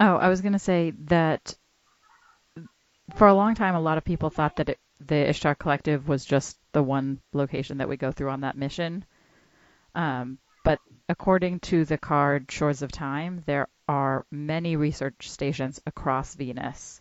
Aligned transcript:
Oh, 0.00 0.16
I 0.16 0.28
was 0.28 0.40
going 0.40 0.52
to 0.52 0.58
say 0.58 0.92
that 1.06 1.54
for 3.16 3.26
a 3.26 3.34
long 3.34 3.54
time, 3.54 3.74
a 3.74 3.80
lot 3.80 3.98
of 3.98 4.04
people 4.04 4.30
thought 4.30 4.56
that 4.56 4.68
it, 4.68 4.78
the 5.00 5.28
Ishtar 5.28 5.54
Collective 5.54 6.06
was 6.06 6.24
just 6.24 6.58
the 6.72 6.82
one 6.82 7.20
location 7.32 7.78
that 7.78 7.88
we 7.88 7.96
go 7.96 8.12
through 8.12 8.30
on 8.30 8.42
that 8.42 8.56
mission. 8.56 9.04
Um, 9.94 10.38
but 10.64 10.78
according 11.08 11.60
to 11.60 11.84
the 11.84 11.98
card 11.98 12.50
Shores 12.50 12.82
of 12.82 12.92
Time, 12.92 13.42
there 13.46 13.68
are 13.88 14.26
many 14.30 14.76
research 14.76 15.30
stations 15.30 15.80
across 15.86 16.34
Venus, 16.34 17.00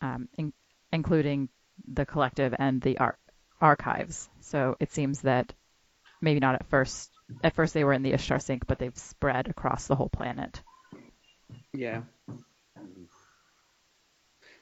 um, 0.00 0.28
in, 0.38 0.52
including 0.92 1.48
the 1.86 2.06
collective 2.06 2.54
and 2.58 2.80
the 2.80 2.98
ar- 2.98 3.18
archives. 3.60 4.28
So 4.40 4.76
it 4.80 4.92
seems 4.92 5.22
that 5.22 5.52
maybe 6.20 6.40
not 6.40 6.54
at 6.54 6.66
first. 6.66 7.10
At 7.42 7.54
first, 7.54 7.74
they 7.74 7.84
were 7.84 7.92
in 7.92 8.02
the 8.02 8.12
Ishtar 8.12 8.38
Sink, 8.38 8.66
but 8.66 8.78
they've 8.78 8.96
spread 8.96 9.48
across 9.48 9.86
the 9.86 9.96
whole 9.96 10.08
planet. 10.08 10.62
Yeah. 11.72 12.02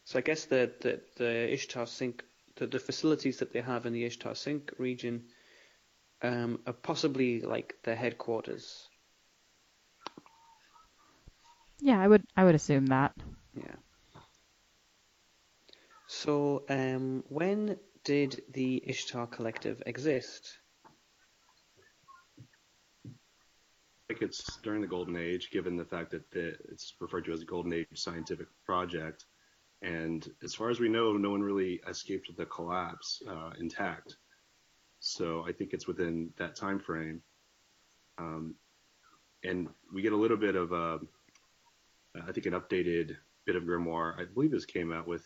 So 0.04 0.19
I 0.19 0.22
guess 0.22 0.47
the 0.47 0.72
the, 0.81 1.00
the 1.16 1.53
Ishtar 1.53 1.87
Sink, 1.87 2.25
the, 2.56 2.66
the 2.66 2.78
facilities 2.78 3.38
that 3.38 3.53
they 3.53 3.60
have 3.60 3.87
in 3.87 3.92
the 3.92 4.04
Ishtar 4.04 4.34
Sink 4.34 4.72
region, 4.78 5.25
um, 6.22 6.60
are 6.66 6.72
possibly 6.72 7.41
like 7.41 7.77
the 7.82 7.94
headquarters. 7.94 8.90
Yeah, 11.81 12.01
I 12.01 12.09
would 12.09 12.23
I 12.37 12.45
would 12.45 12.55
assume 12.55 12.87
that. 12.87 13.13
Yeah. 13.55 13.77
So, 16.07 16.65
um, 16.69 17.25
when 17.29 17.79
did 18.05 18.43
the 18.53 18.83
Ishtar 18.87 19.27
Collective 19.29 19.83
exist? 19.87 20.59
I 23.07 23.13
think 24.09 24.23
it's 24.23 24.57
during 24.57 24.81
the 24.81 24.89
Golden 24.89 25.17
Age, 25.17 25.51
given 25.53 25.77
the 25.77 25.85
fact 25.85 26.11
that 26.11 26.29
the, 26.33 26.57
it's 26.69 26.95
referred 27.01 27.27
to 27.27 27.33
as 27.33 27.43
a 27.43 27.45
Golden 27.45 27.73
Age 27.73 27.87
scientific 27.95 28.49
project. 28.67 29.27
And 29.83 30.29
as 30.43 30.53
far 30.53 30.69
as 30.69 30.81
we 30.81 30.89
know, 30.89 31.13
no 31.13 31.31
one 31.31 31.43
really 31.43 31.81
escaped 31.89 32.29
the 32.37 32.47
collapse 32.47 33.23
uh, 33.29 33.51
intact. 33.59 34.17
So 34.99 35.45
I 35.47 35.53
think 35.53 35.73
it's 35.73 35.87
within 35.87 36.31
that 36.39 36.57
time 36.57 36.81
frame. 36.81 37.23
Um, 38.19 38.57
and 39.45 39.69
we 39.95 40.03
get 40.03 40.13
a 40.13 40.17
little 40.17 40.37
bit 40.37 40.57
of, 40.57 40.73
a, 40.73 40.99
I 42.15 42.32
think, 42.32 42.47
an 42.47 42.54
updated 42.54 43.16
bit 43.47 43.56
of 43.56 43.65
grimoire. 43.65 44.19
I 44.19 44.25
believe 44.25 44.50
this 44.50 44.66
came 44.66 44.93
out 44.93 45.06
with 45.06 45.25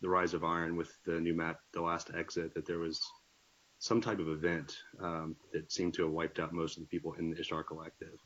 the 0.00 0.08
Rise 0.08 0.34
of 0.34 0.44
Iron, 0.44 0.76
with 0.76 0.90
the 1.04 1.20
new 1.20 1.34
map, 1.34 1.60
The 1.72 1.82
Last 1.82 2.10
Exit, 2.16 2.54
that 2.54 2.66
there 2.66 2.78
was 2.78 3.00
some 3.78 4.00
type 4.00 4.18
of 4.18 4.28
event 4.28 4.76
um, 5.00 5.36
that 5.52 5.72
seemed 5.72 5.94
to 5.94 6.02
have 6.02 6.12
wiped 6.12 6.38
out 6.38 6.52
most 6.52 6.76
of 6.76 6.82
the 6.82 6.88
people 6.88 7.14
in 7.14 7.30
the 7.30 7.38
Ishtar 7.38 7.64
Collective. 7.64 8.18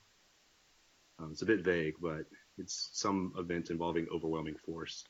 Um, 1.18 1.30
it's 1.30 1.42
a 1.42 1.46
bit 1.46 1.64
vague, 1.64 1.94
but 2.00 2.26
it's 2.58 2.90
some 2.92 3.32
event 3.38 3.70
involving 3.70 4.06
overwhelming 4.12 4.56
force. 4.64 5.04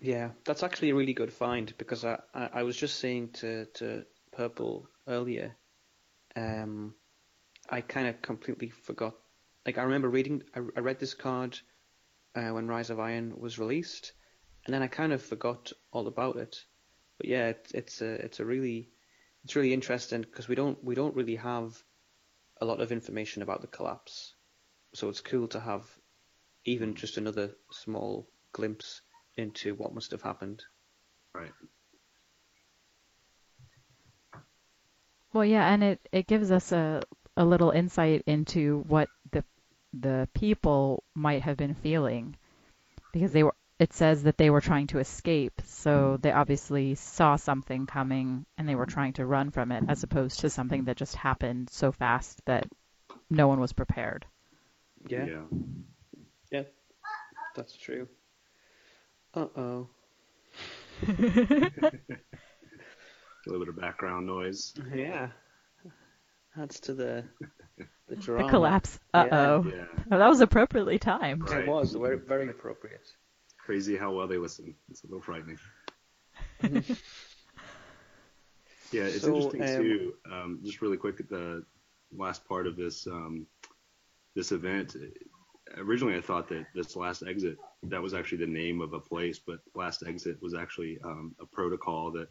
Yeah, 0.00 0.30
that's 0.44 0.62
actually 0.62 0.90
a 0.90 0.94
really 0.94 1.14
good 1.14 1.32
find 1.32 1.72
because 1.78 2.04
I, 2.04 2.18
I, 2.32 2.50
I 2.54 2.62
was 2.62 2.76
just 2.76 3.00
saying 3.00 3.30
to, 3.34 3.64
to 3.74 4.04
Purple 4.32 4.88
earlier, 5.08 5.56
um, 6.36 6.94
I 7.68 7.80
kind 7.80 8.06
of 8.06 8.22
completely 8.22 8.70
forgot. 8.70 9.14
Like 9.68 9.76
I 9.76 9.82
remember 9.82 10.08
reading, 10.08 10.44
I, 10.54 10.60
I 10.78 10.80
read 10.80 10.98
this 10.98 11.12
card 11.12 11.58
uh, 12.34 12.48
when 12.48 12.68
Rise 12.68 12.88
of 12.88 12.98
Iron 12.98 13.38
was 13.38 13.58
released, 13.58 14.12
and 14.64 14.72
then 14.72 14.82
I 14.82 14.86
kind 14.86 15.12
of 15.12 15.20
forgot 15.22 15.74
all 15.92 16.06
about 16.06 16.36
it. 16.36 16.56
But 17.18 17.28
yeah, 17.28 17.48
it, 17.48 17.70
it's 17.74 18.00
a 18.00 18.12
it's 18.12 18.40
a 18.40 18.46
really 18.46 18.88
it's 19.44 19.56
really 19.56 19.74
interesting 19.74 20.22
because 20.22 20.48
we 20.48 20.54
don't 20.54 20.82
we 20.82 20.94
don't 20.94 21.14
really 21.14 21.36
have 21.36 21.76
a 22.62 22.64
lot 22.64 22.80
of 22.80 22.92
information 22.92 23.42
about 23.42 23.60
the 23.60 23.66
collapse, 23.66 24.32
so 24.94 25.10
it's 25.10 25.20
cool 25.20 25.48
to 25.48 25.60
have 25.60 25.84
even 26.64 26.94
just 26.94 27.18
another 27.18 27.50
small 27.70 28.26
glimpse 28.52 29.02
into 29.36 29.74
what 29.74 29.92
must 29.92 30.12
have 30.12 30.22
happened. 30.22 30.62
Right. 31.34 31.52
Well, 35.34 35.44
yeah, 35.44 35.68
and 35.68 35.84
it, 35.84 36.00
it 36.10 36.26
gives 36.26 36.50
us 36.50 36.72
a, 36.72 37.02
a 37.36 37.44
little 37.44 37.70
insight 37.70 38.22
into 38.26 38.82
what 38.88 39.10
the 39.30 39.44
the 39.92 40.28
people 40.34 41.02
might 41.14 41.42
have 41.42 41.56
been 41.56 41.74
feeling 41.74 42.36
because 43.12 43.32
they 43.32 43.42
were 43.42 43.54
it 43.78 43.92
says 43.92 44.24
that 44.24 44.36
they 44.36 44.50
were 44.50 44.60
trying 44.60 44.88
to 44.88 44.98
escape, 44.98 45.62
so 45.64 46.18
they 46.20 46.32
obviously 46.32 46.96
saw 46.96 47.36
something 47.36 47.86
coming 47.86 48.44
and 48.56 48.68
they 48.68 48.74
were 48.74 48.86
trying 48.86 49.12
to 49.14 49.24
run 49.24 49.50
from 49.50 49.70
it 49.70 49.84
as 49.86 50.02
opposed 50.02 50.40
to 50.40 50.50
something 50.50 50.84
that 50.84 50.96
just 50.96 51.14
happened 51.14 51.70
so 51.70 51.92
fast 51.92 52.44
that 52.46 52.66
no 53.30 53.46
one 53.46 53.60
was 53.60 53.72
prepared. 53.72 54.26
Yeah. 55.06 55.26
Yeah. 55.26 55.42
Yeah. 56.50 56.62
That's 57.54 57.76
true. 57.76 58.08
Uh 59.32 59.46
oh. 59.56 59.88
A 61.08 61.12
little 63.46 63.60
bit 63.60 63.68
of 63.68 63.80
background 63.80 64.26
noise. 64.26 64.74
Yeah. 64.92 65.28
Adds 66.60 66.80
to 66.80 66.94
the 66.94 67.24
the 68.08 68.16
The 68.16 68.48
collapse. 68.48 68.98
Uh 69.14 69.26
oh. 69.30 69.66
Yeah. 69.68 69.84
Oh, 70.10 70.18
that 70.18 70.28
was 70.28 70.40
appropriately 70.40 70.98
timed. 70.98 71.48
Right. 71.48 71.62
It 71.62 71.68
was 71.68 71.92
very 71.94 72.18
very 72.18 72.48
appropriate. 72.48 73.06
Crazy 73.58 73.96
how 73.96 74.12
well 74.12 74.26
they 74.26 74.38
listen. 74.38 74.74
It's 74.90 75.04
a 75.04 75.06
little 75.06 75.20
frightening. 75.20 75.58
Yeah, 78.92 79.02
it's 79.02 79.22
So, 79.22 79.34
interesting 79.34 79.62
um, 79.62 79.82
too. 79.82 80.14
Um, 80.30 80.60
just 80.64 80.80
really 80.80 80.96
quick, 80.96 81.20
at 81.20 81.28
the 81.28 81.64
last 82.16 82.46
part 82.46 82.66
of 82.66 82.76
this 82.76 83.06
um, 83.06 83.46
this 84.34 84.52
event. 84.52 84.96
Originally, 85.76 86.16
I 86.16 86.22
thought 86.22 86.48
that 86.48 86.66
this 86.74 86.96
last 86.96 87.22
exit 87.22 87.58
that 87.82 88.00
was 88.00 88.14
actually 88.14 88.38
the 88.38 88.46
name 88.50 88.80
of 88.80 88.94
a 88.94 89.00
place, 89.00 89.38
but 89.38 89.58
last 89.74 90.02
exit 90.06 90.40
was 90.40 90.54
actually 90.54 90.98
um, 91.04 91.34
a 91.40 91.44
protocol 91.44 92.10
that 92.12 92.28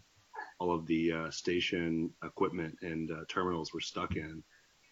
all 0.59 0.73
of 0.73 0.85
the 0.87 1.11
uh, 1.11 1.29
station 1.31 2.11
equipment 2.23 2.77
and 2.81 3.11
uh, 3.11 3.25
terminals 3.27 3.73
were 3.73 3.81
stuck 3.81 4.15
in. 4.15 4.43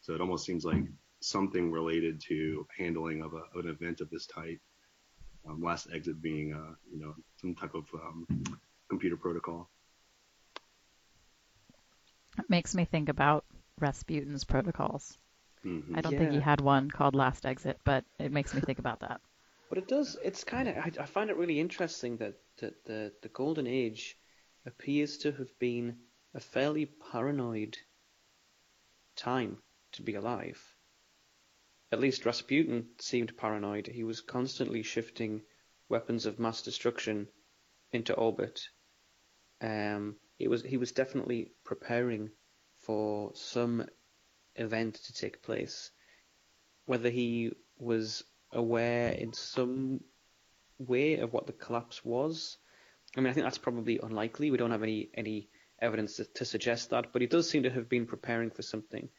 So 0.01 0.13
it 0.13 0.21
almost 0.21 0.45
seems 0.45 0.63
like 0.65 0.83
something 1.21 1.71
related 1.71 2.21
to 2.21 2.67
handling 2.77 3.23
of, 3.23 3.33
a, 3.33 3.43
of 3.57 3.65
an 3.65 3.71
event 3.71 4.01
of 4.01 4.09
this 4.09 4.27
type. 4.27 4.59
um, 5.47 5.61
last 5.61 5.87
exit 5.93 6.21
being 6.21 6.53
uh, 6.53 6.75
you 6.91 6.99
know 6.99 7.15
some 7.37 7.55
type 7.55 7.73
of 7.75 7.85
um, 7.93 8.27
computer 8.89 9.17
protocol. 9.17 9.69
It 12.37 12.49
makes 12.49 12.75
me 12.75 12.85
think 12.85 13.09
about 13.09 13.45
Rasputin's 13.79 14.43
protocols. 14.43 15.17
Mm-hmm. 15.65 15.97
I 15.97 16.01
don't 16.01 16.17
think 16.17 16.31
he 16.31 16.39
had 16.39 16.61
one 16.61 16.91
called 16.91 17.15
Last 17.15 17.45
Exit, 17.45 17.79
but 17.83 18.03
it 18.19 18.31
makes 18.31 18.53
me 18.53 18.61
think 18.61 18.79
about 18.79 18.99
that. 18.99 19.21
But 19.69 19.77
it 19.79 19.87
does. 19.87 20.17
It's 20.23 20.43
kind 20.43 20.67
of. 20.67 20.77
I, 20.77 20.91
I 20.99 21.05
find 21.05 21.29
it 21.29 21.37
really 21.37 21.59
interesting 21.59 22.17
that, 22.17 22.35
that 22.59 22.85
the 22.85 23.11
the 23.21 23.29
golden 23.29 23.67
age 23.67 24.17
appears 24.65 25.17
to 25.19 25.31
have 25.31 25.57
been 25.59 25.97
a 26.33 26.39
fairly 26.39 26.85
paranoid 26.85 27.77
time 29.15 29.61
to 29.91 30.01
be 30.01 30.15
alive. 30.15 30.75
At 31.91 31.99
least 31.99 32.25
Rasputin 32.25 32.89
seemed 32.99 33.37
paranoid. 33.37 33.87
He 33.87 34.03
was 34.03 34.21
constantly 34.21 34.83
shifting 34.83 35.43
weapons 35.87 36.25
of 36.25 36.39
mass 36.39 36.61
destruction 36.61 37.27
into 37.91 38.13
orbit. 38.15 38.67
Um, 39.61 40.17
it 40.39 40.49
was 40.49 40.63
he 40.63 40.77
was 40.77 40.91
definitely 40.91 41.51
preparing 41.63 42.31
for 42.73 43.31
some 43.35 43.87
event 44.55 44.95
to 44.95 45.13
take 45.13 45.43
place. 45.43 45.91
Whether 46.85 47.09
he 47.09 47.51
was 47.77 48.23
aware 48.51 49.11
in 49.11 49.33
some 49.33 50.01
way 50.77 51.15
of 51.15 51.31
what 51.33 51.45
the 51.47 51.53
collapse 51.53 52.03
was, 52.03 52.57
I 53.15 53.21
mean, 53.21 53.29
I 53.29 53.33
think 53.33 53.45
that's 53.45 53.57
probably 53.57 53.99
unlikely. 54.01 54.51
We 54.51 54.57
don't 54.57 54.71
have 54.71 54.83
any 54.83 55.09
any 55.13 55.49
evidence 55.81 56.17
to, 56.17 56.25
to 56.25 56.45
suggest 56.45 56.89
that, 56.89 57.11
but 57.13 57.21
he 57.21 57.27
does 57.27 57.49
seem 57.49 57.63
to 57.63 57.69
have 57.69 57.89
been 57.89 58.05
preparing 58.05 58.51
for 58.51 58.61
something. 58.61 59.09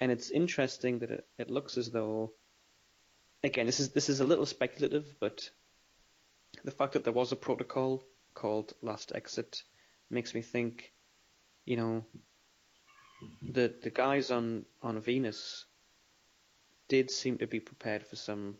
And 0.00 0.10
it's 0.10 0.30
interesting 0.30 1.00
that 1.00 1.10
it, 1.10 1.26
it 1.38 1.50
looks 1.50 1.76
as 1.76 1.90
though, 1.90 2.32
again, 3.44 3.66
this 3.66 3.80
is 3.80 3.90
this 3.90 4.08
is 4.08 4.20
a 4.20 4.24
little 4.24 4.46
speculative, 4.46 5.14
but 5.20 5.50
the 6.64 6.70
fact 6.70 6.94
that 6.94 7.04
there 7.04 7.12
was 7.12 7.32
a 7.32 7.36
protocol 7.36 8.04
called 8.34 8.72
Last 8.82 9.12
Exit 9.14 9.62
makes 10.10 10.34
me 10.34 10.42
think, 10.42 10.92
you 11.64 11.76
know, 11.76 12.04
the 13.42 13.74
the 13.82 13.90
guys 13.90 14.30
on 14.30 14.64
on 14.82 15.00
Venus 15.00 15.66
did 16.88 17.10
seem 17.10 17.38
to 17.38 17.46
be 17.46 17.60
prepared 17.60 18.06
for 18.06 18.16
some 18.16 18.56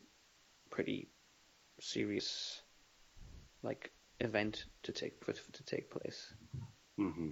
pretty 0.70 1.08
serious, 1.80 2.60
like 3.62 3.90
event 4.20 4.64
to 4.82 4.92
take 4.92 5.24
to 5.24 5.64
take 5.64 5.90
place. 5.90 6.32
hmm 6.96 7.30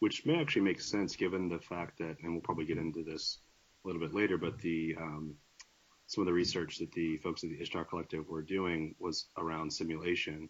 Which 0.00 0.26
may 0.26 0.40
actually 0.40 0.62
make 0.62 0.80
sense 0.80 1.16
given 1.16 1.48
the 1.48 1.58
fact 1.58 1.98
that, 1.98 2.16
and 2.22 2.32
we'll 2.32 2.42
probably 2.42 2.66
get 2.66 2.78
into 2.78 3.02
this 3.02 3.38
a 3.84 3.88
little 3.88 4.00
bit 4.00 4.14
later, 4.14 4.38
but 4.38 4.58
the 4.58 4.96
um, 5.00 5.34
some 6.06 6.22
of 6.22 6.26
the 6.26 6.32
research 6.32 6.78
that 6.78 6.92
the 6.92 7.16
folks 7.18 7.42
at 7.42 7.50
the 7.50 7.60
Ishtar 7.60 7.84
Collective 7.84 8.28
were 8.28 8.42
doing 8.42 8.94
was 8.98 9.26
around 9.38 9.72
simulation, 9.72 10.48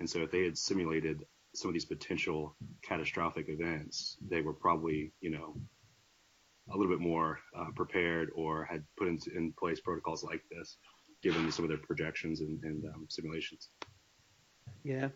and 0.00 0.08
so 0.08 0.22
if 0.22 0.30
they 0.30 0.44
had 0.44 0.56
simulated 0.56 1.24
some 1.54 1.68
of 1.70 1.74
these 1.74 1.84
potential 1.86 2.54
catastrophic 2.82 3.46
events, 3.48 4.18
they 4.28 4.42
were 4.42 4.52
probably, 4.52 5.12
you 5.20 5.30
know, 5.30 5.56
a 6.72 6.76
little 6.76 6.92
bit 6.92 7.00
more 7.00 7.38
uh, 7.58 7.70
prepared 7.74 8.30
or 8.34 8.64
had 8.64 8.84
put 8.98 9.08
into, 9.08 9.30
in 9.34 9.52
place 9.58 9.80
protocols 9.80 10.22
like 10.24 10.42
this, 10.50 10.76
given 11.22 11.50
some 11.50 11.64
of 11.64 11.68
their 11.70 11.78
projections 11.78 12.40
and, 12.40 12.62
and 12.64 12.84
um, 12.86 13.06
simulations. 13.08 13.68
Yeah. 14.82 15.08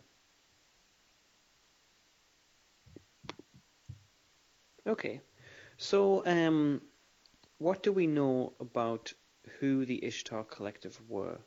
Okay. 4.86 5.20
So, 5.78 6.24
um, 6.26 6.82
what 7.58 7.82
do 7.82 7.92
we 7.92 8.06
know 8.06 8.54
about 8.60 9.12
who 9.60 9.84
the 9.86 10.04
Ishtar 10.04 10.44
Collective 10.44 11.00
were? 11.08 11.40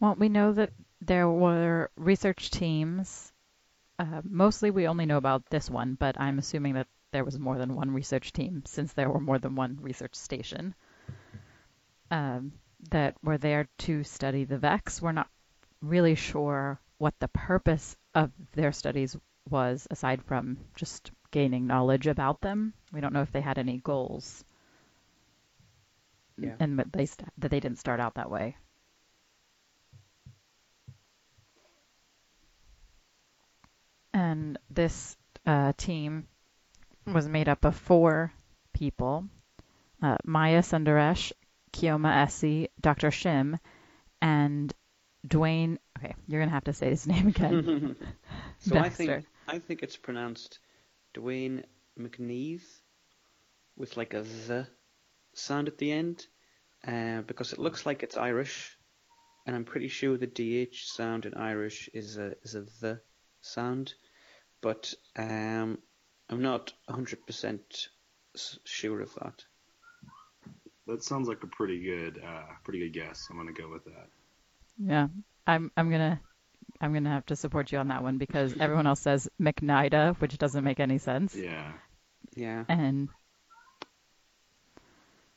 Well, 0.00 0.14
we 0.16 0.28
know 0.28 0.52
that 0.52 0.72
there 1.00 1.28
were 1.30 1.90
research 1.96 2.50
teams. 2.50 3.32
Uh, 3.98 4.22
mostly 4.24 4.70
we 4.70 4.88
only 4.88 5.06
know 5.06 5.18
about 5.18 5.46
this 5.50 5.70
one, 5.70 5.94
but 5.94 6.20
I'm 6.20 6.38
assuming 6.38 6.74
that 6.74 6.88
there 7.12 7.24
was 7.24 7.38
more 7.38 7.58
than 7.58 7.74
one 7.74 7.92
research 7.92 8.32
team 8.32 8.64
since 8.66 8.92
there 8.92 9.10
were 9.10 9.20
more 9.20 9.38
than 9.38 9.54
one 9.54 9.78
research 9.80 10.14
station 10.14 10.74
um, 12.12 12.52
that 12.90 13.16
were 13.22 13.38
there 13.38 13.68
to 13.78 14.04
study 14.04 14.44
the 14.44 14.58
VEX. 14.58 15.00
We're 15.00 15.12
not 15.12 15.28
really 15.80 16.14
sure 16.14 16.80
what 16.98 17.14
the 17.18 17.28
purpose 17.28 17.96
of 18.14 18.30
their 18.52 18.72
studies 18.72 19.16
was 19.48 19.86
aside 19.90 20.22
from 20.22 20.58
just 20.76 21.10
gaining 21.30 21.66
knowledge 21.66 22.06
about 22.06 22.40
them. 22.40 22.74
We 22.92 23.00
don't 23.00 23.12
know 23.12 23.22
if 23.22 23.32
they 23.32 23.40
had 23.40 23.58
any 23.58 23.78
goals. 23.78 24.44
Yeah. 26.38 26.56
And 26.60 26.78
that 26.78 26.92
they, 26.92 27.06
st- 27.06 27.28
that 27.38 27.50
they 27.50 27.60
didn't 27.60 27.78
start 27.78 28.00
out 28.00 28.14
that 28.14 28.30
way. 28.30 28.56
and 34.12 34.58
this 34.70 35.16
uh, 35.46 35.72
team 35.76 36.26
was 37.06 37.28
made 37.28 37.48
up 37.48 37.64
of 37.64 37.74
four 37.74 38.32
people 38.72 39.24
uh, 40.02 40.16
Maya 40.24 40.62
Sundaresh, 40.62 41.30
Kioma 41.72 42.24
Esi, 42.24 42.68
Dr. 42.80 43.10
Shim, 43.10 43.58
and 44.20 44.72
Duane. 45.26 45.78
Okay, 45.98 46.14
you're 46.26 46.40
going 46.40 46.48
to 46.48 46.54
have 46.54 46.64
to 46.64 46.72
say 46.72 46.90
his 46.90 47.06
name 47.12 47.28
again. 47.28 47.96
so 48.58 48.78
I 48.78 48.88
think 48.88 49.26
I 49.48 49.58
think 49.58 49.82
it's 49.82 49.96
pronounced 49.96 50.58
Duane 51.14 51.64
McNiadh 51.98 52.62
with 53.76 53.96
like 53.96 54.14
a 54.14 54.24
z 54.24 54.64
sound 55.34 55.68
at 55.68 55.78
the 55.78 55.92
end, 55.92 56.26
uh, 56.86 57.22
because 57.22 57.52
it 57.52 57.58
looks 57.58 57.86
like 57.86 58.02
it's 58.02 58.16
Irish, 58.16 58.76
and 59.46 59.56
I'm 59.56 59.64
pretty 59.64 59.88
sure 59.88 60.16
the 60.16 60.26
dh 60.26 60.74
sound 60.74 61.26
in 61.26 61.34
Irish 61.34 61.88
is 61.94 62.16
a 62.16 62.34
is 62.42 62.54
a 62.54 62.62
the 62.80 63.00
sound, 63.40 63.94
but 64.60 64.92
um, 65.16 65.78
I'm 66.28 66.42
not 66.42 66.72
100% 66.88 67.88
sure 68.64 69.00
of 69.00 69.14
that. 69.14 69.44
That 70.86 71.02
sounds 71.02 71.28
like 71.28 71.42
a 71.42 71.46
pretty 71.46 71.80
good, 71.80 72.20
uh, 72.24 72.42
pretty 72.64 72.80
good 72.80 72.92
guess. 72.92 73.28
I'm 73.30 73.36
gonna 73.36 73.52
go 73.52 73.68
with 73.70 73.84
that. 73.84 74.08
Yeah, 74.78 75.08
I'm. 75.46 75.70
I'm 75.76 75.90
gonna. 75.90 76.20
I'm 76.80 76.92
gonna 76.92 77.10
have 77.10 77.26
to 77.26 77.36
support 77.36 77.70
you 77.70 77.78
on 77.78 77.88
that 77.88 78.02
one 78.02 78.18
because 78.18 78.54
everyone 78.58 78.86
else 78.86 79.00
says 79.00 79.28
McNida, 79.40 80.16
which 80.20 80.36
doesn't 80.38 80.64
make 80.64 80.80
any 80.80 80.98
sense. 80.98 81.34
Yeah. 81.34 81.72
Yeah, 82.34 82.64
And 82.68 83.08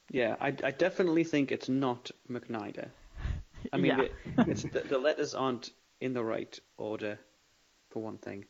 yeah, 0.09 0.35
I, 0.39 0.47
I 0.47 0.71
definitely 0.71 1.23
think 1.25 1.51
it's 1.51 1.67
not 1.67 2.11
McNider. 2.29 2.89
I 3.73 3.77
mean, 3.77 3.97
Yeah. 3.97 4.01
it, 4.03 4.13
it's 4.37 4.63
the, 4.63 4.79
the 4.79 4.97
letters 4.97 5.33
aren't 5.33 5.71
in 5.99 6.13
the 6.13 6.23
right 6.23 6.57
order, 6.77 7.19
for 7.89 8.01
one 8.01 8.17
thing. 8.17 8.45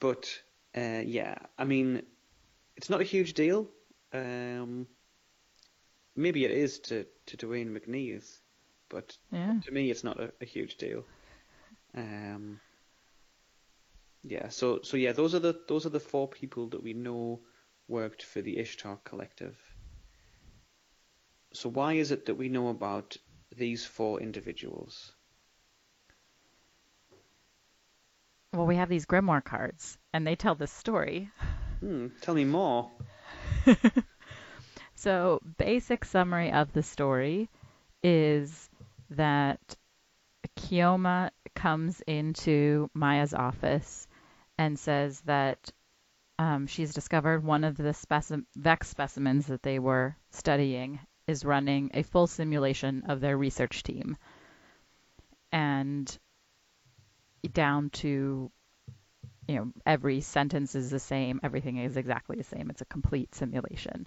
But 0.00 0.26
uh, 0.76 1.02
yeah, 1.04 1.36
I 1.58 1.64
mean, 1.64 2.02
it's 2.76 2.90
not 2.90 3.00
a 3.00 3.04
huge 3.04 3.34
deal. 3.34 3.68
Um, 4.12 4.86
maybe 6.16 6.44
it 6.44 6.50
is 6.50 6.78
to 6.80 7.06
to 7.26 7.36
Duane 7.36 7.74
McNiadh, 7.74 8.28
but 8.88 9.16
yeah, 9.30 9.60
to 9.64 9.72
me, 9.72 9.90
it's 9.90 10.04
not 10.04 10.20
a, 10.20 10.32
a 10.40 10.44
huge 10.44 10.76
deal. 10.76 11.04
Um, 11.94 12.60
yeah, 14.22 14.48
so 14.48 14.80
so 14.82 14.96
yeah, 14.96 15.12
those 15.12 15.34
are 15.34 15.40
the 15.40 15.60
those 15.68 15.86
are 15.86 15.90
the 15.90 16.00
four 16.00 16.28
people 16.28 16.68
that 16.70 16.82
we 16.82 16.92
know 16.92 17.40
worked 17.88 18.22
for 18.22 18.40
the 18.40 18.58
Ishtar 18.58 18.98
Collective. 19.04 19.58
So 21.52 21.68
why 21.68 21.94
is 21.94 22.10
it 22.10 22.26
that 22.26 22.34
we 22.34 22.48
know 22.48 22.68
about 22.68 23.16
these 23.56 23.84
four 23.84 24.20
individuals? 24.20 25.12
well, 28.54 28.66
we 28.66 28.76
have 28.76 28.88
these 28.88 29.06
grimoire 29.06 29.44
cards, 29.44 29.98
and 30.12 30.26
they 30.26 30.36
tell 30.36 30.54
this 30.54 30.70
story. 30.70 31.30
Hmm, 31.80 32.08
tell 32.20 32.34
me 32.34 32.44
more. 32.44 32.90
So, 35.04 35.38
basic 35.58 36.02
summary 36.02 36.50
of 36.50 36.72
the 36.72 36.82
story 36.82 37.50
is 38.02 38.70
that 39.10 39.76
Kioma 40.56 41.30
comes 41.54 42.00
into 42.06 42.88
Maya's 42.94 43.34
office 43.34 44.08
and 44.56 44.78
says 44.78 45.20
that 45.26 45.70
um, 46.38 46.66
she's 46.66 46.94
discovered 46.94 47.44
one 47.44 47.64
of 47.64 47.76
the 47.76 47.92
speci- 47.92 48.46
VEX 48.56 48.88
specimens 48.88 49.48
that 49.48 49.62
they 49.62 49.78
were 49.78 50.16
studying 50.30 51.00
is 51.26 51.44
running 51.44 51.90
a 51.92 52.02
full 52.02 52.26
simulation 52.26 53.02
of 53.06 53.20
their 53.20 53.36
research 53.36 53.82
team. 53.82 54.16
And 55.52 56.18
down 57.52 57.90
to, 57.90 58.50
you 59.48 59.54
know, 59.54 59.70
every 59.84 60.22
sentence 60.22 60.74
is 60.74 60.88
the 60.88 60.98
same, 60.98 61.40
everything 61.42 61.76
is 61.76 61.98
exactly 61.98 62.38
the 62.38 62.42
same. 62.42 62.70
It's 62.70 62.80
a 62.80 62.86
complete 62.86 63.34
simulation. 63.34 64.06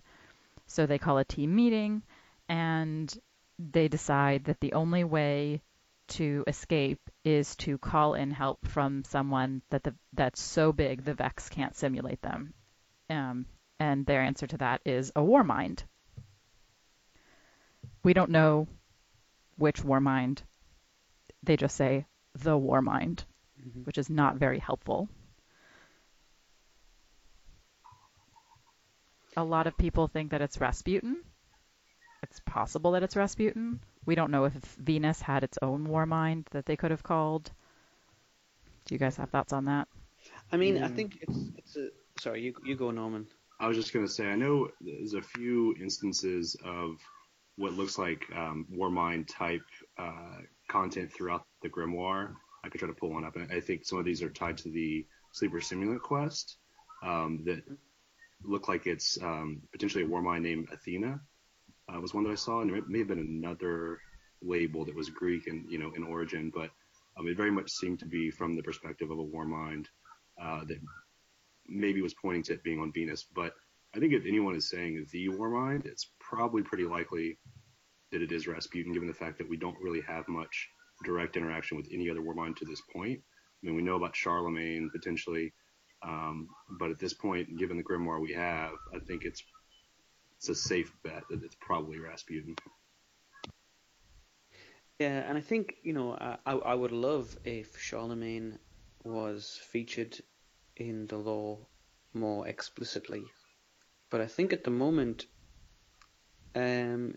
So 0.68 0.86
they 0.86 0.98
call 1.00 1.18
a 1.18 1.26
team 1.26 1.56
meeting 1.56 2.04
and 2.48 3.14
they 3.58 3.88
decide 3.88 4.46
that 4.46 4.60
the 4.60 4.74
only 4.74 5.04
way 5.04 5.62
to 6.10 6.44
escape 6.48 7.02
is 7.26 7.56
to 7.58 7.78
call 7.78 8.14
in 8.14 8.32
help 8.32 8.66
from 8.68 9.04
someone 9.04 9.62
that 9.70 9.84
the, 9.84 9.96
that's 10.14 10.42
so 10.42 10.72
big 10.72 11.04
the 11.04 11.14
Vex 11.14 11.50
can't 11.50 11.76
simulate 11.76 12.22
them. 12.22 12.54
Um, 13.10 13.46
and 13.80 14.06
their 14.06 14.22
answer 14.22 14.48
to 14.48 14.58
that 14.58 14.82
is 14.86 15.12
a 15.16 15.24
war 15.24 15.44
mind. 15.44 15.84
we 18.04 18.14
don't 18.14 18.32
know 18.32 18.68
which 19.58 19.84
war 19.84 20.00
mind. 20.00 20.42
They 21.44 21.58
just 21.58 21.76
say 21.76 22.06
the 22.36 22.58
war 22.58 22.82
mind, 22.82 23.26
Mhm. 23.60 23.86
which 23.86 23.98
is 23.98 24.10
not 24.10 24.38
very 24.38 24.60
helpful. 24.60 25.10
A 29.38 29.44
lot 29.44 29.68
of 29.68 29.78
people 29.78 30.08
think 30.08 30.32
that 30.32 30.42
it's 30.42 30.60
Rasputin. 30.60 31.24
It's 32.24 32.40
possible 32.42 32.92
that 32.92 33.04
it's 33.04 33.16
Rasputin. 33.16 33.80
We 34.06 34.16
don't 34.16 34.32
know 34.32 34.46
if 34.46 34.54
Venus 34.54 35.22
had 35.22 35.44
its 35.44 35.58
own 35.62 35.86
war 35.88 36.06
mind 36.06 36.48
that 36.52 36.66
they 36.66 36.76
could 36.76 36.92
have 36.92 37.04
called. 37.04 37.52
Do 38.86 38.96
you 38.96 39.00
guys 39.00 39.16
have 39.18 39.30
thoughts 39.30 39.54
on 39.54 39.66
that? 39.66 39.88
I 40.52 40.58
mean, 40.58 40.78
I 40.78 40.88
Mm. 40.88 40.96
think 40.96 41.20
it's 41.22 41.38
it's 41.58 41.78
a. 41.78 41.90
Sorry, 42.20 42.42
you 42.42 42.56
you 42.66 42.76
go, 42.76 42.90
Norman. 42.92 43.28
I 43.60 43.68
was 43.68 43.78
just 43.78 43.94
going 43.94 44.06
to 44.06 44.12
say, 44.12 44.26
I 44.26 44.36
know 44.36 44.70
there's 44.82 45.14
a 45.14 45.22
few 45.22 45.76
instances 45.80 46.56
of 46.64 46.98
what 47.58 47.74
looks 47.74 47.98
like 47.98 48.24
um, 48.36 48.66
Warmind 48.72 49.28
type 49.28 49.66
uh, 49.98 50.38
content 50.68 51.12
throughout 51.12 51.44
the 51.62 51.70
Grimoire. 51.70 52.34
I 52.64 52.70
could 52.70 52.80
try 52.80 52.88
to 52.88 52.94
pull 52.96 53.12
one 53.14 53.26
up. 53.26 53.36
and 53.36 53.52
I 53.52 53.60
think 53.60 53.86
some 53.86 54.00
of 54.00 54.06
these 54.06 54.22
are 54.24 54.30
tied 54.30 54.58
to 54.60 54.70
the 54.70 55.06
Sleeper 55.32 55.60
Simulant 55.60 56.02
quest 56.02 56.58
um, 57.04 57.44
that 57.46 57.64
look 58.44 58.68
like 58.68 58.88
it's 58.88 59.18
um, 59.22 59.62
potentially 59.72 60.04
a 60.04 60.08
Warmind 60.08 60.42
named 60.42 60.70
Athena. 60.72 61.20
Uh, 61.90 62.02
was 62.02 62.14
one 62.14 62.24
that 62.26 62.32
I 62.32 62.36
saw, 62.36 62.62
and 62.62 62.76
it 62.76 62.90
may 62.90 63.00
have 63.00 63.08
been 63.08 63.20
another 63.20 64.00
label 64.42 64.86
that 64.86 64.96
was 64.96 65.10
Greek 65.10 65.48
and 65.48 65.66
you 65.70 65.80
know 65.80 65.92
in 65.96 66.04
origin, 66.04 66.52
but 66.54 66.70
um, 67.18 67.28
it 67.28 67.38
very 67.38 67.52
much 67.52 67.72
seemed 67.72 68.00
to 68.00 68.06
be 68.06 68.30
from 68.30 68.56
the 68.56 68.64
perspective 68.64 69.10
of 69.10 69.20
a 69.20 69.24
Warmind 69.24 69.86
uh, 70.42 70.64
that 70.66 70.80
maybe 71.68 72.02
was 72.02 72.14
pointing 72.14 72.44
to 72.44 72.54
it 72.54 72.64
being 72.64 72.80
on 72.80 72.92
Venus. 72.92 73.26
But 73.34 73.54
I 73.96 74.00
think 74.00 74.14
if 74.14 74.26
anyone 74.26 74.56
is 74.56 74.70
saying 74.70 75.06
the 75.12 75.30
Warmind, 75.30 75.86
it's 75.86 76.12
probably 76.20 76.62
pretty 76.62 76.86
likely 76.86 77.40
that 78.12 78.22
it 78.22 78.32
is 78.32 78.48
Rasputin, 78.48 78.94
given 78.94 79.08
the 79.08 79.14
fact 79.14 79.38
that 79.38 79.50
we 79.50 79.58
don't 79.58 79.80
really 79.82 80.02
have 80.02 80.28
much 80.28 80.70
direct 81.04 81.38
interaction 81.38 81.78
with 81.78 81.88
any 81.92 82.10
other 82.10 82.22
Warmind 82.22 82.58
to 82.58 82.66
this 82.66 82.82
point. 82.94 83.20
I 83.20 83.66
mean, 83.66 83.76
we 83.76 83.82
know 83.82 83.96
about 83.96 84.16
Charlemagne 84.16 84.90
potentially, 84.94 85.54
um, 86.04 86.50
but 86.80 86.92
at 86.92 87.00
this 87.00 87.14
point, 87.14 87.58
given 87.58 87.78
the 87.78 87.84
grimoire 87.84 88.22
we 88.22 88.34
have, 88.34 88.72
I 88.94 89.00
think 89.00 89.24
it's 89.24 89.44
it's 90.38 90.50
a 90.50 90.56
safe 90.56 90.92
bet 91.04 91.24
that 91.30 91.44
it's 91.44 91.58
probably 91.60 92.00
Rasputin. 92.00 92.56
Yeah, 95.00 95.24
and 95.28 95.38
I 95.38 95.42
think 95.42 95.76
you 95.84 95.94
know 95.94 96.14
I 96.46 96.54
I 96.54 96.76
would 96.76 96.92
love 96.92 97.38
if 97.44 97.80
Charlemagne 97.80 98.60
was 99.04 99.60
featured 99.72 100.20
in 100.76 101.08
the 101.08 101.18
lore 101.18 101.60
more 102.14 102.48
explicitly, 102.48 103.24
but 104.10 104.22
I 104.22 104.28
think 104.28 104.54
at 104.54 104.64
the 104.64 104.72
moment, 104.72 105.26
um, 106.56 107.16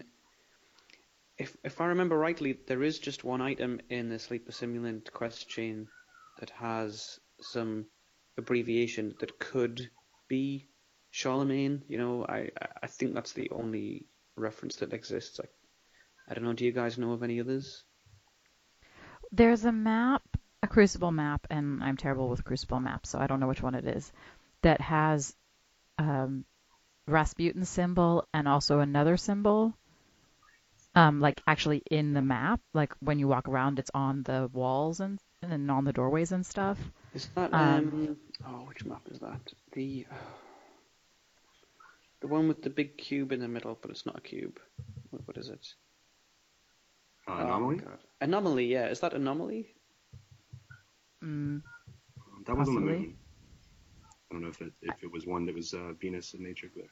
if 1.38 1.56
if 1.64 1.80
I 1.80 1.87
remember 1.87 2.16
rightly, 2.16 2.58
there 2.66 2.82
is 2.82 2.99
just 2.99 3.25
one 3.25 3.42
item 3.42 3.80
in 3.90 4.08
the 4.08 4.18
Sleeper 4.18 4.52
Simulant 4.52 5.12
quest 5.12 5.49
chain 5.49 5.88
that 6.38 6.50
has 6.50 7.18
some 7.40 7.87
abbreviation 8.37 9.14
that 9.20 9.38
could 9.38 9.90
be 10.28 10.68
Charlemagne. 11.10 11.82
You 11.88 11.99
know, 11.99 12.25
I 12.26 12.50
I- 12.82 12.87
think 12.87 13.14
that's 13.14 13.32
the 13.32 13.50
only 13.50 14.06
reference 14.37 14.76
that 14.76 14.92
exists. 14.92 15.40
I, 15.40 15.46
I 16.28 16.34
don't 16.34 16.44
know. 16.44 16.52
Do 16.52 16.64
you 16.64 16.72
guys 16.72 16.99
know 16.99 17.12
of 17.12 17.22
any 17.22 17.40
others? 17.40 17.84
There's 19.32 19.64
a 19.64 19.72
map, 19.72 20.22
a 20.62 20.68
Crucible 20.68 21.12
map, 21.12 21.46
and 21.50 21.82
I'm 21.82 21.96
terrible 21.96 22.28
with 22.28 22.44
Crucible 22.44 22.80
maps, 22.80 23.10
so 23.10 23.18
I 23.18 23.26
don't 23.26 23.40
know 23.40 23.49
which 23.49 23.62
one 23.62 23.75
it 23.75 23.87
is, 23.87 24.12
that 24.62 24.80
has 24.80 25.34
um, 25.99 26.44
Rasputin 27.06 27.64
symbol 27.64 28.26
and 28.34 28.49
also 28.49 28.80
another 28.80 29.16
symbol. 29.16 29.75
Um, 30.94 31.20
like 31.20 31.40
actually 31.46 31.82
in 31.90 32.12
the 32.14 32.22
map, 32.22 32.60
like 32.75 32.94
when 33.00 33.18
you 33.18 33.28
walk 33.28 33.49
around, 33.49 33.78
it's 33.78 33.90
on 33.94 34.22
the 34.25 34.49
walls 34.52 35.00
and 35.00 35.20
and 35.42 35.52
then 35.52 35.70
on 35.70 35.85
the 35.85 35.92
doorways 35.92 36.32
and 36.32 36.44
stuff. 36.44 36.78
Is 37.14 37.28
that 37.35 37.52
Um, 37.52 37.92
um? 37.92 38.16
Oh, 38.47 38.64
which 38.68 38.85
map 38.85 39.02
is 39.11 39.18
that? 39.20 39.40
The 39.73 40.06
the 42.20 42.28
one 42.28 42.49
with 42.49 42.62
the 42.62 42.70
big 42.70 42.97
cube 42.99 43.32
in 43.32 43.40
the 43.40 43.49
middle, 43.49 43.78
but 43.80 43.90
it's 43.90 44.06
not 44.06 44.18
a 44.18 44.20
cube. 44.20 44.59
What, 45.11 45.26
what 45.26 45.37
is 45.37 45.49
it? 45.49 45.66
Uh, 47.26 47.32
Oh 47.32 47.42
anomaly? 47.42 47.76
God. 47.76 47.99
Anomaly. 48.20 48.66
Yeah, 48.66 48.87
is 48.88 49.00
that 49.00 49.14
anomaly? 49.14 49.68
Mm, 51.25 51.62
that 52.47 52.56
was 52.56 52.68
on 52.68 52.75
the 52.75 52.80
possibly. 52.80 52.92
moon. 52.92 53.14
I 54.30 54.35
don't 54.35 54.42
know 54.42 54.49
if 54.49 54.61
it 54.61 54.73
if 54.82 55.02
it 55.02 55.12
was 55.12 55.26
one 55.26 55.47
that 55.47 55.54
was 55.54 55.75
uh, 55.75 55.92
Venus 56.00 56.35
in 56.35 56.42
nature, 56.42 56.70
but 56.75 56.87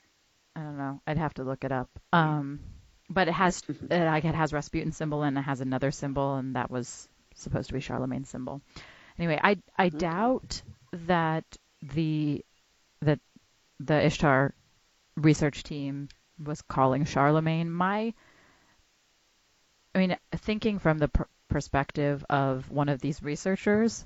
I 0.56 0.60
don't 0.62 0.78
know. 0.78 1.00
I'd 1.06 1.18
have 1.18 1.34
to 1.34 1.44
look 1.44 1.64
it 1.64 1.72
up. 1.72 1.88
Um, 2.12 2.60
but 3.10 3.28
it 3.28 3.34
has 3.34 3.62
uh, 3.90 3.96
like 3.96 4.24
it 4.24 4.34
has 4.34 4.52
Rasputin 4.52 4.92
symbol 4.92 5.22
and 5.22 5.38
it 5.38 5.42
has 5.42 5.60
another 5.60 5.90
symbol, 5.90 6.36
and 6.36 6.56
that 6.56 6.70
was 6.70 7.08
supposed 7.42 7.68
to 7.68 7.74
be 7.74 7.80
Charlemagne's 7.80 8.28
symbol. 8.28 8.60
Anyway, 9.18 9.38
I 9.42 9.58
I 9.76 9.88
mm-hmm. 9.88 9.98
doubt 9.98 10.62
that 10.92 11.44
the 11.82 12.44
that 13.02 13.20
the 13.80 14.04
Ishtar 14.04 14.54
research 15.16 15.62
team 15.62 16.08
was 16.42 16.62
calling 16.62 17.04
Charlemagne. 17.04 17.70
My, 17.70 18.14
I 19.94 19.98
mean, 19.98 20.16
thinking 20.36 20.78
from 20.78 20.98
the 20.98 21.08
per- 21.08 21.28
perspective 21.48 22.24
of 22.28 22.70
one 22.70 22.88
of 22.88 23.00
these 23.00 23.22
researchers, 23.22 24.04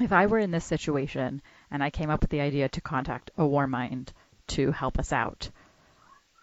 if 0.00 0.12
I 0.12 0.26
were 0.26 0.38
in 0.38 0.50
this 0.50 0.64
situation 0.64 1.42
and 1.70 1.82
I 1.82 1.90
came 1.90 2.10
up 2.10 2.20
with 2.20 2.30
the 2.30 2.40
idea 2.40 2.68
to 2.70 2.80
contact 2.80 3.30
a 3.36 3.46
war 3.46 3.66
mind 3.66 4.12
to 4.48 4.70
help 4.72 4.98
us 4.98 5.12
out, 5.12 5.50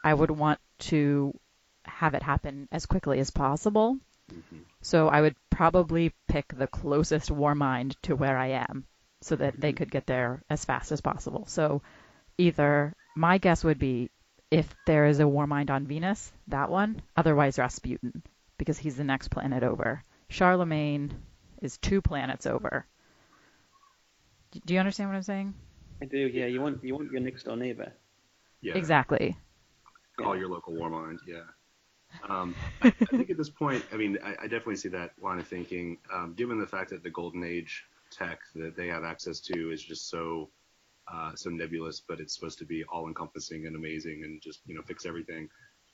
I 0.04 0.14
would 0.14 0.32
want 0.32 0.60
to 0.80 1.38
have 1.86 2.14
it 2.14 2.24
happen 2.24 2.68
as 2.72 2.86
quickly 2.86 3.20
as 3.20 3.32
possible. 3.32 3.98
Mm-hmm. 4.32 4.60
So 4.82 5.08
I 5.08 5.22
would 5.22 5.36
probably 5.50 6.14
pick 6.28 6.48
the 6.50 6.68
closest 6.68 7.32
war 7.32 7.56
mind 7.56 7.98
to 8.04 8.16
where 8.16 8.38
I 8.38 8.66
am 8.70 8.86
so 9.22 9.36
that 9.36 9.60
they 9.60 9.70
mm-hmm. 9.70 9.78
could 9.78 9.92
get 9.92 10.06
there 10.06 10.44
as 10.50 10.66
fast 10.66 10.92
as 10.92 11.02
possible. 11.02 11.46
So 11.48 11.82
either 12.38 12.94
my 13.16 13.38
guess 13.38 13.64
would 13.64 13.80
be 13.80 14.10
if 14.52 14.74
there 14.86 15.06
is 15.06 15.20
a 15.20 15.28
war 15.28 15.48
mind 15.48 15.72
on 15.72 15.88
Venus, 15.88 16.32
that 16.48 16.70
one, 16.70 17.02
otherwise 17.16 17.58
Rasputin, 17.58 18.22
because 18.58 18.78
he's 18.78 18.98
the 18.98 19.04
next 19.04 19.30
planet 19.30 19.64
over. 19.64 20.04
Charlemagne 20.30 21.14
is 21.62 21.78
two 21.78 22.02
planets 22.02 22.46
over. 22.46 22.86
Do 24.66 24.74
you 24.74 24.80
understand 24.80 25.10
what 25.10 25.16
I'm 25.16 25.24
saying? 25.24 25.54
I 26.02 26.06
do. 26.06 26.18
Yeah, 26.18 26.46
you 26.46 26.62
want 26.62 26.84
you 26.84 26.94
want 26.96 27.12
your 27.12 27.22
next 27.22 27.44
door 27.44 27.56
neighbor. 27.56 27.94
yeah, 28.62 28.74
Exactly. 28.76 29.38
call 30.18 30.38
your 30.38 30.50
local 30.50 30.74
Warmind. 30.74 31.18
Yeah. 31.26 31.42
Um, 32.30 32.56
I, 32.82 32.88
I 32.88 32.92
think 33.06 33.30
at 33.30 33.38
this 33.38 33.50
point, 33.50 33.84
I 33.92 33.98
mean, 33.98 34.18
I, 34.24 34.32
I 34.32 34.44
definitely 34.44 34.78
see 34.78 34.90
that 34.90 35.12
line 35.22 35.40
of 35.40 35.48
thinking. 35.48 35.98
Um, 36.14 36.34
given 36.36 36.60
the 36.60 36.68
fact 36.68 36.90
that 36.92 37.04
the 37.04 37.10
Golden 37.10 37.44
Age 37.44 37.84
tech 38.12 38.40
that 38.56 38.76
they 38.76 38.88
have 38.88 39.04
access 39.04 39.40
to 39.42 39.72
is 39.72 39.84
just 39.84 40.10
so 40.10 40.50
uh, 41.12 41.36
so 41.36 41.50
nebulous, 41.50 42.02
but 42.08 42.20
it's 42.20 42.34
supposed 42.34 42.58
to 42.60 42.66
be 42.66 42.84
all-encompassing 42.86 43.66
and 43.66 43.76
amazing 43.76 44.22
and 44.24 44.42
just 44.42 44.62
you 44.66 44.76
know 44.76 44.82
fix 44.82 45.06
everything. 45.06 45.50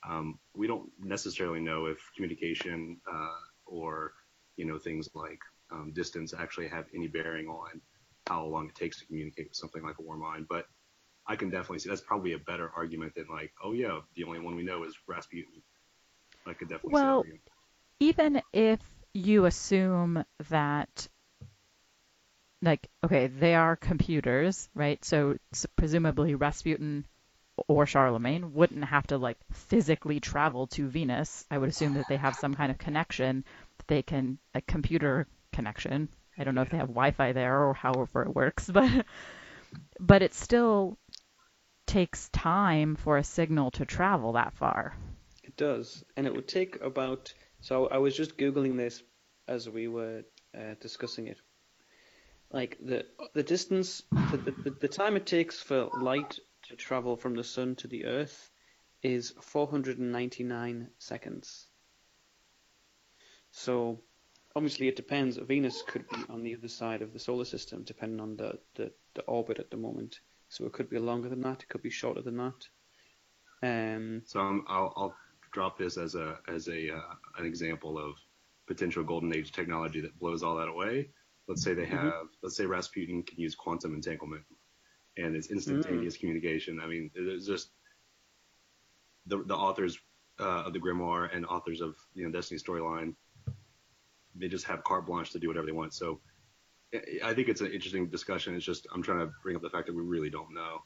Um, 0.08 0.38
we 0.54 0.66
don't 0.66 0.90
necessarily 0.98 1.60
know 1.60 1.86
if 1.86 1.98
communication 2.14 2.98
uh, 3.10 3.40
or 3.66 4.12
you 4.56 4.64
know 4.64 4.78
things 4.78 5.08
like 5.14 5.40
um, 5.72 5.92
distance 5.94 6.32
actually 6.36 6.68
have 6.68 6.86
any 6.94 7.08
bearing 7.08 7.48
on 7.48 7.80
how 8.26 8.44
long 8.44 8.68
it 8.68 8.74
takes 8.74 9.00
to 9.00 9.06
communicate 9.06 9.48
with 9.48 9.56
something 9.56 9.82
like 9.82 9.96
a 9.98 10.02
Warmind, 10.02 10.46
but 10.48 10.66
I 11.26 11.36
can 11.36 11.50
definitely 11.50 11.80
see 11.80 11.88
that's 11.88 12.00
probably 12.00 12.32
a 12.32 12.38
better 12.38 12.70
argument 12.74 13.14
than 13.14 13.26
like, 13.30 13.52
oh 13.64 13.72
yeah, 13.72 14.00
the 14.14 14.24
only 14.24 14.40
one 14.40 14.56
we 14.56 14.62
know 14.62 14.84
is 14.84 14.94
Rasputin. 15.06 15.62
I 16.46 16.52
could 16.54 16.68
definitely 16.68 16.92
Well, 16.92 17.26
even 18.00 18.42
if 18.52 18.80
you 19.12 19.44
assume 19.46 20.24
that 20.50 21.08
like 22.62 22.88
okay 23.04 23.26
they 23.26 23.54
are 23.54 23.76
computers 23.76 24.68
right? 24.74 25.04
So 25.04 25.36
s- 25.52 25.66
presumably 25.76 26.34
rasputin 26.34 27.06
or 27.68 27.86
charlemagne 27.86 28.54
wouldn't 28.54 28.84
have 28.84 29.06
to 29.08 29.18
like 29.18 29.38
physically 29.52 30.20
travel 30.20 30.66
to 30.68 30.88
venus. 30.88 31.46
I 31.50 31.58
would 31.58 31.68
assume 31.68 31.94
that 31.94 32.08
they 32.08 32.16
have 32.16 32.36
some 32.36 32.54
kind 32.54 32.70
of 32.70 32.78
connection 32.78 33.44
that 33.78 33.86
they 33.88 34.02
can 34.02 34.38
a 34.54 34.60
computer 34.62 35.26
connection. 35.52 36.08
I 36.38 36.44
don't 36.44 36.54
know 36.54 36.62
if 36.62 36.70
they 36.70 36.78
have 36.78 36.88
wi-fi 36.88 37.32
there 37.32 37.64
or 37.64 37.74
however 37.74 38.22
it 38.22 38.34
works 38.34 38.70
but 38.72 39.06
but 40.00 40.22
it 40.22 40.34
still 40.34 40.98
takes 41.86 42.28
time 42.30 42.96
for 42.96 43.18
a 43.18 43.24
signal 43.24 43.70
to 43.72 43.84
travel 43.86 44.32
that 44.34 44.54
far 44.54 44.94
does, 45.60 46.02
and 46.16 46.26
it 46.26 46.34
would 46.34 46.48
take 46.48 46.80
about. 46.80 47.34
So 47.60 47.86
I 47.88 47.98
was 47.98 48.16
just 48.16 48.38
googling 48.38 48.76
this 48.78 49.02
as 49.46 49.68
we 49.68 49.88
were 49.88 50.22
uh, 50.56 50.74
discussing 50.80 51.26
it. 51.26 51.38
Like 52.50 52.78
the 52.82 53.04
the 53.34 53.42
distance, 53.42 54.02
the, 54.10 54.54
the 54.64 54.70
the 54.80 54.88
time 54.88 55.16
it 55.16 55.26
takes 55.26 55.60
for 55.60 55.90
light 56.00 56.38
to 56.68 56.76
travel 56.76 57.14
from 57.16 57.34
the 57.34 57.44
sun 57.44 57.76
to 57.76 57.88
the 57.88 58.06
Earth 58.06 58.50
is 59.02 59.34
499 59.40 60.88
seconds. 60.98 61.66
So 63.50 64.00
obviously 64.56 64.88
it 64.88 64.96
depends. 64.96 65.36
Venus 65.36 65.82
could 65.86 66.08
be 66.08 66.22
on 66.28 66.42
the 66.42 66.56
other 66.56 66.68
side 66.68 67.02
of 67.02 67.12
the 67.12 67.18
solar 67.18 67.44
system, 67.44 67.82
depending 67.82 68.20
on 68.20 68.36
the, 68.36 68.58
the, 68.74 68.92
the 69.14 69.22
orbit 69.22 69.58
at 69.58 69.70
the 69.70 69.76
moment. 69.76 70.20
So 70.48 70.66
it 70.66 70.72
could 70.72 70.90
be 70.90 70.98
longer 70.98 71.28
than 71.28 71.40
that. 71.42 71.62
It 71.62 71.68
could 71.68 71.82
be 71.82 71.90
shorter 71.90 72.22
than 72.22 72.36
that. 72.36 72.68
Um, 73.62 74.22
So 74.26 74.40
um, 74.40 74.64
I'll, 74.68 74.92
I'll 74.96 75.14
drop 75.52 75.78
this 75.78 75.96
as 75.96 76.14
a 76.14 76.38
as 76.48 76.68
a 76.68 76.94
uh, 76.94 77.14
an 77.38 77.46
example 77.46 77.98
of 77.98 78.14
potential 78.66 79.02
golden 79.02 79.34
age 79.34 79.52
technology 79.52 80.00
that 80.00 80.18
blows 80.18 80.42
all 80.42 80.56
that 80.56 80.68
away. 80.68 81.08
Let's 81.48 81.62
say 81.62 81.74
they 81.74 81.82
mm-hmm. 81.82 81.96
have, 81.96 82.12
mm-hmm. 82.12 82.26
let's 82.42 82.56
say 82.56 82.66
Rasputin 82.66 83.22
can 83.22 83.38
use 83.40 83.54
quantum 83.54 83.94
entanglement, 83.94 84.44
and 85.16 85.34
it's 85.34 85.50
instantaneous 85.50 86.16
mm. 86.16 86.20
communication. 86.20 86.80
I 86.80 86.86
mean, 86.86 87.10
it's 87.14 87.46
just 87.46 87.70
the 89.26 89.42
the 89.44 89.56
authors 89.56 89.98
uh, 90.38 90.64
of 90.66 90.72
the 90.72 90.78
grimoire 90.78 91.34
and 91.34 91.44
authors 91.46 91.80
of 91.80 91.96
you 92.14 92.24
know 92.24 92.30
Destiny 92.30 92.60
storyline, 92.60 93.14
they 94.34 94.48
just 94.48 94.66
have 94.66 94.84
carte 94.84 95.06
blanche 95.06 95.30
to 95.32 95.38
do 95.38 95.48
whatever 95.48 95.66
they 95.66 95.72
want. 95.72 95.92
So 95.92 96.20
I 97.24 97.34
think 97.34 97.48
it's 97.48 97.60
an 97.60 97.72
interesting 97.72 98.08
discussion. 98.08 98.54
It's 98.54 98.64
just 98.64 98.86
I'm 98.94 99.02
trying 99.02 99.20
to 99.20 99.32
bring 99.42 99.56
up 99.56 99.62
the 99.62 99.70
fact 99.70 99.86
that 99.86 99.94
we 99.94 100.02
really 100.02 100.30
don't 100.30 100.52
know. 100.54 100.82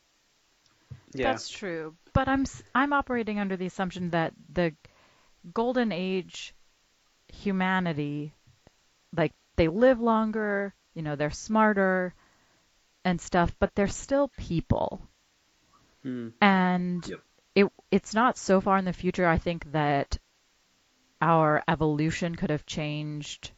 Yeah. 1.15 1.31
That's 1.31 1.49
true, 1.49 1.95
but 2.13 2.29
I'm 2.29 2.45
I'm 2.75 2.93
operating 2.93 3.39
under 3.39 3.57
the 3.57 3.67
assumption 3.67 4.11
that 4.11 4.35
the 4.53 4.75
golden 5.53 5.93
age 5.93 6.55
humanity, 7.33 8.35
like 9.17 9.33
they 9.57 9.69
live 9.69 10.01
longer, 10.01 10.75
you 10.95 11.03
know, 11.03 11.17
they're 11.17 11.31
smarter 11.31 12.15
and 13.05 13.21
stuff, 13.21 13.55
but 13.59 13.75
they're 13.75 13.87
still 13.87 14.29
people. 14.39 15.09
Hmm. 16.03 16.29
And 16.41 17.07
yep. 17.07 17.21
it 17.55 17.67
it's 17.91 18.15
not 18.15 18.37
so 18.37 18.61
far 18.61 18.79
in 18.79 18.85
the 18.85 18.93
future. 18.93 19.27
I 19.27 19.39
think 19.39 19.71
that 19.73 20.19
our 21.21 21.63
evolution 21.69 22.35
could 22.35 22.51
have 22.51 22.67
changed 22.67 23.53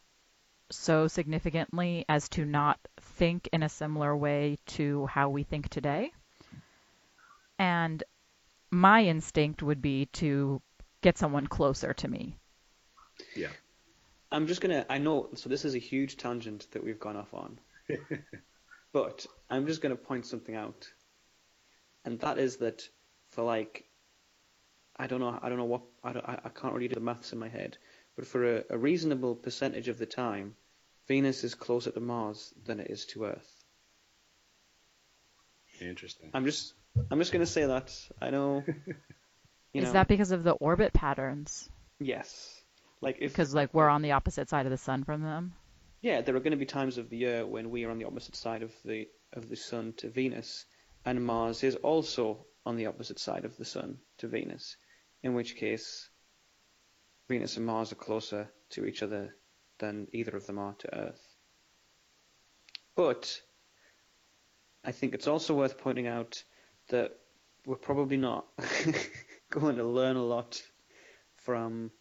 so 0.69 1.07
significantly 1.07 2.05
as 2.07 2.29
to 2.29 2.45
not 2.45 2.79
think 3.01 3.49
in 3.51 3.63
a 3.63 3.69
similar 3.69 4.15
way 4.15 4.57
to 4.65 5.05
how 5.07 5.29
we 5.29 5.43
think 5.43 5.69
today. 5.69 6.11
And 7.59 8.03
my 8.71 9.03
instinct 9.03 9.63
would 9.63 9.81
be 9.81 10.07
to 10.13 10.61
get 11.01 11.17
someone 11.17 11.47
closer 11.47 11.93
to 11.93 12.07
me. 12.07 12.37
Yeah. 13.35 13.49
I'm 14.31 14.47
just 14.47 14.61
gonna. 14.61 14.85
I 14.89 14.97
know. 14.97 15.29
So 15.35 15.49
this 15.49 15.63
is 15.65 15.75
a 15.75 15.79
huge 15.79 16.17
tangent 16.17 16.67
that 16.71 16.83
we've 16.83 16.99
gone 16.99 17.15
off 17.15 17.33
on, 17.33 17.59
but 18.93 19.25
I'm 19.49 19.67
just 19.67 19.81
gonna 19.81 19.95
point 19.95 20.25
something 20.25 20.55
out, 20.55 20.87
and 22.03 22.19
that 22.19 22.37
is 22.37 22.57
that 22.57 22.87
for 23.29 23.43
like, 23.43 23.85
I 24.97 25.07
don't 25.07 25.21
know. 25.21 25.39
I 25.41 25.47
don't 25.47 25.57
know 25.57 25.65
what. 25.65 25.83
I 26.03 26.11
don't. 26.11 26.25
I, 26.27 26.39
I 26.43 26.49
can't 26.49 26.73
really 26.73 26.89
do 26.89 26.95
the 26.95 26.99
maths 26.99 27.31
in 27.31 27.39
my 27.39 27.47
head, 27.47 27.77
but 28.17 28.27
for 28.27 28.57
a, 28.57 28.63
a 28.69 28.77
reasonable 28.77 29.35
percentage 29.35 29.87
of 29.87 29.97
the 29.97 30.05
time, 30.05 30.55
Venus 31.07 31.45
is 31.45 31.55
closer 31.55 31.91
to 31.91 31.99
Mars 32.01 32.53
than 32.65 32.81
it 32.81 32.91
is 32.91 33.05
to 33.07 33.25
Earth. 33.25 33.63
Interesting. 35.79 36.31
I'm 36.33 36.43
just 36.43 36.73
I'm 37.09 37.19
just 37.19 37.31
gonna 37.31 37.45
say 37.45 37.65
that. 37.65 37.93
I 38.21 38.29
know. 38.29 38.63
is 39.73 39.85
know, 39.85 39.91
that 39.93 40.07
because 40.07 40.31
of 40.31 40.43
the 40.43 40.53
orbit 40.53 40.93
patterns? 40.93 41.69
Yes. 41.99 42.61
Like 43.01 43.17
if 43.19 43.31
because 43.31 43.53
like 43.53 43.73
we're 43.73 43.89
on 43.89 44.01
the 44.01 44.13
opposite 44.13 44.49
side 44.49 44.65
of 44.65 44.71
the 44.71 44.77
sun 44.77 45.03
from 45.03 45.21
them. 45.21 45.53
Yeah, 46.01 46.21
there 46.21 46.35
are 46.35 46.39
going 46.39 46.51
to 46.51 46.57
be 46.57 46.65
times 46.65 46.97
of 46.97 47.09
the 47.09 47.17
year 47.17 47.45
when 47.45 47.71
we 47.71 47.83
are 47.83 47.91
on 47.91 47.97
the 47.97 48.05
opposite 48.05 48.35
side 48.35 48.63
of 48.63 48.71
the 48.85 49.07
of 49.33 49.49
the 49.49 49.55
sun 49.55 49.93
to 49.97 50.09
Venus, 50.09 50.65
and 51.05 51.23
Mars 51.23 51.63
is 51.63 51.75
also 51.75 52.45
on 52.65 52.75
the 52.75 52.85
opposite 52.85 53.19
side 53.19 53.45
of 53.45 53.57
the 53.57 53.65
sun 53.65 53.97
to 54.19 54.27
Venus. 54.27 54.77
In 55.23 55.33
which 55.33 55.55
case, 55.55 56.09
Venus 57.27 57.57
and 57.57 57.65
Mars 57.65 57.91
are 57.91 57.95
closer 57.95 58.49
to 58.69 58.85
each 58.85 59.03
other 59.03 59.35
than 59.79 60.07
either 60.11 60.35
of 60.35 60.45
them 60.47 60.59
are 60.59 60.73
to 60.75 60.95
Earth. 60.97 61.35
But 62.95 63.41
I 64.83 64.91
think 64.91 65.13
it's 65.13 65.27
also 65.27 65.53
worth 65.53 65.77
pointing 65.77 66.07
out 66.07 66.43
that 66.89 67.17
we're 67.65 67.75
probably 67.75 68.17
not 68.17 68.45
going 69.49 69.77
to 69.77 69.83
learn 69.83 70.15
a 70.15 70.23
lot 70.23 70.61
from. 71.37 71.91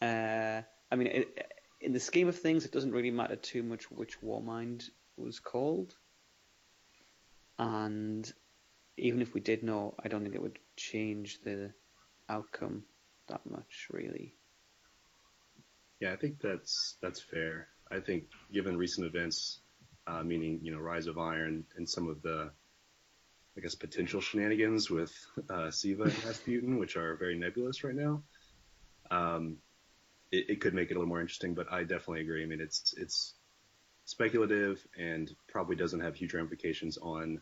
Uh, 0.00 0.62
I 0.90 0.96
mean, 0.96 1.08
it, 1.08 1.52
in 1.80 1.92
the 1.92 2.00
scheme 2.00 2.28
of 2.28 2.38
things, 2.38 2.64
it 2.64 2.72
doesn't 2.72 2.92
really 2.92 3.10
matter 3.10 3.36
too 3.36 3.62
much 3.62 3.90
which 3.90 4.20
Warmind 4.20 4.88
was 5.16 5.40
called. 5.40 5.94
And 7.58 8.30
even 8.96 9.20
if 9.20 9.34
we 9.34 9.40
did 9.40 9.62
know, 9.62 9.94
I 10.02 10.08
don't 10.08 10.22
think 10.22 10.34
it 10.34 10.42
would 10.42 10.58
change 10.76 11.40
the 11.42 11.72
outcome 12.28 12.84
that 13.28 13.40
much, 13.48 13.88
really. 13.90 14.34
Yeah, 16.00 16.12
I 16.12 16.16
think 16.16 16.40
that's 16.40 16.96
that's 17.02 17.20
fair. 17.20 17.68
I 17.90 18.00
think 18.00 18.24
given 18.52 18.76
recent 18.76 19.06
events, 19.06 19.60
uh, 20.06 20.22
meaning 20.22 20.60
you 20.62 20.72
know 20.72 20.78
Rise 20.78 21.06
of 21.06 21.18
Iron 21.18 21.64
and 21.76 21.88
some 21.88 22.08
of 22.08 22.22
the, 22.22 22.50
I 23.58 23.60
guess 23.60 23.74
potential 23.74 24.20
shenanigans 24.20 24.88
with 24.88 25.12
uh, 25.50 25.72
Siva 25.72 26.04
and 26.04 26.24
Rasputin, 26.24 26.78
which 26.78 26.96
are 26.96 27.16
very 27.16 27.36
nebulous 27.36 27.82
right 27.82 27.94
now, 27.94 28.22
um, 29.10 29.56
it, 30.30 30.48
it 30.48 30.60
could 30.60 30.74
make 30.74 30.90
it 30.90 30.94
a 30.94 30.98
little 30.98 31.08
more 31.08 31.20
interesting. 31.20 31.54
But 31.54 31.72
I 31.72 31.80
definitely 31.80 32.20
agree. 32.20 32.44
I 32.44 32.46
mean, 32.46 32.60
it's 32.60 32.94
it's 32.96 33.34
speculative 34.04 34.86
and 34.96 35.34
probably 35.48 35.74
doesn't 35.74 35.98
have 35.98 36.14
huge 36.14 36.34
ramifications 36.34 36.98
on 36.98 37.40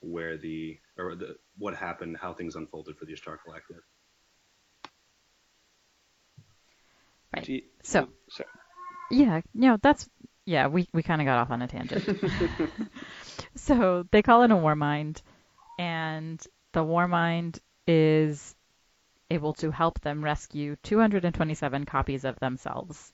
where 0.00 0.36
the 0.36 0.80
or 0.98 1.14
the 1.14 1.36
what 1.58 1.76
happened, 1.76 2.16
how 2.20 2.32
things 2.34 2.56
unfolded 2.56 2.96
for 2.96 3.04
the 3.04 3.12
Ishtar 3.12 3.38
Collective. 3.38 3.82
Right. 7.34 7.48
You, 7.48 7.62
so, 7.82 8.08
sorry. 8.30 8.48
yeah, 9.10 9.40
you 9.54 9.68
know, 9.68 9.78
that's, 9.82 10.08
yeah, 10.46 10.68
we, 10.68 10.88
we 10.92 11.02
kind 11.02 11.20
of 11.20 11.26
got 11.26 11.38
off 11.38 11.50
on 11.50 11.60
a 11.60 11.68
tangent. 11.68 12.04
so 13.56 14.06
they 14.10 14.22
call 14.22 14.42
it 14.44 14.50
a 14.50 14.54
Warmind, 14.54 15.20
and 15.78 16.44
the 16.72 16.84
Warmind 16.84 17.58
is 17.86 18.54
able 19.30 19.54
to 19.54 19.70
help 19.70 20.00
them 20.00 20.24
rescue 20.24 20.76
227 20.82 21.84
copies 21.84 22.24
of 22.24 22.38
themselves. 22.38 23.12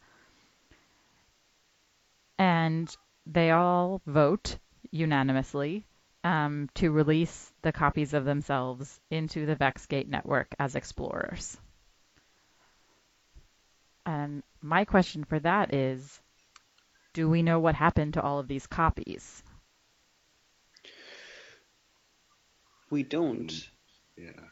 And 2.38 2.94
they 3.26 3.50
all 3.50 4.02
vote 4.06 4.58
unanimously 4.90 5.86
um, 6.24 6.68
to 6.74 6.90
release 6.90 7.52
the 7.62 7.72
copies 7.72 8.14
of 8.14 8.24
themselves 8.24 9.00
into 9.10 9.46
the 9.46 9.56
Vexgate 9.56 10.08
network 10.08 10.54
as 10.58 10.76
explorers. 10.76 11.56
And 14.04 14.42
my 14.60 14.84
question 14.84 15.24
for 15.24 15.38
that 15.40 15.72
is 15.74 16.20
do 17.12 17.28
we 17.28 17.42
know 17.42 17.60
what 17.60 17.74
happened 17.74 18.14
to 18.14 18.22
all 18.22 18.38
of 18.38 18.48
these 18.48 18.66
copies? 18.66 19.42
We 22.92 23.02
don't. 23.02 23.46
Mm, 23.46 23.68
yeah. 24.18 24.44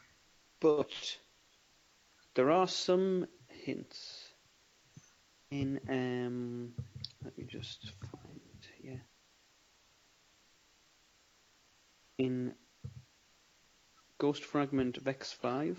But 0.61 1.18
there 2.35 2.50
are 2.50 2.66
some 2.66 3.26
hints 3.48 4.33
in 5.50 5.79
um 5.90 6.72
let 7.22 7.37
me 7.37 7.44
just 7.44 7.90
find 8.00 8.40
yeah 8.83 9.03
in 12.16 12.55
Ghost 14.16 14.42
Fragment 14.42 14.96
Vex 15.03 15.33
5 15.33 15.79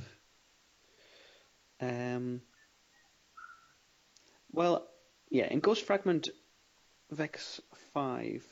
um 1.81 2.41
well, 4.51 4.87
yeah, 5.29 5.47
in 5.47 5.61
Ghost 5.61 5.83
Fragment 5.83 6.27
Vex 7.09 7.61
5, 7.93 8.45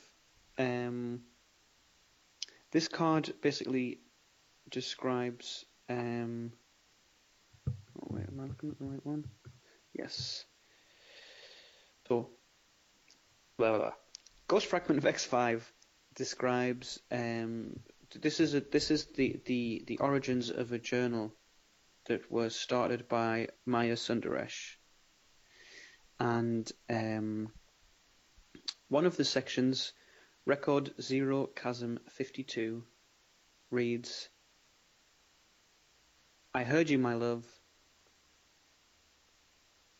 um, 0.58 1.20
this 2.72 2.88
card 2.88 3.32
basically 3.42 4.00
describes. 4.70 5.64
Um, 5.88 6.52
oh, 7.68 8.08
wait, 8.10 8.26
am 8.28 8.40
I 8.40 8.46
looking 8.46 8.70
at 8.70 8.78
the 8.78 8.84
right 8.84 9.04
one? 9.04 9.24
Yes. 9.92 10.44
So, 12.08 12.30
blah, 13.56 13.70
blah, 13.70 13.78
blah. 13.78 13.92
Ghost 14.48 14.66
Fragment 14.66 15.02
Vex 15.02 15.24
5 15.24 15.72
describes. 16.14 17.00
Um, 17.10 17.80
this 18.20 18.40
is 18.40 18.54
a, 18.54 18.60
this 18.60 18.90
is 18.90 19.06
the, 19.16 19.40
the, 19.44 19.84
the 19.86 19.98
origins 19.98 20.50
of 20.50 20.72
a 20.72 20.78
journal 20.78 21.32
that 22.06 22.30
was 22.30 22.56
started 22.56 23.08
by 23.08 23.48
Maya 23.66 23.94
Sundaresh 23.94 24.76
and 26.20 26.70
um, 26.90 27.50
one 28.88 29.06
of 29.06 29.16
the 29.16 29.24
sections, 29.24 29.92
record 30.50 30.92
zero 31.00 31.46
chasm 31.46 32.00
52, 32.08 32.82
reads, 33.70 34.28
I 36.52 36.64
heard 36.64 36.90
you, 36.90 36.98
my 36.98 37.14
love. 37.14 37.46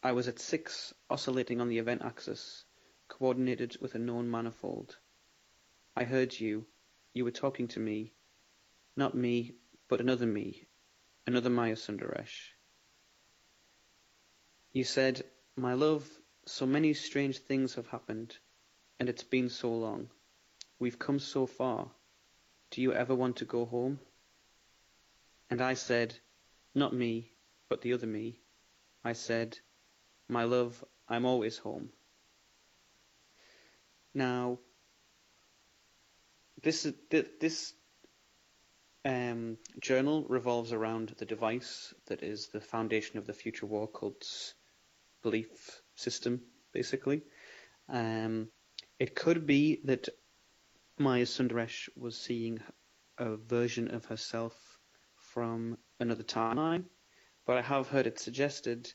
I 0.03 0.11
was 0.11 0.27
at 0.27 0.41
six, 0.41 0.93
oscillating 1.09 1.61
on 1.61 1.69
the 1.69 1.79
event 1.79 2.03
axis, 2.05 2.65
coordinated 3.07 3.77
with 3.81 3.95
a 3.95 4.01
known 4.01 4.29
manifold. 4.29 4.97
I 5.95 6.03
heard 6.03 6.41
you. 6.41 6.67
You 7.15 7.25
were 7.25 7.31
talking 7.31 7.69
to 7.69 7.79
me. 7.79 8.13
Not 8.97 9.15
me, 9.15 9.53
but 9.87 10.01
another 10.01 10.27
me. 10.27 10.67
Another 11.29 11.49
Maya 11.49 11.77
Sundaresh. 11.77 12.55
You 14.73 14.83
said, 14.83 15.23
my 15.55 15.75
love, 15.75 16.11
so 16.45 16.67
many 16.67 16.93
strange 16.95 17.39
things 17.39 17.77
have 17.77 17.87
happened, 17.87 18.37
and 18.99 19.09
it's 19.09 19.23
been 19.23 19.49
so 19.49 19.73
long. 19.73 20.11
We've 20.81 20.99
come 20.99 21.19
so 21.19 21.47
far. 21.47 21.91
Do 22.71 22.81
you 22.81 22.95
ever 22.95 23.15
want 23.15 23.37
to 23.37 23.45
go 23.45 23.67
home? 23.67 24.01
And 25.51 25.61
I 25.61 25.75
said, 25.75 26.19
Not 26.75 26.95
me, 26.95 27.33
but 27.69 27.83
the 27.83 27.93
other 27.93 28.07
me. 28.07 28.41
I 29.05 29.13
said, 29.13 29.59
My 30.27 30.45
love, 30.45 30.83
I'm 31.07 31.27
always 31.27 31.59
home. 31.59 31.91
Now, 34.15 34.59
this 36.63 36.91
this 37.41 37.75
um, 39.05 39.59
journal 39.81 40.25
revolves 40.29 40.73
around 40.73 41.15
the 41.19 41.27
device 41.27 41.93
that 42.07 42.23
is 42.23 42.49
the 42.49 42.61
foundation 42.61 43.19
of 43.19 43.27
the 43.27 43.35
future 43.35 43.67
war 43.67 43.87
cult's 43.87 44.55
belief 45.23 45.83
system, 45.95 46.41
basically. 46.73 47.23
Um, 47.89 48.49
it 48.99 49.15
could 49.15 49.47
be 49.47 49.81
that 49.85 50.09
Maya 51.01 51.25
Sundaresh 51.25 51.89
was 51.97 52.15
seeing 52.15 52.61
a 53.17 53.35
version 53.35 53.91
of 53.95 54.05
herself 54.05 54.79
from 55.17 55.79
another 55.99 56.23
timeline, 56.23 56.85
but 57.47 57.57
I 57.57 57.63
have 57.63 57.89
heard 57.89 58.07
it 58.07 58.19
suggested 58.19 58.93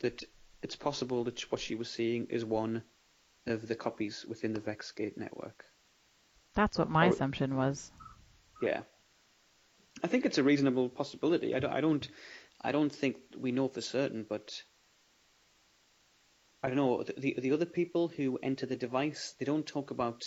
that 0.00 0.24
it's 0.62 0.74
possible 0.74 1.22
that 1.22 1.40
what 1.52 1.60
she 1.60 1.76
was 1.76 1.88
seeing 1.88 2.26
is 2.26 2.44
one 2.44 2.82
of 3.46 3.68
the 3.68 3.76
copies 3.76 4.26
within 4.28 4.52
the 4.52 4.60
Vexgate 4.60 5.16
network. 5.16 5.64
That's 6.54 6.76
what 6.76 6.90
my 6.90 7.06
or, 7.06 7.10
assumption 7.10 7.54
was. 7.54 7.92
Yeah, 8.60 8.80
I 10.02 10.08
think 10.08 10.26
it's 10.26 10.38
a 10.38 10.42
reasonable 10.42 10.88
possibility. 10.88 11.54
I 11.54 11.60
don't, 11.60 11.72
I 11.72 11.80
don't, 11.80 12.08
I 12.60 12.72
don't 12.72 12.92
think 12.92 13.18
we 13.38 13.52
know 13.52 13.68
for 13.68 13.80
certain, 13.80 14.26
but 14.28 14.60
I 16.64 16.68
don't 16.68 16.76
know. 16.76 17.04
The 17.04 17.36
the 17.38 17.52
other 17.52 17.66
people 17.66 18.08
who 18.08 18.40
enter 18.42 18.66
the 18.66 18.76
device, 18.76 19.36
they 19.38 19.44
don't 19.44 19.66
talk 19.66 19.92
about 19.92 20.24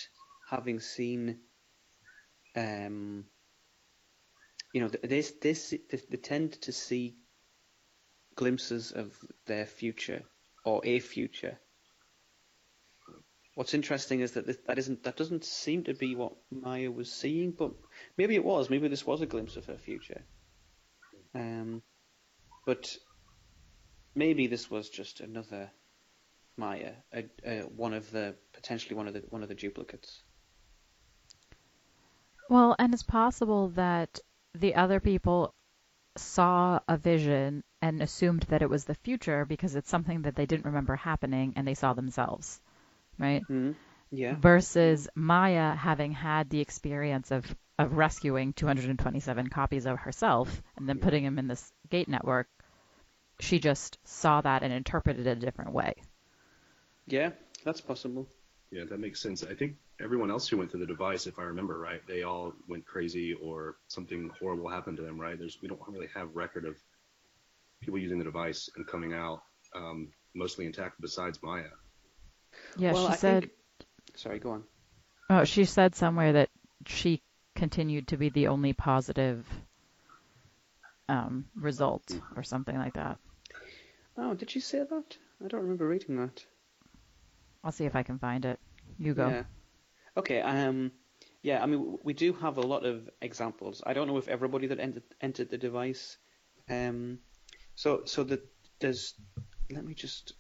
having 0.49 0.79
seen, 0.79 1.39
um, 2.55 3.25
you 4.73 4.81
know, 4.81 4.88
this 4.88 5.31
this 5.41 5.73
they 5.89 6.17
tend 6.17 6.53
to 6.62 6.71
see 6.71 7.15
glimpses 8.36 8.91
of 8.91 9.17
their 9.45 9.65
future 9.65 10.23
or 10.65 10.81
a 10.84 10.99
future 10.99 11.58
what's 13.55 13.73
interesting 13.73 14.19
is 14.19 14.34
that 14.34 14.45
this, 14.45 14.58
that 14.67 14.77
isn't 14.77 15.03
that 15.03 15.15
doesn't 15.15 15.43
seem 15.43 15.84
to 15.86 15.93
be 15.93 16.15
what 16.15 16.34
Maya 16.51 16.91
was 16.91 17.12
seeing, 17.12 17.51
but 17.51 17.71
maybe 18.17 18.36
it 18.36 18.45
was. 18.45 18.69
Maybe 18.69 18.88
this 18.88 19.08
was 19.08 19.21
a 19.21 19.25
glimpse 19.25 19.55
of 19.55 19.65
her 19.65 19.77
future. 19.77 20.21
Um, 21.34 21.81
but 22.65 22.95
maybe 24.13 24.47
this 24.47 24.69
was 24.69 24.89
just 24.89 25.21
another 25.21 25.71
Maya, 26.58 26.93
a, 27.13 27.25
a, 27.45 27.60
one 27.62 27.93
of 27.93 28.12
the 28.12 28.36
potentially 28.53 28.95
one 28.95 29.08
of 29.08 29.13
the 29.13 29.23
one 29.29 29.41
of 29.41 29.49
the 29.49 29.55
duplicates. 29.55 30.21
Well, 32.49 32.75
and 32.77 32.93
it's 32.93 33.03
possible 33.03 33.69
that 33.69 34.19
the 34.53 34.75
other 34.75 34.99
people 34.99 35.53
saw 36.17 36.79
a 36.88 36.97
vision 36.97 37.63
and 37.81 38.01
assumed 38.01 38.43
that 38.43 38.62
it 38.62 38.69
was 38.69 38.86
the 38.86 38.95
future 38.95 39.45
because 39.45 39.75
it's 39.75 39.89
something 39.89 40.21
that 40.23 40.36
they 40.36 40.45
didn't 40.45 40.65
remember 40.65 40.95
happening 40.95 41.53
and 41.55 41.67
they 41.67 41.73
saw 41.73 41.93
themselves 41.93 42.62
right? 43.17 43.41
Mm-hmm. 43.43 43.71
Yeah. 44.12 44.36
Versus 44.39 45.10
Maya 45.15 45.75
having 45.75 46.12
had 46.12 46.49
the 46.49 46.62
experience 46.62 47.31
of 47.31 47.45
of 47.77 47.97
rescuing 47.97 48.53
227 48.53 49.49
copies 49.49 49.86
of 49.86 49.99
herself 49.99 50.62
and 50.77 50.88
then 50.88 50.99
putting 50.99 51.25
them 51.25 51.38
in 51.38 51.47
this 51.47 51.73
gate 51.89 52.08
network, 52.08 52.47
she 53.41 53.60
just 53.60 53.97
saw 54.05 54.39
that 54.39 54.63
and 54.63 54.71
interpreted 54.71 55.27
it 55.27 55.31
a 55.31 55.36
different 55.36 55.73
way. 55.73 55.95
Yeah, 57.05 57.31
that's 57.65 57.81
possible. 57.81 58.29
Yeah, 58.71 58.84
that 58.89 58.99
makes 58.99 59.21
sense. 59.21 59.43
I 59.43 59.54
think 59.54 59.75
everyone 60.01 60.32
else 60.32 60.47
who 60.47 60.58
went 60.58 60.71
through 60.71 60.82
the 60.82 60.86
device, 60.86 61.28
if 61.28 61.39
I 61.39 61.43
remember 61.43 61.80
right, 61.80 62.01
they 62.08 62.23
all 62.23 62.54
went 62.67 62.86
crazy 62.86 63.34
or 63.34 63.78
something 63.88 64.32
horrible 64.39 64.67
happened 64.69 64.97
to 64.97 65.04
them, 65.04 65.19
right? 65.19 65.38
There's 65.38 65.58
we 65.62 65.67
don't 65.67 65.80
really 65.88 66.10
have 66.13 66.36
record 66.36 66.65
of 66.65 66.75
people 67.82 67.99
using 67.99 68.17
the 68.17 68.25
device 68.25 68.69
and 68.75 68.88
coming 68.88 69.13
out 69.13 69.43
um, 69.75 70.10
mostly 70.34 70.65
intact 70.65 70.99
besides 70.99 71.39
Maya. 71.43 71.69
Yeah, 72.78 72.93
well, 72.93 73.08
she 73.08 73.13
I 73.13 73.15
said. 73.15 73.41
Think... 73.43 73.54
Sorry, 74.15 74.39
go 74.39 74.51
on. 74.51 74.63
Oh, 75.30 75.43
she 75.43 75.65
said 75.65 75.95
somewhere 75.95 76.34
that 76.34 76.49
she 76.86 77.21
continued 77.56 78.10
to 78.10 78.17
be 78.17 78.30
the 78.30 78.47
only 78.47 78.73
positive 78.73 79.45
um, 81.10 81.45
result 81.56 82.17
or 82.36 82.43
something 82.43 82.78
like 82.78 82.93
that. 82.93 83.17
Oh, 84.17 84.34
did 84.34 84.49
she 84.49 84.60
say 84.60 84.80
that? 84.80 85.17
I 85.43 85.47
don't 85.47 85.62
remember 85.62 85.88
reading 85.88 86.17
that. 86.17 86.45
I'll 87.65 87.71
see 87.71 87.86
if 87.86 87.95
I 87.95 88.04
can 88.04 88.19
find 88.19 88.45
it. 88.45 88.60
You 88.97 89.13
go. 89.13 89.28
Yeah. 89.28 89.43
Okay. 90.15 90.39
Um. 90.41 90.91
Yeah. 91.41 91.62
I 91.62 91.65
mean, 91.65 91.97
we 92.04 92.13
do 92.13 92.32
have 92.34 92.58
a 92.58 92.62
lot 92.62 92.86
of 92.86 93.10
examples. 93.21 93.82
I 93.86 93.93
don't 93.93 94.08
know 94.08 94.17
if 94.17 94.30
everybody 94.30 94.67
that 94.67 94.80
entered 94.80 95.04
entered 95.19 95.49
the 95.49 95.58
device. 95.58 96.17
Um. 96.69 97.19
So 97.75 98.04
so 98.06 98.23
that 98.23 98.41
there's. 98.80 99.15
Let 99.71 99.84
me 99.84 99.95
just 99.95 100.34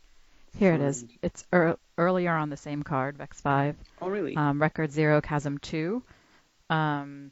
here 0.57 0.73
it 0.73 0.81
is. 0.81 1.05
It's 1.21 1.43
er- 1.53 1.77
earlier 1.97 2.31
on 2.31 2.49
the 2.49 2.57
same 2.57 2.83
card, 2.83 3.17
Vex 3.17 3.41
5. 3.41 3.75
Oh, 4.01 4.07
really? 4.07 4.35
Um, 4.35 4.61
record 4.61 4.91
0, 4.91 5.21
Chasm 5.21 5.57
2. 5.57 6.01
Um, 6.69 7.31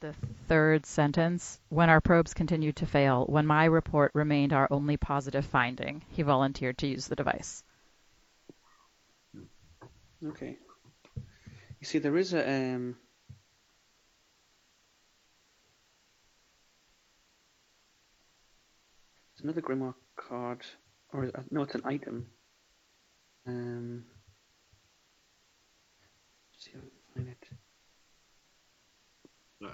the 0.00 0.14
third 0.48 0.84
sentence 0.86 1.60
When 1.68 1.88
our 1.88 2.00
probes 2.00 2.34
continued 2.34 2.76
to 2.76 2.86
fail, 2.86 3.24
when 3.26 3.46
my 3.46 3.66
report 3.66 4.10
remained 4.14 4.52
our 4.52 4.66
only 4.70 4.96
positive 4.96 5.44
finding, 5.44 6.02
he 6.10 6.22
volunteered 6.22 6.78
to 6.78 6.86
use 6.86 7.06
the 7.06 7.14
device. 7.14 7.62
Okay. 10.28 10.56
You 11.80 11.86
see, 11.86 11.98
there 11.98 12.16
is 12.16 12.32
a. 12.32 12.48
Um... 12.48 12.96
There's 19.34 19.44
another 19.44 19.62
Grimoire 19.62 19.94
card, 20.16 20.60
or 21.12 21.24
uh, 21.24 21.42
no, 21.50 21.62
it's 21.62 21.74
an 21.74 21.82
item. 21.84 22.26
Um, 23.46 24.04
see 26.56 26.70
if 26.70 26.76
I 26.76 26.80
can 26.80 26.90
find 27.14 27.28
it. 27.28 27.48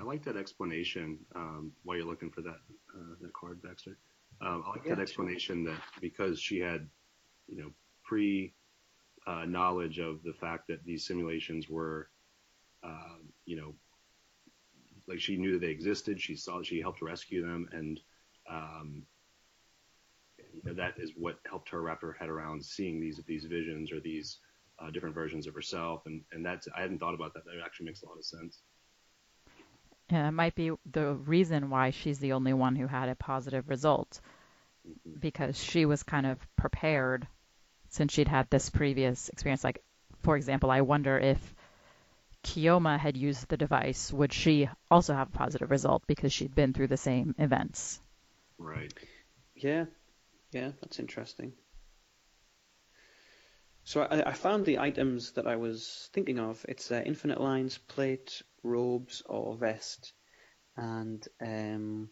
I 0.00 0.02
like 0.02 0.24
that 0.24 0.36
explanation 0.36 1.18
um, 1.34 1.72
while 1.82 1.96
you're 1.96 2.06
looking 2.06 2.30
for 2.30 2.40
that 2.42 2.60
uh, 2.94 3.14
that 3.20 3.32
card, 3.34 3.60
Baxter. 3.62 3.98
Um, 4.40 4.64
I 4.66 4.70
like 4.70 4.80
yeah, 4.86 4.94
that 4.94 5.02
explanation 5.02 5.64
sure. 5.64 5.74
that 5.74 5.82
because 6.00 6.40
she 6.40 6.60
had, 6.60 6.88
you 7.48 7.60
know, 7.60 7.70
pre 8.04 8.54
uh, 9.28 9.44
knowledge 9.44 9.98
of 9.98 10.22
the 10.22 10.32
fact 10.32 10.68
that 10.68 10.84
these 10.84 11.06
simulations 11.06 11.68
were, 11.68 12.08
uh, 12.82 13.18
you 13.44 13.56
know, 13.56 13.74
like 15.06 15.20
she 15.20 15.36
knew 15.36 15.52
that 15.52 15.60
they 15.60 15.70
existed. 15.70 16.20
She 16.20 16.34
saw, 16.34 16.62
she 16.62 16.80
helped 16.80 17.02
rescue 17.02 17.42
them, 17.42 17.68
and 17.72 18.00
um, 18.50 19.02
you 20.54 20.62
know, 20.64 20.74
that 20.74 20.94
is 20.98 21.12
what 21.16 21.38
helped 21.46 21.68
her 21.68 21.82
wrap 21.82 22.00
her 22.00 22.16
head 22.18 22.30
around 22.30 22.64
seeing 22.64 23.00
these 23.00 23.20
these 23.26 23.44
visions 23.44 23.92
or 23.92 24.00
these 24.00 24.38
uh, 24.78 24.90
different 24.90 25.14
versions 25.14 25.46
of 25.46 25.54
herself, 25.54 26.02
and 26.06 26.22
and 26.32 26.44
that's 26.44 26.66
I 26.74 26.80
hadn't 26.80 26.98
thought 26.98 27.14
about 27.14 27.34
that. 27.34 27.44
That 27.44 27.62
actually 27.64 27.86
makes 27.86 28.02
a 28.02 28.06
lot 28.06 28.16
of 28.16 28.24
sense. 28.24 28.60
Yeah, 30.10 30.28
it 30.28 30.32
might 30.32 30.54
be 30.54 30.70
the 30.90 31.12
reason 31.12 31.68
why 31.68 31.90
she's 31.90 32.18
the 32.18 32.32
only 32.32 32.54
one 32.54 32.76
who 32.76 32.86
had 32.86 33.10
a 33.10 33.14
positive 33.14 33.68
result, 33.68 34.20
mm-hmm. 34.88 35.18
because 35.20 35.62
she 35.62 35.84
was 35.84 36.02
kind 36.02 36.24
of 36.24 36.38
prepared 36.56 37.26
since 37.88 38.12
she'd 38.12 38.28
had 38.28 38.48
this 38.50 38.70
previous 38.70 39.28
experience. 39.28 39.64
Like, 39.64 39.82
for 40.22 40.36
example, 40.36 40.70
I 40.70 40.82
wonder 40.82 41.18
if 41.18 41.54
Kioma 42.44 42.98
had 42.98 43.16
used 43.16 43.48
the 43.48 43.56
device, 43.56 44.12
would 44.12 44.32
she 44.32 44.68
also 44.90 45.14
have 45.14 45.28
a 45.28 45.38
positive 45.38 45.70
result 45.70 46.02
because 46.06 46.32
she'd 46.32 46.54
been 46.54 46.72
through 46.72 46.88
the 46.88 46.96
same 46.96 47.34
events? 47.38 48.00
Right. 48.58 48.92
Yeah, 49.54 49.86
yeah, 50.52 50.72
that's 50.80 50.98
interesting. 50.98 51.52
So 53.84 54.02
I, 54.02 54.30
I 54.30 54.32
found 54.32 54.66
the 54.66 54.78
items 54.78 55.32
that 55.32 55.46
I 55.46 55.56
was 55.56 56.10
thinking 56.12 56.38
of. 56.38 56.64
It's 56.68 56.90
uh, 56.92 57.02
infinite 57.04 57.40
lines, 57.40 57.78
plate, 57.78 58.42
robes, 58.62 59.22
or 59.24 59.56
vest, 59.56 60.12
and 60.76 61.26
um, 61.40 62.10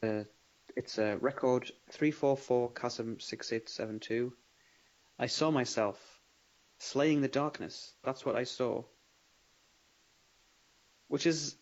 the 0.00 0.26
it's 0.76 0.98
a 0.98 1.16
record 1.18 1.70
three 1.90 2.10
four 2.10 2.36
four 2.36 2.72
Chasm 2.72 3.20
six 3.20 3.52
eight 3.52 3.68
seven 3.68 4.00
two. 4.00 4.32
I 5.18 5.26
saw 5.26 5.50
myself 5.50 5.98
slaying 6.78 7.20
the 7.20 7.28
darkness. 7.28 7.94
That's 8.04 8.24
what 8.24 8.36
I 8.36 8.44
saw. 8.44 8.84
Which 11.08 11.26
is, 11.26 11.56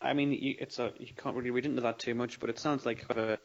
I 0.00 0.14
mean, 0.14 0.56
it's 0.60 0.78
a 0.78 0.92
you 0.98 1.14
can't 1.14 1.36
really 1.36 1.50
read 1.50 1.66
into 1.66 1.82
that 1.82 1.98
too 1.98 2.14
much, 2.14 2.40
but 2.40 2.50
it 2.50 2.58
sounds 2.58 2.86
like 2.86 3.04
a 3.10 3.38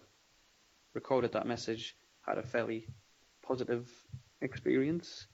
recorded 0.93 1.33
that 1.33 1.47
message 1.47 1.95
had 2.25 2.37
a 2.37 2.43
fairly 2.43 2.87
positive 3.41 3.89
experience. 4.41 5.27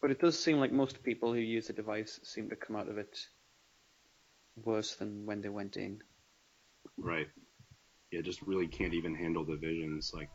But 0.00 0.10
it 0.10 0.20
does 0.20 0.38
seem 0.38 0.58
like 0.58 0.72
most 0.72 1.02
people 1.02 1.32
who 1.32 1.40
use 1.40 1.66
the 1.66 1.72
device 1.74 2.20
seem 2.22 2.48
to 2.48 2.56
come 2.56 2.76
out 2.76 2.88
of 2.88 2.96
it 2.96 3.18
worse 4.56 4.94
than 4.94 5.26
when 5.26 5.42
they 5.42 5.48
went 5.48 5.76
in. 5.76 6.02
Right. 6.96 7.28
Yeah, 8.10 8.22
just 8.22 8.42
really 8.42 8.66
can't 8.66 8.94
even 8.94 9.14
handle 9.14 9.44
the 9.44 9.56
visions. 9.56 10.12
Like, 10.14 10.30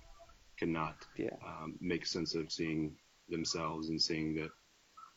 cannot 0.57 0.95
yeah. 1.17 1.35
um, 1.45 1.75
make 1.81 2.05
sense 2.05 2.35
of 2.35 2.51
seeing 2.51 2.95
themselves 3.29 3.89
and 3.89 4.01
seeing 4.01 4.35
that 4.35 4.49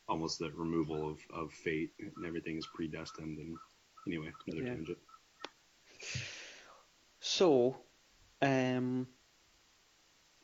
almost 0.07 0.39
that 0.39 0.55
removal 0.55 1.11
of, 1.11 1.19
of 1.33 1.51
fate 1.51 1.91
and 1.99 2.25
everything 2.25 2.57
is 2.57 2.67
predestined. 2.73 3.37
And 3.37 3.57
anyway, 4.07 4.31
another 4.47 4.63
yeah. 4.63 4.73
tangent. 4.73 4.97
So, 7.19 7.77
um, 8.41 9.07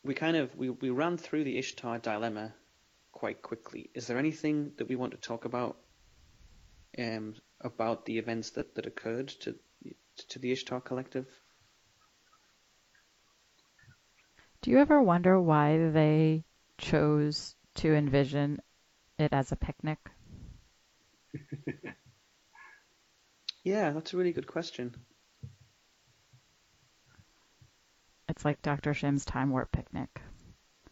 we 0.04 0.14
kind 0.14 0.36
of 0.36 0.54
we, 0.56 0.70
we 0.70 0.90
ran 0.90 1.16
through 1.16 1.44
the 1.44 1.58
Ishtar 1.58 1.98
dilemma 1.98 2.54
quite 3.12 3.42
quickly. 3.42 3.90
Is 3.94 4.06
there 4.06 4.18
anything 4.18 4.72
that 4.76 4.88
we 4.88 4.96
want 4.96 5.12
to 5.12 5.18
talk 5.18 5.44
about 5.44 5.78
um, 6.98 7.34
about 7.60 8.04
the 8.04 8.18
events 8.18 8.50
that, 8.50 8.74
that 8.76 8.86
occurred 8.86 9.28
to 9.40 9.56
to 10.28 10.38
the 10.38 10.52
Ishtar 10.52 10.80
Collective? 10.80 11.26
Do 14.66 14.72
you 14.72 14.78
ever 14.80 15.00
wonder 15.00 15.40
why 15.40 15.90
they 15.90 16.42
chose 16.76 17.54
to 17.76 17.94
envision 17.94 18.60
it 19.16 19.32
as 19.32 19.52
a 19.52 19.56
picnic? 19.56 19.98
yeah, 23.62 23.92
that's 23.92 24.12
a 24.12 24.16
really 24.16 24.32
good 24.32 24.48
question. 24.48 24.96
It's 28.28 28.44
like 28.44 28.60
Dr. 28.60 28.92
Shim's 28.92 29.24
time 29.24 29.50
warp 29.50 29.70
picnic. 29.70 30.20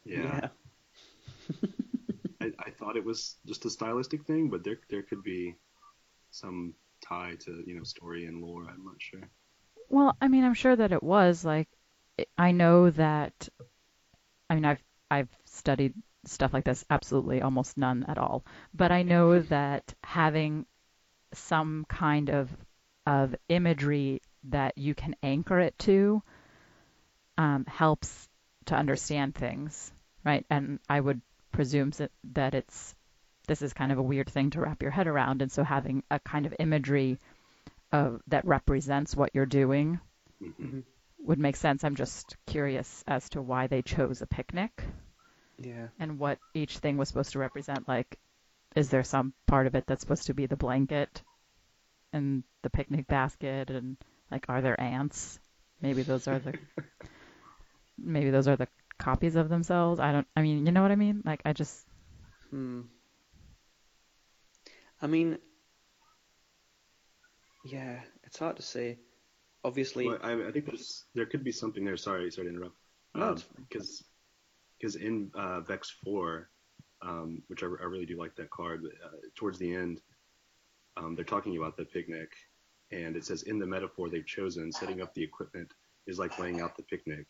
Yeah. 0.05 0.51
yeah. 1.51 1.59
I, 2.41 2.53
I 2.61 2.71
thought 2.71 2.97
it 2.97 3.05
was 3.05 3.35
just 3.45 3.65
a 3.65 3.71
stylistic 3.71 4.25
thing, 4.25 4.51
but 4.51 4.63
there 4.63 4.79
there 4.89 5.03
could 5.03 5.25
be 5.25 5.57
some 6.31 6.75
tie 7.01 7.35
to 7.41 7.65
you 7.67 7.75
know 7.75 7.83
story 7.83 8.27
and 8.27 8.41
lore. 8.41 8.69
I'm 8.71 8.85
not 8.85 9.01
sure. 9.01 9.29
Well, 9.89 10.17
I 10.21 10.29
mean, 10.29 10.45
I'm 10.45 10.55
sure 10.55 10.77
that 10.77 10.93
it 10.93 11.03
was 11.03 11.45
like 11.45 11.67
I 12.39 12.53
know 12.53 12.91
that. 12.91 13.49
I 14.49 14.55
mean, 14.55 14.65
I've 14.65 14.83
I've 15.11 15.29
studied 15.45 15.95
stuff 16.27 16.53
like 16.53 16.65
this 16.65 16.85
absolutely 16.91 17.43
almost 17.43 17.77
none 17.77 18.05
at 18.09 18.19
all, 18.19 18.45
but 18.73 18.93
I 18.93 19.03
know 19.03 19.41
that 19.55 19.95
having 20.03 20.67
some 21.33 21.85
kind 21.89 22.31
of 22.31 22.51
of 23.07 23.35
imagery 23.49 24.23
that 24.45 24.79
you 24.79 24.95
can 24.95 25.15
anchor 25.23 25.61
it 25.61 25.79
to 25.79 26.23
um, 27.37 27.65
helps 27.67 28.29
to 28.67 28.75
understand 28.75 29.35
things, 29.35 29.93
right? 30.25 30.47
And 30.49 30.79
I 30.89 31.01
would 31.01 31.21
presume 31.53 31.93
that 32.33 32.55
it's 32.55 32.95
this 33.47 33.61
is 33.61 33.75
kind 33.75 33.93
of 33.93 33.99
a 33.99 34.03
weird 34.03 34.31
thing 34.31 34.51
to 34.51 34.61
wrap 34.61 34.83
your 34.83 34.91
head 34.91 35.07
around, 35.07 35.43
and 35.43 35.53
so 35.53 35.63
having 35.65 36.03
a 36.11 36.19
kind 36.21 36.47
of 36.47 36.55
imagery 36.59 37.19
of 37.93 38.23
that 38.29 38.45
represents 38.45 39.15
what 39.15 39.31
you're 39.35 39.47
doing 39.47 40.01
mm-hmm. 40.43 40.81
Would 41.25 41.39
make 41.39 41.57
sense. 41.57 41.85
I'm 41.85 41.97
just 41.97 42.37
curious 42.47 43.03
as 43.07 43.29
to 43.31 43.43
why 43.43 43.67
they 43.67 43.83
chose 43.83 44.23
a 44.23 44.27
picnic. 44.27 44.85
Yeah. 45.59 45.89
And 45.99 46.19
what 46.19 46.39
each 46.53 46.79
thing 46.79 46.97
was 46.97 47.09
supposed 47.09 47.33
to 47.33 47.39
represent. 47.39 47.89
Like, 47.89 48.19
is 48.77 48.91
there 48.91 49.05
some 49.05 49.33
part 49.47 49.67
of 49.67 49.75
it 49.75 49.87
that's 49.87 50.03
supposed 50.03 50.27
to 50.27 50.35
be 50.35 50.47
the 50.47 50.57
blanket 50.57 51.23
and 52.13 52.45
the 52.63 52.71
picnic 52.71 53.07
basket, 53.07 53.71
and 53.71 53.97
like, 54.31 54.47
are 54.49 54.61
there 54.61 54.81
ants? 54.81 55.39
Maybe 55.81 56.03
those 56.03 56.29
are 56.29 56.39
the 56.39 56.55
maybe 57.99 58.31
those 58.31 58.49
are 58.49 58.57
the 58.57 58.69
copies 58.99 59.37
of 59.37 59.49
themselves. 59.49 60.01
I 60.01 60.13
don't. 60.13 60.27
I 60.37 60.43
mean, 60.43 60.67
you 60.67 60.73
know 60.73 60.83
what 60.83 60.93
I 60.93 60.97
mean? 60.97 61.23
Like, 61.25 61.43
I 61.45 61.53
just. 61.53 61.87
Hmm. 62.51 62.83
I 65.03 65.07
mean, 65.07 65.39
yeah, 67.65 68.01
it's 68.25 68.39
hard 68.39 68.57
to 68.57 68.63
say. 68.63 68.99
Obviously, 69.65 70.09
well, 70.09 70.19
I, 70.23 70.49
I, 70.49 70.53
think 70.53 70.67
there's 70.67 71.05
there 71.15 71.27
could 71.27 71.43
be 71.43 71.53
something 71.53 71.85
there. 71.85 71.97
Sorry, 71.97 72.31
sorry 72.31 72.49
to 72.49 72.55
interrupt. 72.55 72.77
Because 73.15 74.03
um, 74.03 74.07
because 74.79 74.97
in 74.97 75.31
uh, 75.35 75.61
Vex 75.61 75.91
Four, 76.05 76.51
um, 77.03 77.43
which 77.49 77.63
I, 77.63 77.67
I, 77.67 77.87
really 77.87 78.07
do 78.07 78.19
like 78.19 78.37
that 78.37 78.51
card. 78.51 78.83
Uh, 78.85 79.17
towards 79.35 79.59
the 79.59 79.75
end, 79.75 80.01
um, 80.97 81.15
they're 81.15 81.25
talking 81.25 81.57
about 81.57 81.77
the 81.77 81.85
picnic, 81.87 82.31
and 82.93 83.17
it 83.17 83.25
says 83.25 83.45
in 83.45 83.59
the 83.59 83.67
metaphor 83.67 84.11
they've 84.11 84.27
chosen, 84.27 84.71
setting 84.71 85.01
up 85.01 85.15
the 85.15 85.23
equipment 85.23 85.73
is 86.07 86.19
like 86.19 86.39
laying 86.39 86.61
out 86.61 86.77
the 86.77 86.83
picnic 86.83 87.27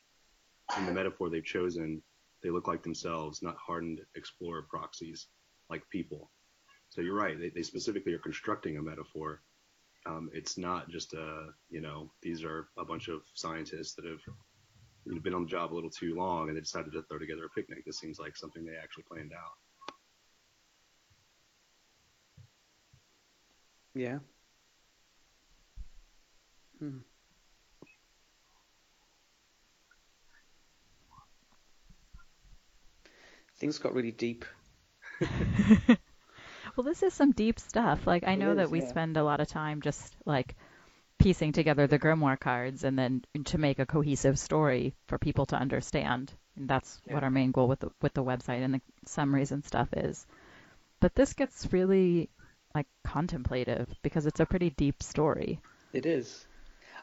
in 0.79 0.87
the 0.87 0.93
metaphor 0.93 1.29
they've 1.29 1.45
chosen, 1.45 2.03
they 2.43 2.51
look 2.51 2.69
like 2.69 2.83
themselves, 2.83 3.43
not 3.43 3.57
hardened 3.57 4.01
explorer 4.15 4.63
proxies 4.63 5.27
like 5.71 5.89
people. 5.91 6.31
So 6.91 7.01
you're 7.01 7.15
right. 7.15 7.39
They, 7.39 7.51
they 7.51 7.63
specifically 7.63 8.13
are 8.13 8.19
constructing 8.19 8.77
a 8.77 8.83
metaphor. 8.83 9.43
Um, 10.07 10.31
it's 10.35 10.59
not 10.59 10.89
just 10.91 11.15
a, 11.15 11.49
you 11.71 11.81
know, 11.81 12.11
these 12.23 12.45
are 12.45 12.69
a 12.79 12.85
bunch 12.85 13.09
of 13.09 13.23
scientists 13.35 13.95
that 13.95 14.05
have 14.05 14.21
you 15.07 15.15
know, 15.15 15.21
been 15.21 15.35
on 15.35 15.45
the 15.45 15.49
job 15.49 15.73
a 15.73 15.75
little 15.75 15.91
too 15.91 16.15
long 16.15 16.49
and 16.49 16.57
they 16.57 16.61
decided 16.61 16.93
to 16.93 17.03
throw 17.05 17.19
together 17.19 17.47
a 17.47 17.51
picnic. 17.51 17.85
This 17.87 17.99
seems 17.99 18.19
like 18.19 18.37
something 18.37 18.65
they 18.65 18.77
actually 18.77 19.05
planned 19.05 19.33
out. 19.33 19.55
Yeah. 23.95 24.19
Hmm. 26.79 26.99
things 33.59 33.79
got 33.79 33.95
really 33.95 34.13
deep. 34.13 34.45
well, 36.77 36.85
this 36.85 37.03
is 37.03 37.15
some 37.15 37.33
deep 37.33 37.59
stuff. 37.59 38.07
Like 38.07 38.27
I 38.27 38.35
know 38.35 38.53
is, 38.53 38.57
that 38.57 38.71
we 38.71 38.81
yeah. 38.81 38.89
spend 38.89 39.17
a 39.17 39.25
lot 39.25 39.41
of 39.41 39.49
time 39.49 39.81
just 39.81 40.17
like 40.25 40.57
piecing 41.19 41.53
together 41.53 41.87
the 41.87 41.99
grimoire 41.99 42.39
cards 42.39 42.85
and 42.85 42.99
then 42.99 43.25
to 43.45 43.59
make 43.59 43.79
a 43.79 43.87
cohesive 43.87 44.39
story 44.39 44.95
for 45.07 45.19
people 45.19 45.47
to 45.47 45.57
understand. 45.57 46.33
And 46.57 46.69
that's 46.69 47.01
yeah. 47.07 47.15
what 47.15 47.25
our 47.25 47.31
main 47.31 47.53
goal 47.53 47.69
with 47.69 47.81
the 47.81 47.91
with 48.03 48.15
the 48.15 48.25
website 48.25 48.65
and 48.65 48.75
the 48.75 48.81
summaries 49.07 49.53
and 49.53 49.65
stuff 49.65 49.89
is. 49.93 50.27
But 51.01 51.15
this 51.15 51.33
gets 51.35 51.73
really 51.73 52.31
like 52.75 52.87
contemplative 53.07 53.89
because 54.03 54.27
it's 54.27 54.41
a 54.41 54.47
pretty 54.47 54.71
deep 54.71 55.03
story. 55.03 55.61
It 55.93 56.07
is. 56.07 56.47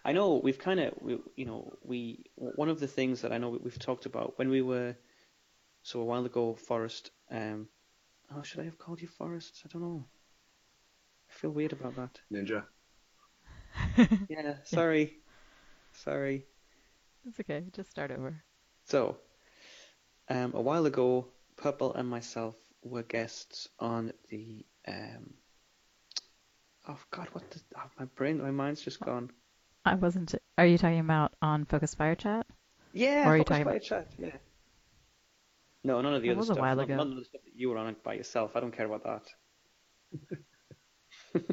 I 0.04 0.14
know 0.14 0.42
we've 0.44 0.58
kind 0.58 0.80
of, 0.80 0.94
we, 1.00 1.20
you 1.36 1.46
know, 1.46 1.74
we 1.84 2.26
one 2.36 2.70
of 2.70 2.80
the 2.80 2.88
things 2.88 3.22
that 3.22 3.32
I 3.32 3.38
know 3.38 3.50
we've 3.50 3.78
talked 3.78 4.06
about 4.06 4.38
when 4.38 4.50
we 4.50 4.62
were 4.62 4.96
so 5.84 6.02
a 6.02 6.06
while 6.06 6.26
ago, 6.26 6.56
Forrest. 6.56 7.12
Um, 7.30 7.68
oh, 8.36 8.42
should 8.44 8.60
I 8.62 8.66
have 8.66 8.78
called 8.78 9.02
you 9.02 9.08
Forrest? 9.08 9.62
I 9.66 9.70
don't 9.72 9.82
know. 9.82 10.06
I 11.30 11.34
feel 11.34 11.52
weird 11.52 11.74
about 11.74 11.96
that. 11.96 12.20
Ninja. 12.32 12.64
yeah, 14.30 14.56
sorry. 14.64 15.02
Yeah. 15.02 15.18
Sorry. 15.94 16.46
It's 17.28 17.40
okay. 17.40 17.64
Just 17.72 17.92
start 17.92 18.12
over. 18.12 18.44
So, 18.86 19.18
um, 20.30 20.54
a 20.54 20.62
while 20.62 20.86
ago, 20.86 21.28
Purple 21.58 21.94
and 21.94 22.10
myself 22.10 22.56
were 22.84 23.04
guests 23.04 23.68
on 23.80 24.12
the. 24.30 24.66
Um, 24.88 25.34
oh 26.88 26.98
God, 27.12 27.28
what 27.34 27.50
the? 27.52 27.62
Oh, 27.78 27.90
my 28.00 28.06
brain, 28.06 28.42
my 28.42 28.52
mind's 28.52 28.82
just 28.82 29.00
gone. 29.00 29.32
I 29.86 29.96
wasn't. 29.96 30.36
Are 30.58 30.66
you 30.66 30.78
talking 30.78 31.00
about 31.00 31.34
on 31.42 31.66
Focus 31.66 31.96
Fire 31.96 32.16
Chat? 32.16 32.46
Yeah, 32.94 33.28
or 33.28 33.36
are 33.36 33.38
Focus 33.38 33.40
you 33.40 33.44
talking 33.44 33.64
Fire 33.66 33.74
about... 33.76 33.84
Chat. 33.84 34.08
Yeah. 34.18 34.38
No, 35.84 36.02
none 36.02 36.14
of 36.14 36.22
the 36.22 36.28
that 36.30 36.34
other 36.34 36.38
was 36.40 36.48
stuff. 36.48 36.58
a 36.58 36.62
while 36.62 36.76
none, 36.76 36.86
ago. 36.86 36.96
None 36.96 37.12
of 37.12 37.18
the 37.18 37.26
stuff 37.26 37.42
that 37.44 37.56
you 37.56 37.70
were 37.70 37.78
on 37.78 37.88
it 37.88 38.04
by 38.04 38.14
yourself. 38.14 38.56
I 38.56 38.60
don't 38.60 38.76
care 38.76 38.86
about 38.86 39.04
that. 39.04 40.40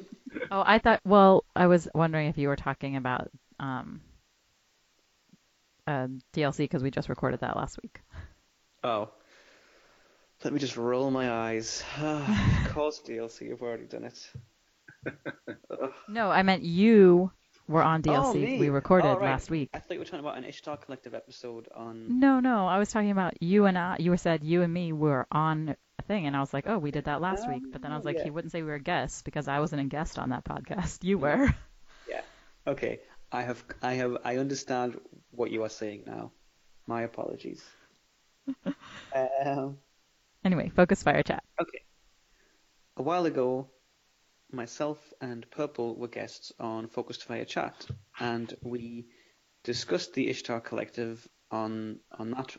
oh, 0.51 0.63
I 0.67 0.79
thought. 0.79 1.01
Well, 1.05 1.45
I 1.57 1.67
was 1.67 1.89
wondering 1.95 2.29
if 2.29 2.37
you 2.37 2.49
were 2.49 2.57
talking 2.57 2.97
about 2.97 3.31
um, 3.59 4.03
uh, 5.87 6.09
DLC 6.35 6.59
because 6.59 6.83
we 6.83 6.91
just 6.91 7.09
recorded 7.09 7.41
that 7.41 7.57
last 7.57 7.79
week. 7.83 8.01
Oh, 8.85 9.11
let 10.45 10.53
me 10.53 10.61
just 10.61 10.77
roll 10.77 11.11
my 11.11 11.31
eyes. 11.31 11.83
of 12.01 12.75
course, 12.75 13.01
DLC. 13.07 13.49
You've 13.49 13.63
already 13.63 13.87
done 13.87 14.05
it. 14.05 14.31
no, 16.09 16.31
I 16.31 16.43
meant 16.43 16.63
you 16.63 17.33
were 17.69 17.83
on 17.83 18.03
DLC. 18.03 18.57
Oh, 18.57 18.61
we 18.61 18.69
recorded 18.71 19.09
oh, 19.09 19.19
right. 19.19 19.31
last 19.31 19.51
week. 19.51 19.71
I 19.75 19.79
thought 19.79 19.95
you 19.95 19.99
were 19.99 20.05
talking 20.05 20.21
about 20.21 20.39
an 20.39 20.45
Ishtar 20.45 20.79
Collective 20.79 21.15
episode 21.15 21.69
on. 21.75 22.19
No, 22.19 22.41
no, 22.41 22.67
I 22.67 22.79
was 22.79 22.91
talking 22.91 23.11
about 23.11 23.43
you 23.43 23.67
and 23.67 23.79
I. 23.79 23.97
You 24.01 24.17
said 24.17 24.43
you 24.43 24.63
and 24.63 24.73
me 24.73 24.93
were 24.93 25.27
on 25.31 25.77
a 25.99 26.03
thing, 26.03 26.27
and 26.27 26.35
I 26.35 26.41
was 26.41 26.53
like, 26.53 26.67
oh, 26.67 26.79
we 26.79 26.91
did 26.91 27.05
that 27.05 27.21
last 27.21 27.45
um, 27.45 27.53
week. 27.53 27.63
But 27.71 27.83
then 27.83 27.93
I 27.93 27.97
was 27.97 28.05
like, 28.05 28.17
yeah. 28.17 28.25
he 28.25 28.31
wouldn't 28.31 28.53
say 28.53 28.63
we 28.63 28.71
were 28.71 28.79
guests 28.79 29.23
because 29.23 29.47
I 29.47 29.61
wasn't 29.61 29.83
a 29.83 29.85
guest 29.85 30.19
on 30.19 30.31
that 30.31 30.45
podcast. 30.45 31.05
You 31.05 31.19
were. 31.19 31.55
Yeah. 32.09 32.23
Okay. 32.67 33.01
I 33.31 33.43
have. 33.43 33.63
I 33.83 33.93
have. 33.95 34.17
I 34.25 34.39
understand 34.39 34.99
what 35.31 35.51
you 35.51 35.63
are 35.65 35.69
saying 35.69 36.05
now. 36.07 36.33
My 36.87 37.03
apologies. 37.03 37.63
um, 39.45 39.77
anyway, 40.43 40.71
focus 40.75 41.03
fire 41.03 41.23
chat. 41.23 41.45
Okay. 41.61 41.83
A 42.97 43.03
while 43.03 43.27
ago, 43.27 43.69
myself 44.53 44.99
and 45.21 45.49
Purple 45.51 45.97
were 45.97 46.09
guests 46.09 46.53
on 46.59 46.89
Focused 46.89 47.25
Fire 47.25 47.45
Chat, 47.45 47.87
and 48.19 48.55
we 48.63 49.07
discussed 49.65 50.15
the 50.15 50.29
Ishtar 50.29 50.61
Collective 50.61 51.27
on 51.51 52.01
on 52.19 52.31
that 52.31 52.57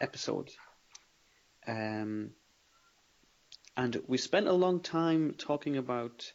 episode. 0.00 0.50
Um, 1.66 2.30
and 3.76 4.02
we 4.06 4.18
spent 4.18 4.48
a 4.48 4.52
long 4.52 4.80
time 4.80 5.34
talking 5.38 5.76
about 5.76 6.32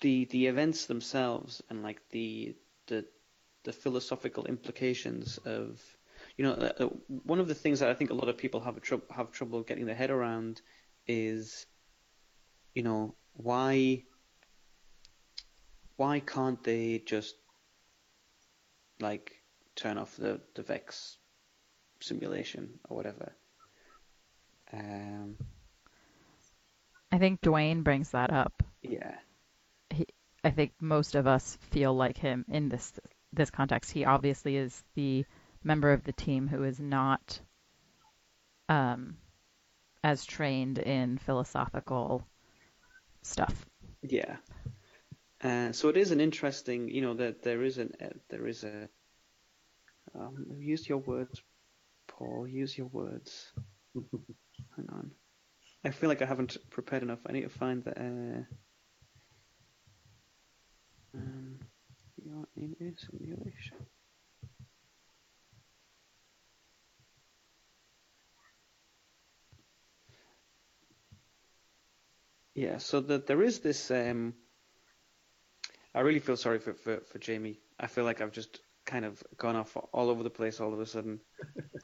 the 0.00 0.26
the 0.26 0.46
events 0.46 0.86
themselves 0.86 1.62
and 1.68 1.82
like 1.82 2.00
the 2.10 2.56
the 2.86 3.04
the 3.64 3.72
philosophical 3.72 4.46
implications 4.46 5.38
of 5.38 5.80
you 6.36 6.44
know 6.44 6.52
uh, 6.52 6.72
uh 6.78 6.86
one 7.24 7.40
of 7.40 7.48
the 7.48 7.54
things 7.54 7.80
that 7.80 7.90
I 7.90 7.94
think 7.94 8.10
a 8.10 8.14
lot 8.14 8.28
of 8.28 8.38
people 8.38 8.60
have 8.60 8.80
tr- 8.80 9.06
have 9.10 9.30
trouble 9.32 9.62
getting 9.62 9.86
their 9.86 9.94
head 9.94 10.10
around 10.10 10.60
is 11.06 11.66
you 12.74 12.82
know, 12.82 13.14
why 13.34 14.04
why 15.96 16.20
can't 16.20 16.62
they 16.64 17.02
just 17.04 17.34
like 19.00 19.32
turn 19.76 19.98
off 19.98 20.16
the 20.16 20.40
the 20.54 20.62
Vex 20.62 21.16
simulation 22.00 22.78
or 22.88 22.96
whatever. 22.96 23.32
Um, 24.72 25.36
I 27.12 27.18
think 27.18 27.40
Duane 27.40 27.82
brings 27.82 28.10
that 28.10 28.32
up. 28.32 28.62
yeah, 28.82 29.16
He, 29.90 30.06
I 30.44 30.50
think 30.50 30.72
most 30.80 31.14
of 31.14 31.26
us 31.26 31.58
feel 31.70 31.94
like 31.94 32.16
him 32.16 32.44
in 32.48 32.68
this 32.68 32.92
this 33.32 33.50
context. 33.50 33.90
He 33.90 34.04
obviously 34.04 34.56
is 34.56 34.82
the 34.94 35.24
member 35.62 35.92
of 35.92 36.04
the 36.04 36.12
team 36.12 36.48
who 36.48 36.64
is 36.64 36.80
not 36.80 37.40
um, 38.68 39.16
as 40.02 40.24
trained 40.24 40.78
in 40.78 41.18
philosophical 41.18 42.26
stuff. 43.22 43.66
yeah. 44.02 44.36
Uh, 45.42 45.72
so 45.72 45.88
it 45.88 45.96
is 45.96 46.10
an 46.10 46.20
interesting, 46.20 46.88
you 46.88 47.00
know, 47.00 47.14
that 47.14 47.42
there 47.42 47.62
is 47.62 47.78
an 47.78 47.92
uh, 48.00 48.08
there 48.28 48.46
is 48.46 48.64
a. 48.64 48.88
Um, 50.14 50.46
use 50.58 50.88
your 50.88 50.98
words, 50.98 51.40
Paul. 52.08 52.46
Use 52.46 52.76
your 52.76 52.88
words. 52.88 53.52
Hang 53.94 54.88
on. 54.92 55.10
I 55.84 55.90
feel 55.90 56.08
like 56.08 56.20
I 56.20 56.26
haven't 56.26 56.58
prepared 56.70 57.02
enough. 57.02 57.20
I 57.26 57.32
need 57.32 57.42
to 57.42 57.48
find 57.48 57.82
the. 57.84 57.98
Uh, 57.98 58.42
um, 61.14 61.58
you 62.22 62.32
are 62.38 62.48
in 62.56 62.76
Yeah, 72.54 72.78
so 72.78 73.00
that 73.00 73.26
there 73.26 73.42
is 73.42 73.60
this. 73.60 73.90
Um, 73.90 74.34
I 75.94 76.00
really 76.00 76.20
feel 76.20 76.36
sorry 76.36 76.58
for, 76.58 76.74
for, 76.74 77.00
for 77.00 77.18
Jamie. 77.18 77.58
I 77.78 77.86
feel 77.86 78.04
like 78.04 78.20
I've 78.20 78.32
just 78.32 78.60
kind 78.86 79.04
of 79.04 79.22
gone 79.36 79.56
off 79.56 79.76
all 79.92 80.10
over 80.10 80.22
the 80.22 80.30
place 80.30 80.60
all 80.60 80.72
of 80.72 80.80
a 80.80 80.86
sudden. 80.86 81.20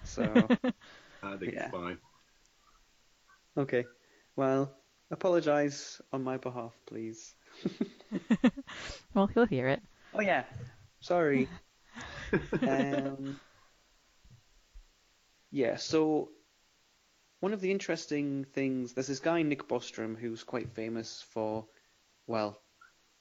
So. 0.05 0.49
I 1.23 1.37
think 1.37 1.55
Yeah. 1.55 1.63
it's 1.63 1.71
fine. 1.73 1.99
Okay. 3.57 3.87
Well, 4.37 4.73
apologize 5.11 6.01
on 6.13 6.23
my 6.23 6.37
behalf, 6.37 6.75
please. 6.87 7.35
Well, 9.15 9.27
he'll 9.29 9.47
hear 9.47 9.69
it. 9.69 9.83
Oh 10.15 10.21
yeah. 10.21 10.45
Sorry. 11.01 11.49
um, 12.67 13.41
yeah, 15.51 15.77
so 15.77 16.31
one 17.41 17.53
of 17.53 17.61
the 17.61 17.71
interesting 17.71 18.45
things 18.45 18.93
there's 18.93 19.07
this 19.07 19.21
guy 19.21 19.43
Nick 19.43 19.69
Bostrom 19.69 20.17
who's 20.17 20.43
quite 20.43 20.71
famous 20.71 21.25
for 21.31 21.67
well, 22.27 22.61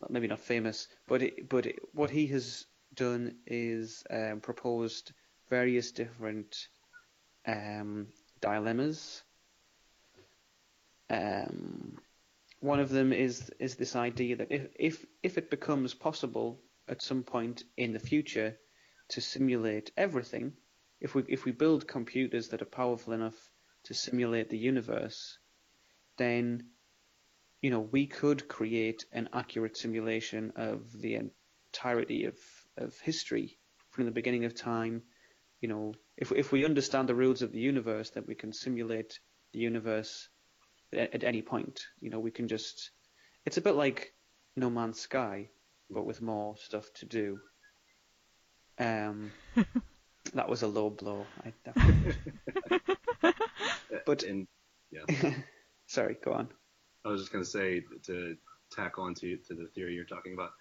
maybe 0.10 0.28
not 0.28 0.39
famous, 0.39 0.88
but 1.08 1.21
it, 1.21 1.47
but 1.47 1.65
it, 1.65 1.80
what 1.93 2.10
he 2.10 2.28
has 2.28 2.65
done 2.93 3.36
is 3.45 4.04
um, 4.10 4.39
proposed 4.41 5.12
various 5.49 5.91
different 5.91 6.67
um, 7.45 8.08
dilemmas. 8.41 9.21
Um, 11.10 11.99
one 12.62 12.80
of 12.80 12.89
them 12.89 13.13
is 13.13 13.51
is 13.60 13.75
this 13.75 13.95
idea 13.95 14.38
that 14.38 14.51
if 14.51 14.67
if 14.80 15.06
if 15.21 15.38
it 15.38 15.51
becomes 15.51 15.93
possible 15.93 16.60
at 16.88 17.01
some 17.01 17.23
point 17.23 17.63
in 17.78 17.93
the 17.93 17.99
future 17.99 18.58
to 19.10 19.21
simulate 19.21 19.91
everything, 19.97 20.54
if 20.99 21.13
we 21.13 21.23
if 21.28 21.45
we 21.45 21.51
build 21.51 21.88
computers 21.88 22.47
that 22.49 22.62
are 22.62 22.65
powerful 22.65 23.13
enough 23.13 23.51
to 23.86 23.93
simulate 23.93 24.50
the 24.50 24.58
universe, 24.58 25.38
then 26.17 26.67
you 27.62 27.69
know 27.69 27.80
we 27.80 28.08
could 28.08 28.48
create 28.48 29.06
an 29.12 29.30
accurate 29.34 29.78
simulation 29.78 30.54
of 30.56 30.91
the 30.91 31.15
entirety 31.15 32.26
of 32.26 32.36
of 32.78 32.98
history 33.00 33.58
from 33.91 34.06
the 34.06 34.12
beginning 34.12 34.45
of 34.45 34.54
time. 34.54 35.04
You 35.62 35.69
know, 35.69 35.93
if 36.17 36.32
if 36.32 36.52
we 36.52 36.65
understand 36.65 37.10
the 37.10 37.15
rules 37.15 37.41
of 37.41 37.52
the 37.52 37.60
universe, 37.60 38.10
then 38.12 38.26
we 38.28 38.36
can 38.36 38.54
simulate 38.54 39.19
the 39.54 39.60
universe 39.60 40.30
at, 40.93 41.13
at 41.13 41.24
any 41.24 41.41
point. 41.41 41.86
You 42.00 42.10
know, 42.10 42.19
we 42.19 42.32
can 42.32 42.48
just. 42.48 42.91
It's 43.45 43.58
a 43.58 43.62
bit 43.62 43.76
like 43.76 44.13
No 44.56 44.69
Man's 44.69 45.00
Sky, 45.00 45.50
but 45.89 46.06
with 46.06 46.21
more 46.21 46.56
stuff 46.58 46.91
to 46.95 47.06
do. 47.06 47.39
Um, 48.80 49.32
that 50.36 50.48
was 50.50 50.62
a 50.62 50.67
low 50.67 50.89
blow. 50.89 51.26
I 51.43 51.54
definitely. 51.63 52.13
But- 54.06 54.24
and 54.24 54.48
yeah, 54.91 55.32
Sorry, 55.88 56.17
go 56.24 56.34
on. 56.34 56.50
I 57.06 57.10
was 57.10 57.21
just 57.21 57.32
gonna 57.32 57.45
say 57.45 57.84
to 58.06 58.36
tack 58.71 58.98
on 59.00 59.13
to 59.15 59.38
to 59.38 59.54
the 59.54 59.67
theory 59.76 59.93
you're 59.93 60.06
talking 60.06 60.34
about, 60.34 60.52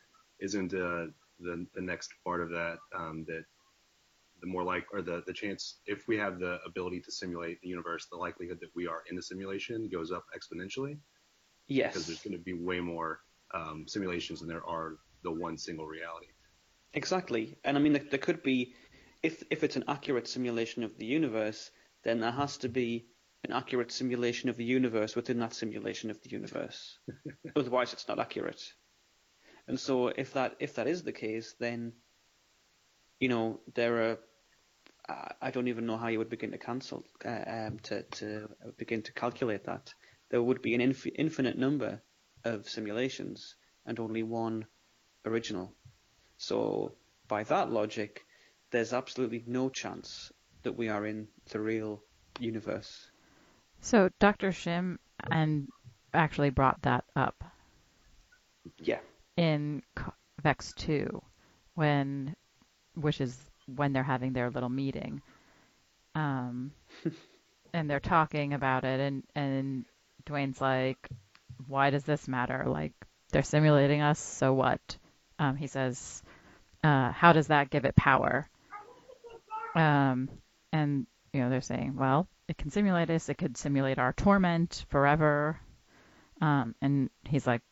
isn't 0.41 0.73
uh, 0.75 1.07
the 1.41 1.67
the 1.75 1.81
next 1.81 2.11
part 2.25 2.41
of 2.41 2.51
that 2.51 2.79
um, 2.95 3.25
that 3.27 3.45
the 4.41 4.47
more 4.47 4.63
like 4.63 4.87
or 4.93 5.03
the 5.03 5.23
the 5.27 5.33
chance 5.33 5.81
if 5.87 6.07
we 6.09 6.17
have 6.17 6.39
the 6.39 6.59
ability 6.67 7.01
to 7.01 7.11
simulate 7.13 7.61
the 7.63 7.69
universe, 7.69 8.07
the 8.11 8.17
likelihood 8.17 8.59
that 8.61 8.71
we 8.75 8.87
are 8.87 9.03
in 9.11 9.19
a 9.19 9.23
simulation 9.23 9.89
goes 9.89 10.11
up 10.13 10.25
exponentially 10.37 10.99
Yes. 11.67 11.93
because 11.95 12.07
there's 12.07 12.21
going 12.23 12.37
to 12.37 12.45
be 12.45 12.53
way 12.53 12.81
more 12.81 13.21
um, 13.55 13.85
simulations 13.89 14.41
than 14.41 14.49
there 14.49 14.65
are 14.67 14.97
the 15.23 15.31
one 15.31 15.57
single 15.57 15.87
reality. 15.87 16.27
exactly. 16.93 17.57
And 17.65 17.77
I 17.79 17.81
mean, 17.81 17.95
there, 17.95 18.05
there 18.11 18.19
could 18.19 18.43
be, 18.43 18.75
if 19.25 19.43
if 19.51 19.65
it's 19.65 19.77
an 19.77 19.85
accurate 19.89 20.29
simulation 20.29 20.85
of 20.85 20.99
the 20.99 21.07
universe, 21.07 21.71
then 22.03 22.21
there 22.21 22.31
has 22.31 22.59
to 22.59 22.69
be 22.69 23.07
an 23.43 23.53
accurate 23.53 23.91
simulation 23.91 24.51
of 24.51 24.57
the 24.59 24.65
universe 24.65 25.17
within 25.17 25.39
that 25.39 25.55
simulation 25.55 26.11
of 26.11 26.21
the 26.23 26.29
universe. 26.29 26.99
Otherwise, 27.57 27.95
it's 27.95 28.07
not 28.07 28.19
accurate. 28.19 28.63
And 29.67 29.81
so, 29.81 30.09
if 30.09 30.35
that 30.35 30.57
if 30.61 30.75
that 30.75 30.87
is 30.87 31.03
the 31.03 31.13
case, 31.13 31.55
then 31.59 31.95
you 33.19 33.29
know 33.29 33.61
there 33.75 34.11
are. 34.11 34.19
I- 35.41 35.51
don't 35.51 35.69
even 35.69 35.87
know 35.87 35.99
how 35.99 36.09
you 36.09 36.19
would 36.19 36.31
begin 36.31 36.53
to 36.53 36.59
cancel 36.59 37.05
uh, 37.25 37.45
um, 37.47 37.79
to 37.85 38.03
to 38.03 38.49
begin 38.77 39.03
to 39.03 39.13
calculate 39.13 39.65
that. 39.65 39.95
There 40.31 40.43
would 40.43 40.63
be 40.63 40.75
an 40.75 40.81
inf- 40.81 41.19
infinite 41.19 41.59
number 41.59 42.03
of 42.45 42.69
simulations 42.69 43.55
and 43.87 44.01
only 44.01 44.23
one 44.23 44.67
original. 45.27 45.75
So 46.39 46.97
by 47.29 47.45
that 47.45 47.71
logic, 47.71 48.24
there's 48.75 48.93
absolutely 48.93 49.45
no 49.47 49.71
chance 49.71 50.33
that 50.65 50.77
we 50.77 50.89
are 50.89 51.07
in 51.07 51.29
the 51.51 51.61
real 51.61 52.03
universe. 52.41 53.11
So 53.81 54.11
Dr. 54.19 54.51
Shim 54.51 54.99
and 55.31 55.69
actually 56.13 56.51
brought 56.51 56.83
that 56.83 57.05
up 57.17 57.45
Yeah. 58.79 59.01
in 59.37 59.83
Vex 60.43 60.73
2 60.75 61.23
when 61.75 62.37
which 62.95 63.21
is 63.21 63.39
when 63.67 63.93
they're 63.93 64.03
having 64.05 64.33
their 64.33 64.51
little 64.51 64.69
meeting. 64.69 65.23
Um 66.15 66.73
and 67.75 67.91
they're 67.91 68.01
talking 68.01 68.55
about 68.55 68.85
it 68.85 69.01
and 69.01 69.25
and 69.35 69.87
Duane's 70.27 70.61
like 70.61 71.09
why 71.69 71.91
does 71.91 72.05
this 72.05 72.29
matter? 72.29 72.65
Like 72.67 72.93
they're 73.31 73.43
simulating 73.43 74.01
us, 74.03 74.19
so 74.19 74.53
what? 74.55 74.99
Um 75.39 75.57
he 75.57 75.67
says 75.69 76.23
uh 76.85 77.13
how 77.13 77.33
does 77.33 77.49
that 77.49 77.71
give 77.71 77.85
it 77.85 77.97
power? 77.97 78.49
Um 79.75 80.29
and 80.73 81.07
you 81.33 81.41
know 81.41 81.51
they're 81.51 81.61
saying, 81.61 81.97
well, 81.97 82.29
it 82.49 82.57
can 82.57 82.71
simulate 82.71 83.11
us, 83.11 83.29
it 83.29 83.39
could 83.39 83.57
simulate 83.57 83.99
our 83.99 84.13
torment 84.13 84.85
forever. 84.89 85.61
Um 86.41 86.75
and 86.81 87.11
he's 87.25 87.47
like 87.47 87.63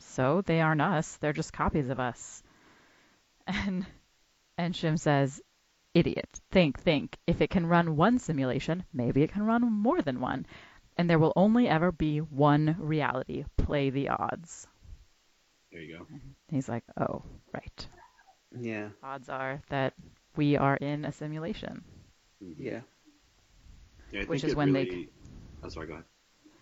so 0.00 0.42
they 0.42 0.60
aren't 0.60 0.82
us. 0.82 1.16
They're 1.16 1.32
just 1.32 1.52
copies 1.52 1.88
of 1.88 2.00
us. 2.00 2.42
And 3.46 3.84
and 4.56 4.72
Shim 4.74 4.98
says, 4.98 5.40
"Idiot. 5.94 6.28
Think, 6.52 6.78
think. 6.78 7.18
If 7.26 7.40
it 7.40 7.50
can 7.50 7.66
run 7.66 7.96
one 7.96 8.18
simulation, 8.20 8.84
maybe 8.92 9.22
it 9.22 9.32
can 9.32 9.42
run 9.44 9.62
more 9.62 10.00
than 10.00 10.20
one. 10.20 10.46
And 10.96 11.08
there 11.10 11.18
will 11.18 11.32
only 11.34 11.68
ever 11.68 11.90
be 11.90 12.18
one 12.18 12.76
reality. 12.78 13.44
Play 13.56 13.90
the 13.90 14.10
odds." 14.10 14.68
There 15.72 15.80
you 15.80 15.98
go. 15.98 16.06
He's 16.50 16.68
like, 16.68 16.84
"Oh, 16.96 17.24
right. 17.52 17.88
Yeah. 18.56 18.90
Odds 19.02 19.28
are 19.28 19.62
that 19.70 19.94
we 20.36 20.56
are 20.56 20.76
in 20.76 21.04
a 21.04 21.12
simulation." 21.12 21.84
Yeah. 22.40 22.80
Yeah, 24.10 24.24
Which 24.24 24.44
is 24.44 24.52
it 24.52 24.56
when 24.56 24.72
they- 24.72 25.08
Oh, 25.62 25.68
sorry, 25.68 25.86
go 25.86 25.92
ahead. 25.94 26.04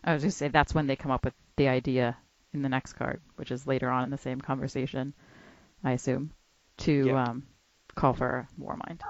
I 0.04 0.14
was 0.14 0.22
just 0.22 0.38
say 0.38 0.48
that's 0.48 0.74
when 0.74 0.86
they 0.86 0.96
come 0.96 1.10
up 1.10 1.24
with 1.24 1.34
the 1.56 1.68
idea 1.68 2.16
in 2.52 2.62
the 2.62 2.68
next 2.68 2.92
card, 2.94 3.20
which 3.36 3.50
is 3.50 3.66
later 3.66 3.88
on 3.90 4.04
in 4.04 4.10
the 4.10 4.18
same 4.18 4.40
conversation, 4.40 5.14
I 5.82 5.92
assume, 5.92 6.32
to 6.78 7.06
Yeah. 7.06 7.24
um, 7.24 7.46
call 7.94 8.12
for 8.14 8.46
Warmind. 8.58 9.00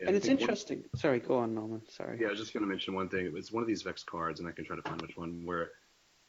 Yeah, 0.00 0.08
And 0.08 0.16
it's 0.16 0.26
think 0.26 0.38
one- 0.40 0.42
interesting. 0.50 0.84
Sorry, 0.94 1.18
go 1.18 1.38
on, 1.38 1.54
Norman. 1.54 1.82
Sorry. 1.88 2.20
Yeah, 2.20 2.28
I 2.28 2.30
was 2.30 2.38
just 2.38 2.52
going 2.52 2.62
to 2.62 2.68
mention 2.68 2.94
one 2.94 3.08
thing. 3.08 3.32
It's 3.36 3.50
one 3.50 3.62
of 3.62 3.66
these 3.66 3.82
Vex 3.82 4.04
cards, 4.04 4.38
and 4.38 4.48
I 4.48 4.52
can 4.52 4.64
try 4.64 4.76
to 4.76 4.82
find 4.82 5.00
which 5.02 5.16
one, 5.16 5.44
where 5.44 5.70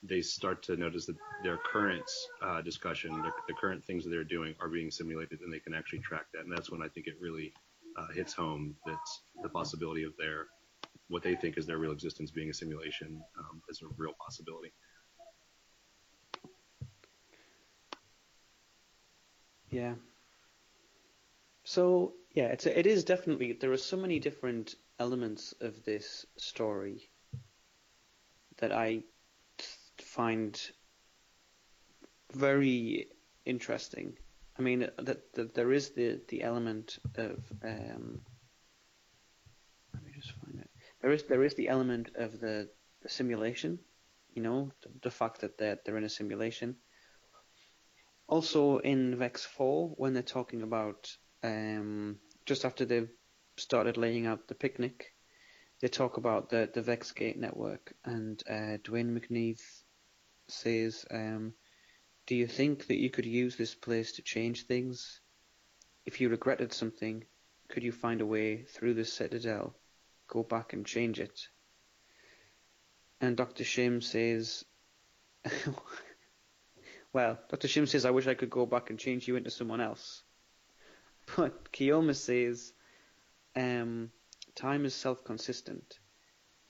they 0.04 0.22
start 0.22 0.64
to 0.64 0.78
notice 0.78 1.06
that 1.06 1.18
their 1.44 1.58
current 1.58 2.10
uh, 2.42 2.62
discussion, 2.62 3.22
the, 3.22 3.32
the 3.48 3.54
current 3.54 3.84
things 3.84 4.04
that 4.04 4.10
they're 4.10 4.24
doing, 4.24 4.56
are 4.62 4.70
being 4.70 4.90
simulated, 4.90 5.42
and 5.42 5.52
they 5.52 5.60
can 5.60 5.74
actually 5.74 6.00
track 6.00 6.26
that. 6.34 6.44
And 6.44 6.52
that's 6.52 6.72
when 6.72 6.82
I 6.82 6.88
think 6.88 7.08
it 7.08 7.16
really 7.20 7.54
uh, 7.98 8.08
hits 8.14 8.34
home 8.34 8.76
that 8.86 8.98
the 9.44 9.50
possibility 9.50 10.04
of 10.04 10.14
their 10.18 10.48
what 11.10 11.24
they 11.24 11.36
think 11.36 11.58
is 11.58 11.66
their 11.66 11.80
real 11.80 11.92
existence 11.92 12.30
being 12.32 12.50
a 12.50 12.54
simulation 12.54 13.20
um, 13.38 13.62
is 13.68 13.82
a 13.82 13.88
real 13.98 14.14
possibility. 14.24 14.72
Yeah. 19.70 19.96
So 21.64 22.14
yeah, 22.34 22.48
it's 22.48 22.66
a, 22.66 22.80
it 22.80 22.88
is 22.88 23.04
definitely 23.04 23.54
there 23.54 23.72
are 23.72 23.78
so 23.78 23.98
many 23.98 24.20
different 24.20 24.76
elements 25.00 25.54
of 25.62 25.84
this 25.84 26.26
story 26.38 27.10
that 28.58 28.72
I 28.72 29.04
find 30.02 30.60
very 32.34 33.08
interesting. 33.46 34.18
I 34.58 34.62
mean, 34.62 34.90
that, 34.98 35.34
that 35.34 35.54
there 35.56 35.72
is 35.72 35.92
the 35.92 36.20
the 36.28 36.44
element 36.44 37.00
of 37.16 37.40
um, 37.64 38.22
let 39.94 40.04
me 40.04 40.12
just 40.16 40.34
find 40.44 40.60
it. 40.60 40.70
There 41.02 41.12
is 41.12 41.24
there 41.24 41.44
is 41.44 41.56
the 41.56 41.70
element 41.70 42.10
of 42.16 42.40
the, 42.40 42.70
the 43.02 43.10
simulation, 43.10 43.80
you 44.34 44.42
know, 44.42 44.72
the, 44.82 44.90
the 45.04 45.12
fact 45.12 45.42
that 45.42 45.58
they're 45.58 45.80
they're 45.86 45.98
in 45.98 46.04
a 46.04 46.10
simulation. 46.10 46.76
Also 48.28 48.78
in 48.78 49.18
Vex 49.18 49.46
Four, 49.46 49.94
when 49.98 50.14
they're 50.14 50.22
talking 50.22 50.62
about 50.62 51.10
um, 51.44 52.18
just 52.46 52.66
after 52.66 52.86
they've 52.86 53.10
started 53.58 53.98
laying 53.98 54.28
out 54.28 54.48
the 54.48 54.56
picnic, 54.56 55.14
they 55.80 55.88
talk 55.88 56.18
about 56.18 56.50
the 56.50 56.70
the 56.74 56.82
Vexgate 56.82 57.40
network, 57.40 57.94
and 58.04 58.44
uh, 58.50 58.78
Duane 58.84 59.18
McNiadh 59.18 59.62
says, 60.52 61.06
um, 61.12 61.54
"Do 62.26 62.36
you 62.36 62.48
think 62.48 62.88
that 62.88 62.98
you 62.98 63.10
could 63.10 63.26
use 63.26 63.56
this 63.56 63.76
place 63.76 64.14
to 64.14 64.22
change 64.22 64.66
things? 64.66 65.22
If 66.06 66.22
you 66.22 66.30
regretted 66.30 66.74
something, 66.74 67.26
could 67.68 67.84
you 67.84 67.92
find 67.92 68.22
a 68.22 68.26
way 68.26 68.64
through 68.64 68.96
the 68.96 69.06
Citadel, 69.06 69.76
go 70.28 70.44
back 70.44 70.74
and 70.74 70.86
change 70.86 71.20
it?" 71.20 71.48
And 73.22 73.36
Dr. 73.36 73.64
Shim 73.64 74.02
says, 74.02 74.66
"Well, 77.14 77.40
Dr. 77.50 77.68
Shim 77.68 77.88
says 77.88 78.06
I 78.06 78.12
wish 78.12 78.28
I 78.28 78.34
could 78.34 78.50
go 78.50 78.66
back 78.66 78.90
and 78.90 79.00
change 79.00 79.28
you 79.28 79.36
into 79.36 79.52
someone 79.52 79.82
else." 79.82 80.24
But 81.36 81.72
Kioma 81.72 82.16
says, 82.16 82.74
um, 83.56 84.12
time 84.56 84.86
is 84.86 84.94
self-consistent. 84.94 86.00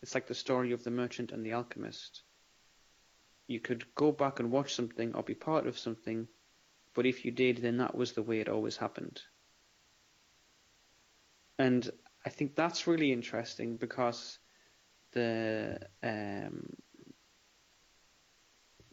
It's 0.02 0.16
like 0.16 0.28
the 0.28 0.36
story 0.36 0.72
of 0.72 0.84
the 0.84 0.92
merchant 0.92 1.32
and 1.32 1.46
the 1.46 1.54
alchemist. 1.54 2.24
You 3.50 3.60
could 3.60 3.84
go 3.96 4.12
back 4.12 4.40
and 4.40 4.52
watch 4.52 4.76
something 4.76 5.16
or 5.16 5.24
be 5.24 5.34
part 5.34 5.66
of 5.66 5.80
something, 5.80 6.28
but 6.94 7.08
if 7.08 7.26
you 7.26 7.32
did, 7.32 7.58
then 7.58 7.78
that 7.78 7.96
was 7.96 8.12
the 8.12 8.22
way 8.22 8.40
it 8.40 8.48
always 8.48 8.78
happened. 8.78 9.24
And 11.58 11.90
I 12.24 12.30
think 12.30 12.56
that's 12.56 12.86
really 12.86 13.12
interesting 13.12 13.78
because 13.78 14.38
the 15.14 15.80
um, 16.04 16.76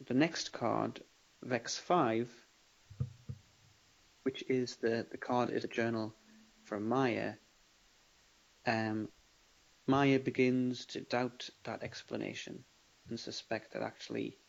the 0.07 0.15
next 0.15 0.51
card, 0.53 1.03
Vex 1.43 1.77
Five, 1.77 2.33
which 4.23 4.43
is 4.49 4.77
the, 4.77 5.05
the 5.11 5.19
card 5.19 5.51
is 5.51 5.65
a 5.65 5.67
journal 5.67 6.15
from 6.63 6.89
Maya, 6.89 7.33
um, 8.65 9.07
Maya 9.85 10.17
begins 10.17 10.87
to 10.87 11.01
doubt 11.01 11.47
that 11.63 11.83
explanation 11.83 12.63
and 13.07 13.19
suspect 13.19 13.73
that 13.73 13.83
actually 13.83 14.39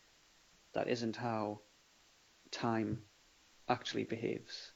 that 0.73 0.87
isn't 0.87 1.15
how 1.15 1.61
time 2.51 3.01
actually 3.67 4.03
behaves. 4.03 4.71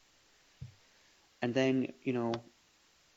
And 1.42 1.54
then, 1.54 1.94
you 2.02 2.14
know, 2.14 2.34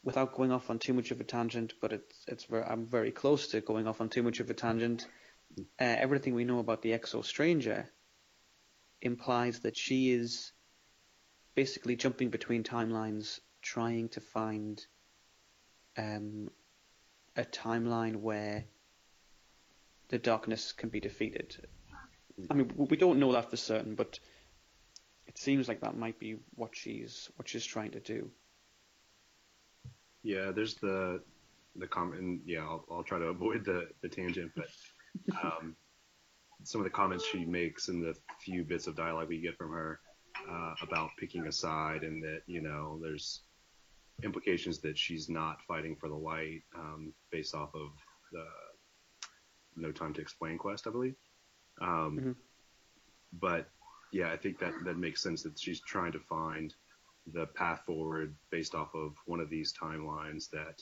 without 0.03 0.35
going 0.35 0.53
off 0.53 0.71
on 0.71 0.79
too 0.79 0.95
much 0.95 1.11
of 1.11 1.21
a 1.21 1.25
tangent, 1.25 1.75
but 1.81 1.93
it's 1.93 2.25
it's 2.29 2.47
I'm 2.51 2.87
very 2.87 3.13
close 3.13 3.49
to 3.49 3.61
going 3.61 3.87
off 3.87 4.01
on 4.01 4.09
too 4.09 4.23
much 4.23 4.41
of 4.41 4.51
a 4.51 4.55
tangent. 4.55 5.07
Uh, 5.59 5.85
everything 5.85 6.35
we 6.35 6.45
know 6.45 6.59
about 6.59 6.83
the 6.83 6.91
Exo 6.91 7.25
Stranger 7.25 7.89
implies 9.01 9.61
that 9.61 9.77
she 9.77 10.11
is 10.11 10.53
basically 11.55 11.97
jumping 11.97 12.31
between 12.31 12.63
timelines, 12.63 13.41
trying 13.63 14.09
to 14.11 14.21
find 14.21 14.85
um, 15.97 16.51
a 17.37 17.45
timeline 17.45 18.17
where 18.17 18.65
the 20.09 20.19
darkness 20.19 20.73
can 20.73 20.89
be 20.89 21.01
defeated. 21.01 21.57
I 22.51 22.55
mean, 22.55 22.71
we 22.77 22.97
don't 22.97 23.19
know 23.19 23.33
that 23.33 23.51
for 23.51 23.57
certain, 23.57 23.95
but 23.95 24.19
it 25.27 25.39
seems 25.39 25.69
like 25.69 25.81
that 25.81 25.97
might 25.97 26.19
be 26.19 26.37
what 26.55 26.75
she's 26.75 27.31
what 27.37 27.49
she's 27.49 27.65
trying 27.65 27.93
to 27.93 28.01
do. 28.01 28.31
Yeah, 30.23 30.51
there's 30.51 30.75
the 30.75 31.23
the 31.77 31.87
comment. 31.87 32.21
And 32.21 32.41
yeah, 32.45 32.61
I'll, 32.61 32.85
I'll 32.91 33.03
try 33.03 33.19
to 33.19 33.27
avoid 33.27 33.65
the 33.65 33.89
the 34.03 34.09
tangent, 34.09 34.53
but 34.55 34.69
um, 35.43 35.77
some 36.65 36.81
of 36.81 36.85
the 36.85 36.91
comments 36.91 37.25
she 37.25 37.45
makes 37.45 37.89
in 37.89 38.01
the 38.01 38.15
few 38.41 38.65
bits 38.65 38.87
of 38.87 38.97
dialogue 38.97 39.29
we 39.29 39.41
get 39.41 39.57
from 39.57 39.73
her 39.73 40.01
uh, 40.51 40.75
about 40.83 41.11
picking 41.19 41.47
a 41.47 41.53
side 41.53 42.03
and 42.03 42.23
that 42.23 42.43
you 42.47 42.61
know 42.61 42.99
there's 43.03 43.43
implications 44.23 44.79
that 44.81 44.97
she's 44.97 45.29
not 45.29 45.59
fighting 45.69 45.97
for 45.97 46.09
the 46.09 46.15
light 46.15 46.63
um, 46.75 47.13
based 47.31 47.55
off 47.55 47.75
of 47.75 47.91
the 48.33 48.45
No 49.77 49.93
Time 49.93 50.15
to 50.15 50.21
Explain 50.21 50.59
quest, 50.59 50.87
I 50.87 50.91
believe. 50.91 51.15
Um, 51.81 52.19
mm-hmm. 52.19 52.33
But 53.39 53.69
yeah, 54.13 54.31
I 54.33 54.37
think 54.37 54.59
that 54.61 54.73
that 54.85 54.97
makes 54.97 55.23
sense 55.23 55.43
that 55.43 55.59
she's 55.59 55.81
trying 55.81 56.13
to 56.13 56.21
find 56.21 56.75
the 57.33 57.47
path 57.47 57.83
forward 57.87 58.35
based 58.51 58.75
off 58.75 58.95
of 58.95 59.15
one 59.27 59.41
of 59.41 59.51
these 59.51 59.73
timelines 59.73 60.49
that 60.51 60.81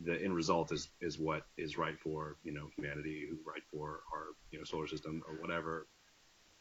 the 0.00 0.20
end 0.22 0.34
result 0.34 0.72
is 0.72 0.88
is 1.00 1.18
what 1.18 1.42
is 1.56 1.78
right 1.78 1.98
for 1.98 2.36
you 2.42 2.52
know 2.52 2.68
humanity, 2.76 3.26
who 3.28 3.36
right 3.48 3.62
for 3.70 4.00
our 4.12 4.28
you 4.50 4.58
know 4.58 4.64
solar 4.64 4.86
system 4.86 5.22
or 5.28 5.34
whatever 5.40 5.86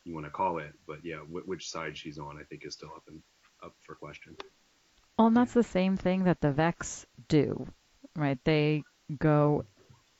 you 0.03 0.13
want 0.13 0.25
to 0.25 0.31
call 0.31 0.57
it. 0.57 0.73
But 0.87 0.99
yeah, 1.03 1.17
w- 1.17 1.43
which 1.45 1.69
side 1.69 1.97
she's 1.97 2.17
on, 2.17 2.37
I 2.39 2.43
think, 2.43 2.65
is 2.65 2.73
still 2.73 2.91
up 2.95 3.03
and 3.07 3.21
up 3.63 3.73
for 3.81 3.95
question. 3.95 4.35
Well, 5.17 5.27
and 5.27 5.37
that's 5.37 5.53
the 5.53 5.63
same 5.63 5.97
thing 5.97 6.23
that 6.23 6.41
the 6.41 6.51
Vex 6.51 7.05
do, 7.27 7.67
right? 8.15 8.39
They 8.43 8.83
go 9.19 9.65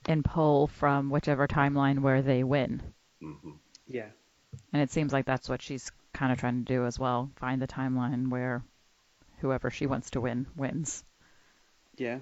and 0.08 0.24
pull 0.24 0.68
from 0.68 1.10
whichever 1.10 1.48
timeline 1.48 2.00
where 2.00 2.22
they 2.22 2.44
win. 2.44 2.82
Mm-hmm. 3.22 3.52
Yeah. 3.88 4.10
And 4.74 4.82
it 4.82 4.92
seems 4.92 5.14
like 5.14 5.26
that's 5.26 5.50
what 5.50 5.62
she's 5.62 5.92
kind 6.14 6.32
of 6.32 6.40
trying 6.40 6.64
to 6.66 6.74
do 6.74 6.86
as 6.86 7.00
well. 7.00 7.32
Find 7.36 7.62
the 7.62 7.68
timeline 7.68 8.30
where 8.30 8.64
whoever 9.40 9.70
she 9.70 9.86
wants 9.88 10.12
to 10.12 10.22
win 10.22 10.48
wins. 10.56 11.04
Yeah. 11.98 12.20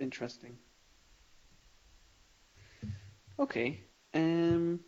Interesting. 0.00 0.56
Okay. 3.38 3.84
Um, 4.14 4.80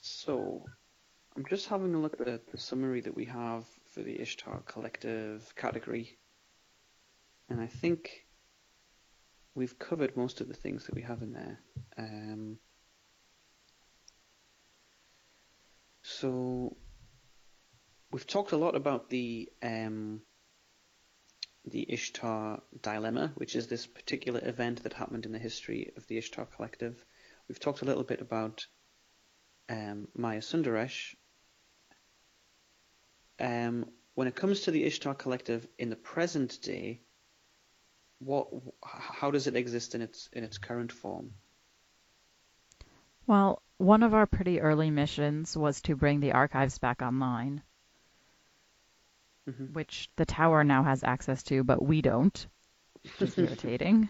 so, 0.00 0.64
I'm 1.36 1.44
just 1.48 1.68
having 1.68 1.94
a 1.94 1.98
look 1.98 2.20
at 2.20 2.46
the 2.50 2.58
summary 2.58 3.00
that 3.02 3.14
we 3.14 3.24
have 3.26 3.64
for 3.92 4.02
the 4.02 4.20
Ishtar 4.20 4.62
Collective 4.66 5.52
category, 5.56 6.18
and 7.48 7.60
I 7.60 7.66
think 7.66 8.25
we've 9.56 9.78
covered 9.78 10.16
most 10.16 10.40
of 10.40 10.48
the 10.48 10.54
things 10.54 10.84
that 10.84 10.94
we 10.94 11.02
have 11.02 11.22
in 11.22 11.32
there. 11.32 11.58
Um, 11.96 12.58
so, 16.02 16.76
we've 18.12 18.26
talked 18.26 18.52
a 18.52 18.56
lot 18.56 18.76
about 18.76 19.08
the 19.10 19.48
um, 19.62 20.20
the 21.64 21.90
Ishtar 21.92 22.62
Dilemma, 22.80 23.32
which 23.34 23.56
is 23.56 23.66
this 23.66 23.86
particular 23.86 24.40
event 24.44 24.84
that 24.84 24.92
happened 24.92 25.26
in 25.26 25.32
the 25.32 25.38
history 25.38 25.92
of 25.96 26.06
the 26.06 26.18
Ishtar 26.18 26.46
Collective. 26.46 27.04
We've 27.48 27.58
talked 27.58 27.82
a 27.82 27.86
little 27.86 28.04
bit 28.04 28.20
about 28.20 28.66
um, 29.68 30.06
Maya 30.14 30.40
Sundaresh. 30.40 31.16
Um, 33.40 33.86
when 34.14 34.28
it 34.28 34.36
comes 34.36 34.60
to 34.62 34.70
the 34.70 34.84
Ishtar 34.84 35.14
Collective 35.14 35.66
in 35.78 35.90
the 35.90 35.96
present 35.96 36.60
day, 36.62 37.00
what, 38.18 38.48
how 38.82 39.30
does 39.30 39.46
it 39.46 39.56
exist 39.56 39.94
in 39.94 40.02
its 40.02 40.28
in 40.32 40.44
its 40.44 40.58
current 40.58 40.92
form? 40.92 41.32
Well, 43.26 43.62
one 43.78 44.02
of 44.02 44.14
our 44.14 44.26
pretty 44.26 44.60
early 44.60 44.90
missions 44.90 45.56
was 45.56 45.82
to 45.82 45.96
bring 45.96 46.20
the 46.20 46.32
archives 46.32 46.78
back 46.78 47.02
online, 47.02 47.62
mm-hmm. 49.48 49.72
which 49.72 50.08
the 50.16 50.24
tower 50.24 50.64
now 50.64 50.84
has 50.84 51.02
access 51.02 51.42
to, 51.44 51.64
but 51.64 51.84
we 51.84 52.02
don't, 52.02 52.46
which 53.02 53.30
is 53.30 53.38
irritating. 53.38 54.08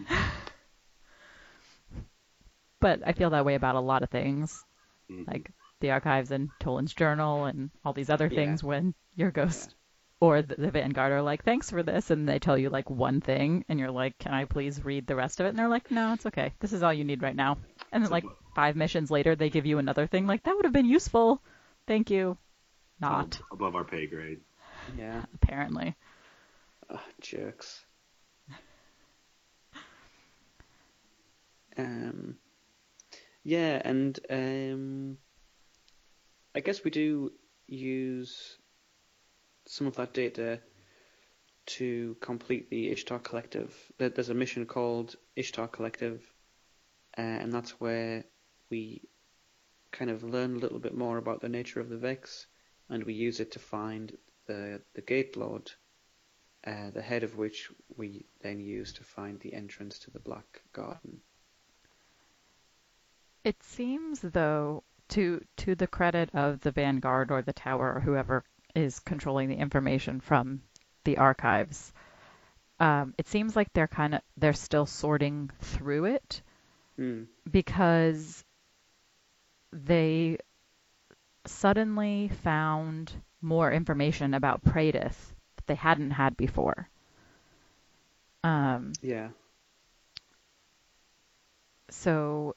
but 2.79 3.01
I 3.05 3.13
feel 3.13 3.31
that 3.31 3.45
way 3.45 3.55
about 3.55 3.75
a 3.75 3.81
lot 3.81 4.03
of 4.03 4.09
things, 4.09 4.63
mm-hmm. 5.11 5.23
like 5.27 5.51
the 5.79 5.91
archives 5.91 6.31
and 6.31 6.49
Toland's 6.59 6.93
journal 6.93 7.45
and 7.45 7.71
all 7.83 7.93
these 7.93 8.09
other 8.09 8.29
things. 8.29 8.61
Yeah. 8.61 8.69
When 8.69 8.93
your 9.15 9.31
ghost 9.31 9.75
or 10.19 10.41
the, 10.41 10.55
the 10.55 10.71
Vanguard 10.71 11.11
are 11.11 11.21
like, 11.21 11.43
"Thanks 11.43 11.69
for 11.69 11.83
this," 11.83 12.09
and 12.09 12.27
they 12.27 12.39
tell 12.39 12.57
you 12.57 12.69
like 12.69 12.89
one 12.89 13.21
thing, 13.21 13.65
and 13.69 13.79
you're 13.79 13.91
like, 13.91 14.17
"Can 14.17 14.33
I 14.33 14.45
please 14.45 14.83
read 14.83 15.07
the 15.07 15.15
rest 15.15 15.39
of 15.39 15.45
it?" 15.45 15.49
And 15.49 15.59
they're 15.59 15.67
like, 15.67 15.91
"No, 15.91 16.13
it's 16.13 16.25
okay. 16.25 16.53
This 16.59 16.73
is 16.73 16.83
all 16.83 16.93
you 16.93 17.03
need 17.03 17.21
right 17.21 17.35
now." 17.35 17.57
And 17.91 18.03
then 18.03 18.11
like 18.11 18.25
five 18.55 18.75
missions 18.75 19.11
later, 19.11 19.35
they 19.35 19.49
give 19.49 19.65
you 19.65 19.77
another 19.77 20.07
thing 20.07 20.27
like 20.27 20.43
that 20.43 20.55
would 20.55 20.65
have 20.65 20.73
been 20.73 20.89
useful. 20.89 21.41
Thank 21.85 22.09
you. 22.09 22.37
Not 22.99 23.39
above 23.51 23.75
our 23.75 23.83
pay 23.83 24.07
grade. 24.07 24.41
Yeah. 24.97 25.23
apparently. 25.35 25.95
Ugh, 26.89 26.99
jerks. 27.21 27.83
Um, 31.79 32.37
yeah, 33.43 33.79
and 33.85 34.19
um, 34.31 35.17
I 36.55 36.59
guess 36.59 36.83
we 36.83 36.89
do 36.89 37.31
use 37.67 38.56
some 39.67 39.87
of 39.87 39.95
that 39.95 40.13
data 40.13 40.59
to 41.65 42.15
complete 42.21 42.69
the 42.69 42.89
Ishtar 42.89 43.19
Collective. 43.19 43.75
There's 43.97 44.29
a 44.29 44.33
mission 44.33 44.65
called 44.65 45.15
Ishtar 45.35 45.67
Collective, 45.67 46.21
uh, 47.17 47.21
and 47.21 47.51
that's 47.51 47.71
where 47.71 48.23
we 48.69 49.01
kind 49.91 50.09
of 50.09 50.23
learn 50.23 50.55
a 50.55 50.59
little 50.59 50.79
bit 50.79 50.95
more 50.95 51.17
about 51.17 51.41
the 51.41 51.49
nature 51.49 51.79
of 51.79 51.89
the 51.89 51.97
Vex, 51.97 52.47
and 52.89 53.03
we 53.03 53.13
use 53.13 53.39
it 53.39 53.51
to 53.51 53.59
find 53.59 54.17
the 54.45 54.81
the 54.93 55.01
Gate 55.01 55.35
Lord, 55.35 55.71
uh, 56.65 56.89
the 56.91 57.01
head 57.01 57.23
of 57.23 57.37
which 57.37 57.69
we 57.97 58.25
then 58.41 58.61
use 58.61 58.93
to 58.93 59.03
find 59.03 59.39
the 59.39 59.53
entrance 59.53 59.99
to 59.99 60.11
the 60.11 60.19
Black 60.19 60.61
Garden. 60.71 61.21
It 63.43 63.61
seems 63.61 64.21
though 64.21 64.83
to 65.09 65.43
to 65.57 65.75
the 65.75 65.87
credit 65.87 66.29
of 66.33 66.61
the 66.61 66.71
Vanguard 66.71 67.31
or 67.31 67.41
the 67.41 67.53
Tower 67.53 67.95
or 67.95 67.99
whoever 67.99 68.45
is 68.77 68.99
controlling 68.99 69.49
the 69.49 69.55
information 69.57 70.21
from 70.21 70.61
the 71.05 71.17
archives, 71.17 71.93
um, 72.79 73.13
it 73.17 73.27
seems 73.27 73.55
like 73.55 73.73
they're 73.73 73.87
kind 73.87 74.15
of 74.15 74.21
they're 74.37 74.53
still 74.53 74.85
sorting 74.85 75.49
through 75.61 76.05
it 76.05 76.41
Hmm. 76.97 77.23
because 77.51 78.43
they 79.73 80.37
suddenly 81.45 82.29
found 82.43 83.13
more 83.41 83.71
information 83.71 84.33
about 84.33 84.63
Praedyth 84.63 85.33
that 85.55 85.67
they 85.67 85.75
hadn't 85.75 86.11
had 86.11 86.37
before. 86.37 86.89
Um, 88.43 88.99
Yeah. 89.01 89.29
so 91.89 92.55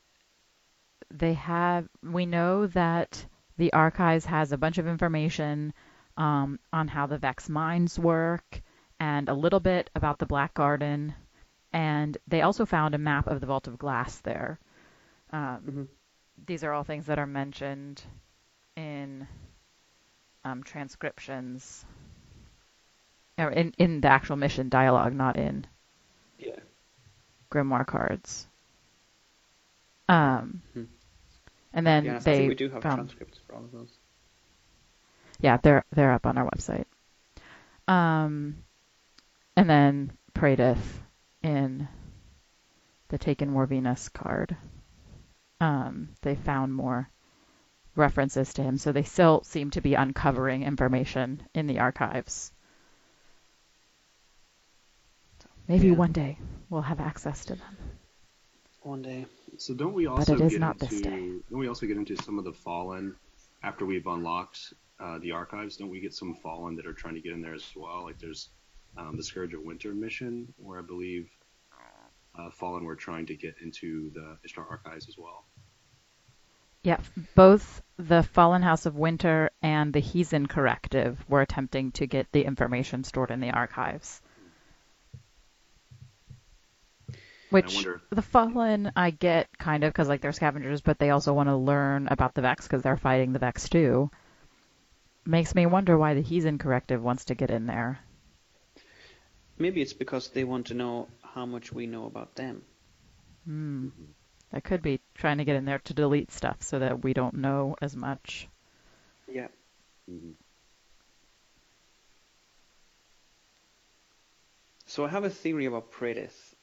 they 1.10 1.34
have 1.34 1.88
we 2.02 2.26
know 2.26 2.66
that 2.68 3.26
the 3.58 3.72
archives 3.72 4.26
has 4.26 4.52
a 4.52 4.58
bunch 4.58 4.78
of 4.78 4.86
information 4.86 5.72
um, 6.20 6.58
on 6.72 6.88
how 6.88 7.06
the 7.06 7.18
vex 7.18 7.48
mines 7.48 7.98
work 7.98 8.62
and 9.00 9.28
a 9.28 9.34
little 9.34 9.60
bit 9.60 9.90
about 9.96 10.18
the 10.18 10.26
black 10.26 10.54
garden 10.54 11.14
and 11.72 12.18
they 12.28 12.42
also 12.42 12.66
found 12.66 12.94
a 12.94 12.98
map 12.98 13.26
of 13.26 13.40
the 13.40 13.46
vault 13.46 13.66
of 13.68 13.78
glass 13.78 14.18
there 14.20 14.58
um, 15.32 15.58
hmm 15.64 15.82
these 16.46 16.64
are 16.64 16.72
all 16.72 16.84
things 16.84 17.06
that 17.06 17.18
are 17.18 17.26
mentioned 17.26 18.02
in 18.76 19.26
um, 20.44 20.62
transcriptions 20.62 21.84
or 23.38 23.50
in, 23.50 23.72
in 23.78 24.00
the 24.00 24.08
actual 24.08 24.36
mission 24.36 24.68
dialogue 24.68 25.14
not 25.14 25.36
in 25.36 25.66
Yeah. 26.38 26.60
grimoire 27.50 27.86
cards 27.86 28.48
um, 30.08 30.62
Hmm. 30.74 30.84
and 31.72 31.86
then 31.86 32.04
Yeah. 32.04 32.16
I 32.16 32.20
they 32.20 32.36
think 32.36 32.48
we 32.48 32.54
do 32.54 32.68
have 32.70 32.82
found 32.82 33.08
transcripts 33.08 33.38
for 33.46 33.54
all 33.54 33.64
of 33.64 33.72
those. 33.72 33.99
Yeah, 35.42 35.56
they're 35.56 35.84
they're 35.92 36.12
up 36.12 36.26
on 36.26 36.38
our 36.38 36.48
website. 36.48 36.84
Um, 37.88 38.62
and 39.56 39.68
then 39.68 40.12
Praedyth 40.34 40.78
in 41.42 41.88
the 43.08 43.18
Taken 43.18 43.52
War 43.54 43.66
Venus 43.66 44.08
card. 44.08 44.56
Um, 45.60 46.10
they 46.22 46.36
found 46.36 46.74
more 46.74 47.10
references 47.96 48.54
to 48.54 48.62
him, 48.62 48.78
so 48.78 48.92
they 48.92 49.02
still 49.02 49.42
seem 49.44 49.70
to 49.72 49.80
be 49.80 49.94
uncovering 49.94 50.62
information 50.62 51.42
in 51.54 51.66
the 51.66 51.80
archives. 51.80 52.52
Maybe 55.68 55.88
Yeah. 55.88 55.94
one 55.94 56.12
day 56.12 56.38
we'll 56.68 56.82
have 56.82 57.00
access 57.00 57.44
to 57.46 57.54
them. 57.56 57.76
One 58.82 59.02
day. 59.02 59.26
So 59.58 59.74
don't 59.74 59.92
we 59.92 60.06
also 60.06 60.34
it 60.34 60.40
is 60.40 60.52
get 60.52 60.60
not 60.60 60.74
into 60.82 60.86
this 60.86 61.00
day. 61.02 61.10
don't 61.50 61.58
we 61.58 61.68
also 61.68 61.86
get 61.86 61.96
into 61.96 62.16
some 62.22 62.38
of 62.38 62.44
the 62.44 62.52
fallen 62.52 63.14
after 63.62 63.84
we've 63.84 64.06
unlocked 64.06 64.72
uh, 65.00 65.18
the 65.18 65.32
archives? 65.32 65.76
Don't 65.76 65.90
we 65.90 66.00
get 66.00 66.14
some 66.14 66.34
fallen 66.34 66.76
that 66.76 66.86
are 66.86 66.92
trying 66.92 67.14
to 67.14 67.20
get 67.20 67.32
in 67.32 67.42
there 67.42 67.54
as 67.54 67.64
well? 67.74 68.04
Like 68.04 68.18
there's 68.18 68.50
um, 68.96 69.16
the 69.16 69.22
Scourge 69.22 69.54
of 69.54 69.62
Winter 69.62 69.94
mission 69.94 70.52
where 70.58 70.78
I 70.78 70.82
believe 70.82 71.30
uh, 72.38 72.50
fallen 72.50 72.84
were 72.84 72.96
trying 72.96 73.26
to 73.26 73.34
get 73.34 73.56
into 73.62 74.10
the 74.10 74.38
Ishtar 74.44 74.66
archives 74.68 75.08
as 75.08 75.16
well. 75.18 75.44
Yeah, 76.82 76.98
both 77.34 77.82
the 77.98 78.22
Fallen 78.22 78.62
House 78.62 78.86
of 78.86 78.96
Winter 78.96 79.50
and 79.60 79.92
the 79.92 80.00
Heathen 80.00 80.46
Corrective 80.46 81.22
were 81.28 81.42
attempting 81.42 81.92
to 81.92 82.06
get 82.06 82.32
the 82.32 82.42
information 82.42 83.04
stored 83.04 83.30
in 83.30 83.40
the 83.40 83.50
archives. 83.50 84.22
Which 87.50 87.74
wonder- 87.74 88.00
the 88.10 88.22
Fallen 88.22 88.92
I 88.96 89.10
get 89.10 89.48
kind 89.58 89.84
of 89.84 89.92
because 89.92 90.08
like 90.08 90.22
they're 90.22 90.32
scavengers, 90.32 90.80
but 90.80 90.98
they 90.98 91.10
also 91.10 91.34
want 91.34 91.48
to 91.48 91.56
learn 91.56 92.06
about 92.08 92.34
the 92.34 92.42
Vex 92.42 92.66
because 92.66 92.82
they're 92.82 92.96
fighting 92.96 93.32
the 93.32 93.40
Vex 93.40 93.68
too. 93.68 94.10
Makes 95.24 95.54
me 95.54 95.66
wonder 95.66 95.96
why 95.96 96.14
the 96.14 96.22
Heathen 96.22 96.58
Corrective 96.58 97.02
wants 97.02 97.24
to 97.26 97.34
get 97.34 97.50
in 97.50 97.66
there. 97.66 98.00
Maybe 99.58 99.80
it's 99.82 99.92
because 99.92 100.28
they 100.30 100.44
want 100.44 100.66
to 100.68 100.74
know 100.74 101.08
how 101.22 101.46
much 101.46 101.72
we 101.72 101.86
know 101.86 102.06
about 102.06 102.34
them. 102.34 102.64
Hmm. 103.44 103.88
That 104.50 104.64
could 104.64 104.82
be 104.82 105.00
trying 105.14 105.38
to 105.38 105.44
get 105.44 105.56
in 105.56 105.64
there 105.64 105.78
to 105.80 105.94
delete 105.94 106.32
stuff 106.32 106.62
so 106.62 106.78
that 106.80 107.04
we 107.04 107.12
don't 107.14 107.34
know 107.36 107.76
as 107.80 107.94
much. 107.96 108.48
Yeah. 109.28 109.48
Mhm. 110.08 110.34
So 114.86 115.04
I 115.04 115.08
have 115.08 115.24
a 115.24 115.30
theory 115.30 115.66
about 115.66 115.90
Praedyth, 115.92 116.54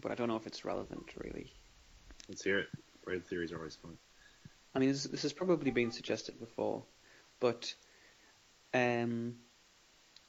but 0.00 0.10
I 0.10 0.14
don't 0.14 0.28
know 0.28 0.36
if 0.36 0.46
it's 0.46 0.64
relevant 0.64 1.14
really. 1.16 1.52
Let's 2.28 2.42
hear 2.42 2.58
it. 2.60 2.68
Raid 3.04 3.26
theories 3.26 3.52
are 3.52 3.58
always 3.58 3.76
fun. 3.76 3.98
I 4.74 4.78
mean, 4.78 4.90
this, 4.90 5.04
this 5.04 5.22
has 5.22 5.32
probably 5.32 5.70
been 5.70 5.90
suggested 5.90 6.38
before, 6.38 6.84
but 7.40 7.74
um, 8.72 9.34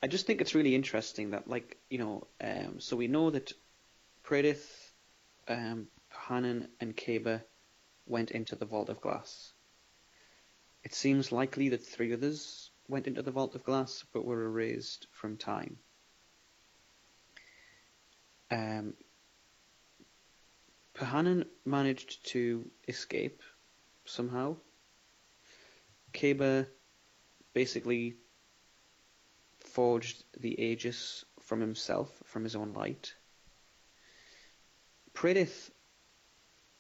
I 0.02 0.08
just 0.08 0.26
think 0.26 0.42
it's 0.42 0.56
really 0.56 0.74
interesting 0.74 1.32
that, 1.32 1.48
like, 1.48 1.78
you 1.90 2.00
know, 2.00 2.28
um, 2.42 2.80
so 2.80 2.96
we 2.96 3.08
know 3.08 3.30
that 3.30 3.54
Praedyth, 4.24 4.66
um, 5.48 5.88
and 6.30 6.98
Kaba 6.98 7.44
went 8.08 8.32
into 8.32 8.56
the 8.56 8.66
Vault 8.66 8.90
of 8.90 9.02
Glass. 9.02 9.54
It 10.84 10.94
seems 10.94 11.32
likely 11.32 11.70
that 11.70 11.86
three 11.86 12.14
others 12.14 12.72
went 12.88 13.08
into 13.08 13.22
the 13.22 13.32
Vault 13.32 13.56
of 13.56 13.64
Glass, 13.64 14.04
but 14.12 14.26
were 14.26 14.46
erased 14.46 15.08
from 15.12 15.38
time. 15.38 15.78
Um, 18.50 18.94
Pahanan 20.96 21.46
managed 21.66 22.26
to 22.32 22.70
escape 22.88 23.42
somehow. 24.06 24.58
Kaba 26.14 26.68
basically 27.54 28.16
forged 29.60 30.24
the 30.40 30.60
Aegis 30.60 31.24
from 31.42 31.62
himself, 31.62 32.10
from 32.26 32.44
his 32.44 32.56
own 32.56 32.74
light. 32.74 33.14
Praedyth 35.14 35.70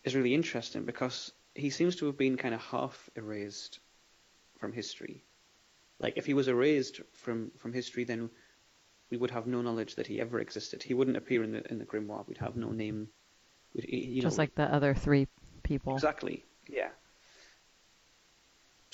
is 0.03 0.15
really 0.15 0.33
interesting 0.33 0.85
because 0.85 1.31
he 1.53 1.69
seems 1.69 1.97
to 1.97 2.05
have 2.07 2.17
been 2.17 2.37
kind 2.37 2.55
of 2.55 2.61
half 2.61 3.09
erased 3.15 3.79
from 4.59 4.73
history. 4.73 5.23
Like 5.99 6.17
if 6.17 6.25
he 6.25 6.33
was 6.33 6.47
erased 6.47 7.01
from, 7.13 7.51
from 7.57 7.73
history, 7.73 8.05
then 8.05 8.29
we 9.09 9.17
would 9.17 9.31
have 9.31 9.45
no 9.45 9.61
knowledge 9.61 9.95
that 9.95 10.07
he 10.07 10.19
ever 10.21 10.39
existed. 10.39 10.81
He 10.81 10.93
wouldn't 10.93 11.17
appear 11.17 11.43
in 11.43 11.51
the 11.51 11.69
in 11.69 11.77
the 11.77 11.85
grimoire. 11.85 12.27
We'd 12.27 12.37
have 12.37 12.55
no 12.55 12.69
name. 12.69 13.09
We'd, 13.75 13.85
you 13.87 14.21
Just 14.21 14.37
know, 14.37 14.43
like 14.43 14.55
the 14.55 14.73
other 14.73 14.93
three 14.93 15.27
people. 15.63 15.93
Exactly. 15.93 16.45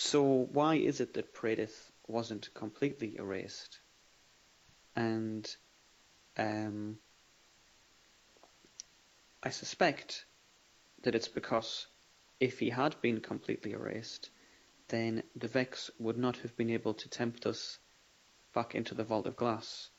Yeah. 0.03 0.11
So 0.11 0.23
why 0.51 0.75
is 0.75 1.01
it 1.01 1.13
that 1.15 1.33
Praedyth 1.33 1.91
wasn't 2.07 2.53
completely 2.53 3.17
erased? 3.17 3.79
And 4.95 5.55
um, 6.37 6.99
I 9.43 9.49
suspect 9.49 10.25
that 11.03 11.15
it's 11.15 11.27
because 11.27 11.87
if 12.39 12.59
he 12.59 12.69
had 12.69 13.01
been 13.01 13.21
completely 13.21 13.71
erased, 13.71 14.29
then 14.89 15.23
the 15.35 15.47
Vex 15.47 15.91
would 15.99 16.17
not 16.17 16.37
have 16.37 16.55
been 16.57 16.69
able 16.69 16.93
to 16.95 17.09
tempt 17.09 17.45
us 17.45 17.79
back 18.53 18.75
into 18.75 18.95
the 18.95 19.03
Vault 19.03 19.27
of 19.27 19.35
Glass 19.35 19.89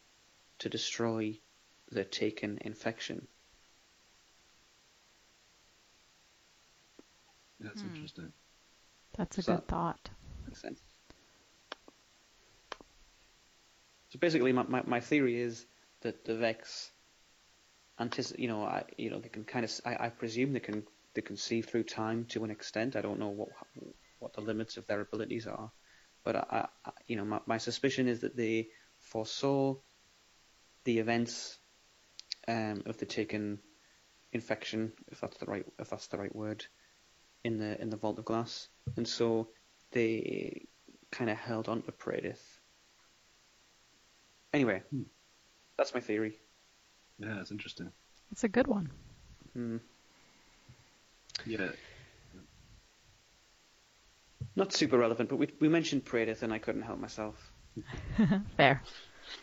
to 0.60 0.68
destroy 0.68 1.40
the 1.90 2.04
taken 2.04 2.58
infection. 2.62 3.28
That's 7.60 7.82
Hmm. 7.82 7.84
interesting. 7.84 8.32
That's 9.18 9.36
a 9.36 9.42
So- 9.42 9.56
good 9.56 9.68
thought. 9.68 10.08
Makes 10.46 10.62
sense. 10.62 10.80
So 14.10 14.18
basically, 14.18 14.52
my, 14.52 14.62
my, 14.62 14.82
my 14.86 15.00
theory 15.00 15.38
is 15.38 15.66
that 16.00 16.24
the 16.24 16.34
Vex, 16.36 16.90
antici- 18.00 18.38
you 18.38 18.48
know, 18.48 18.62
I, 18.64 18.84
you 18.96 19.10
know, 19.10 19.18
they 19.18 19.28
can 19.28 19.44
kind 19.44 19.64
of, 19.66 19.72
I, 19.84 20.06
I 20.06 20.08
presume 20.08 20.54
they 20.54 20.60
can, 20.60 20.84
they 21.12 21.20
can 21.20 21.36
see 21.36 21.60
through 21.60 21.82
time 21.82 22.24
to 22.30 22.44
an 22.44 22.50
extent. 22.50 22.96
I 22.96 23.02
don't 23.02 23.18
know 23.18 23.28
what, 23.28 23.48
what 24.20 24.32
the 24.32 24.40
limits 24.40 24.78
of 24.78 24.86
their 24.86 25.02
abilities 25.02 25.46
are, 25.46 25.70
but 26.24 26.36
I, 26.36 26.68
I 26.86 26.90
you 27.06 27.16
know, 27.16 27.24
my, 27.26 27.40
my 27.44 27.58
suspicion 27.58 28.08
is 28.08 28.20
that 28.20 28.36
they 28.36 28.68
foresaw 28.98 29.74
the 30.84 30.98
events 31.00 31.58
um, 32.46 32.84
of 32.86 32.96
the 32.96 33.04
taken 33.04 33.58
infection, 34.32 34.92
if 35.08 35.20
that's 35.20 35.36
the 35.36 35.46
right, 35.46 35.66
if 35.78 35.90
that's 35.90 36.06
the 36.06 36.16
right 36.18 36.34
word, 36.34 36.64
in 37.44 37.58
the 37.58 37.80
in 37.80 37.90
the 37.90 37.96
Vault 37.96 38.18
of 38.18 38.24
Glass, 38.24 38.68
and 38.96 39.06
so 39.06 39.48
they 39.92 40.66
kind 41.10 41.30
of 41.30 41.36
held 41.36 41.68
on 41.68 41.82
to 41.82 41.92
Praedyth. 41.92 42.42
Anyway, 44.52 44.82
Hmm. 44.90 45.02
that's 45.76 45.94
my 45.94 46.00
theory. 46.00 46.38
Yeah, 47.18 47.40
it's 47.40 47.50
interesting. 47.50 47.90
It's 48.32 48.44
a 48.44 48.48
good 48.48 48.66
one. 48.66 48.90
Hmm. 49.54 49.76
Yeah, 51.46 51.70
Not 54.56 54.72
super 54.72 54.98
relevant, 54.98 55.28
but 55.28 55.36
we 55.36 55.48
we 55.60 55.68
mentioned 55.68 56.04
Praedyth 56.04 56.42
and 56.42 56.52
I 56.52 56.58
couldn't 56.58 56.82
help 56.82 56.98
myself. 56.98 57.52
Fair. 58.56 58.82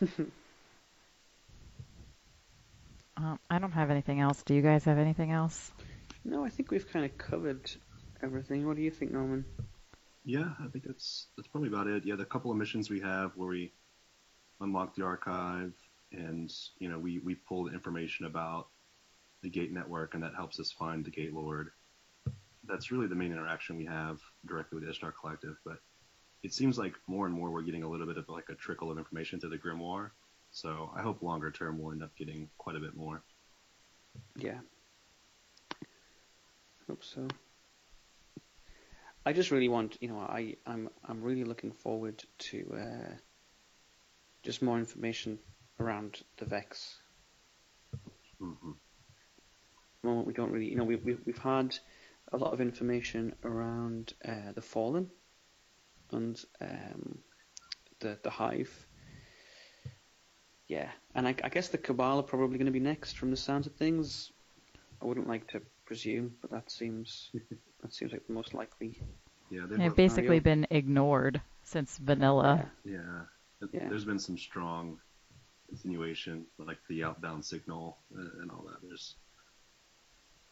um, 3.16 3.38
I 3.48 3.58
don't 3.58 3.72
have 3.72 3.90
anything 3.90 4.20
else. 4.20 4.42
Do 4.42 4.54
you 4.54 4.60
guys 4.62 4.84
have 4.84 4.98
anything 4.98 5.30
else? 5.30 5.72
No, 6.24 6.44
I 6.44 6.50
think 6.50 6.70
we've 6.70 6.86
kind 6.90 7.04
of 7.06 7.16
covered 7.16 7.70
everything. 8.22 8.66
What 8.66 8.76
do 8.76 8.82
you 8.82 8.90
think, 8.90 9.12
Norman? 9.12 9.44
Yeah, 10.24 10.50
I 10.62 10.68
think 10.68 10.84
that's 10.84 11.26
that's 11.36 11.48
probably 11.48 11.68
about 11.68 11.86
it. 11.86 12.04
Yeah, 12.04 12.16
the 12.16 12.24
couple 12.24 12.50
of 12.50 12.56
missions 12.56 12.90
we 12.90 13.00
have 13.00 13.32
where 13.36 13.48
we 13.48 13.72
unlock 14.60 14.94
the 14.94 15.04
archive 15.04 15.72
and 16.12 16.52
you 16.78 16.88
know 16.88 16.98
we 16.98 17.18
we 17.18 17.34
pull 17.34 17.64
the 17.64 17.72
information 17.72 18.26
about 18.26 18.68
the 19.42 19.48
gate 19.48 19.72
network 19.72 20.14
and 20.14 20.22
that 20.22 20.34
helps 20.34 20.58
us 20.58 20.72
find 20.72 21.04
the 21.04 21.10
gate 21.10 21.32
lord. 21.32 21.70
That's 22.66 22.90
really 22.90 23.06
the 23.06 23.14
main 23.14 23.30
interaction 23.30 23.76
we 23.76 23.84
have 23.84 24.18
directly 24.46 24.76
with 24.76 24.84
the 24.84 24.90
Ishtar 24.90 25.12
Collective, 25.12 25.56
but 25.64 25.78
it 26.42 26.52
seems 26.52 26.78
like 26.78 26.94
more 27.06 27.26
and 27.26 27.34
more 27.34 27.50
we're 27.50 27.62
getting 27.62 27.84
a 27.84 27.88
little 27.88 28.06
bit 28.06 28.16
of 28.16 28.28
like 28.28 28.48
a 28.48 28.54
trickle 28.54 28.90
of 28.90 28.98
information 28.98 29.38
to 29.40 29.48
the 29.48 29.56
grimoire. 29.56 30.10
So 30.50 30.90
I 30.96 31.02
hope 31.02 31.22
longer 31.22 31.50
term 31.50 31.78
we'll 31.78 31.92
end 31.92 32.02
up 32.02 32.16
getting 32.16 32.48
quite 32.58 32.76
a 32.76 32.80
bit 32.80 32.96
more. 32.96 33.22
Yeah. 34.36 34.58
Hope 36.88 37.04
so. 37.04 37.28
I 39.26 39.32
just 39.32 39.50
really 39.50 39.68
want, 39.68 39.98
you 40.00 40.08
know, 40.08 40.20
I 40.20 40.54
I'm 40.64 40.88
I'm 41.04 41.20
really 41.20 41.42
looking 41.42 41.72
forward 41.72 42.22
to 42.50 42.58
uh, 42.74 43.14
just 44.44 44.62
more 44.62 44.78
information 44.78 45.40
around 45.80 46.22
the 46.38 46.44
Vex. 46.46 46.96
hmm 48.38 48.72
moment 50.04 50.28
we 50.28 50.32
don't 50.32 50.52
really, 50.52 50.70
you 50.70 50.76
know, 50.76 50.84
we've 50.84 51.04
we've, 51.04 51.20
we've 51.26 51.38
had 51.38 51.76
a 52.32 52.36
lot 52.36 52.52
of 52.52 52.60
information 52.60 53.34
around 53.42 54.14
uh, 54.24 54.52
the 54.54 54.62
Fallen 54.62 55.10
and 56.12 56.40
um, 56.60 57.18
the 57.98 58.16
the 58.22 58.30
Hive. 58.30 58.86
Yeah, 60.68 60.90
and 61.16 61.26
I, 61.26 61.34
I 61.42 61.48
guess 61.48 61.68
the 61.68 61.78
Cabal 61.78 62.20
are 62.20 62.22
probably 62.22 62.58
going 62.58 62.66
to 62.66 62.72
be 62.72 62.80
next 62.80 63.18
from 63.18 63.32
the 63.32 63.36
sounds 63.36 63.66
of 63.66 63.74
things. 63.74 64.30
I 65.02 65.04
wouldn't 65.04 65.28
like 65.28 65.48
to 65.48 65.62
presume, 65.86 66.34
but 66.42 66.50
that 66.50 66.70
seems 66.70 67.30
that 67.82 67.94
seems 67.94 68.12
like 68.12 68.26
the 68.26 68.32
most 68.32 68.52
likely. 68.54 69.00
Yeah, 69.50 69.66
they've 69.68 69.78
They've 69.78 69.96
basically 69.96 70.40
Mario. 70.40 70.40
been 70.40 70.66
ignored 70.70 71.40
since 71.62 71.98
vanilla. 71.98 72.70
Yeah, 72.84 73.22
Th- 73.60 73.70
Yeah. 73.72 73.88
there's 73.88 74.04
been 74.04 74.18
some 74.18 74.36
strong 74.36 74.98
insinuation, 75.70 76.46
like 76.58 76.78
the 76.88 77.04
outbound 77.04 77.44
signal 77.44 77.98
uh, 78.16 78.42
and 78.42 78.50
all 78.50 78.64
that. 78.68 78.78
There's, 78.82 79.14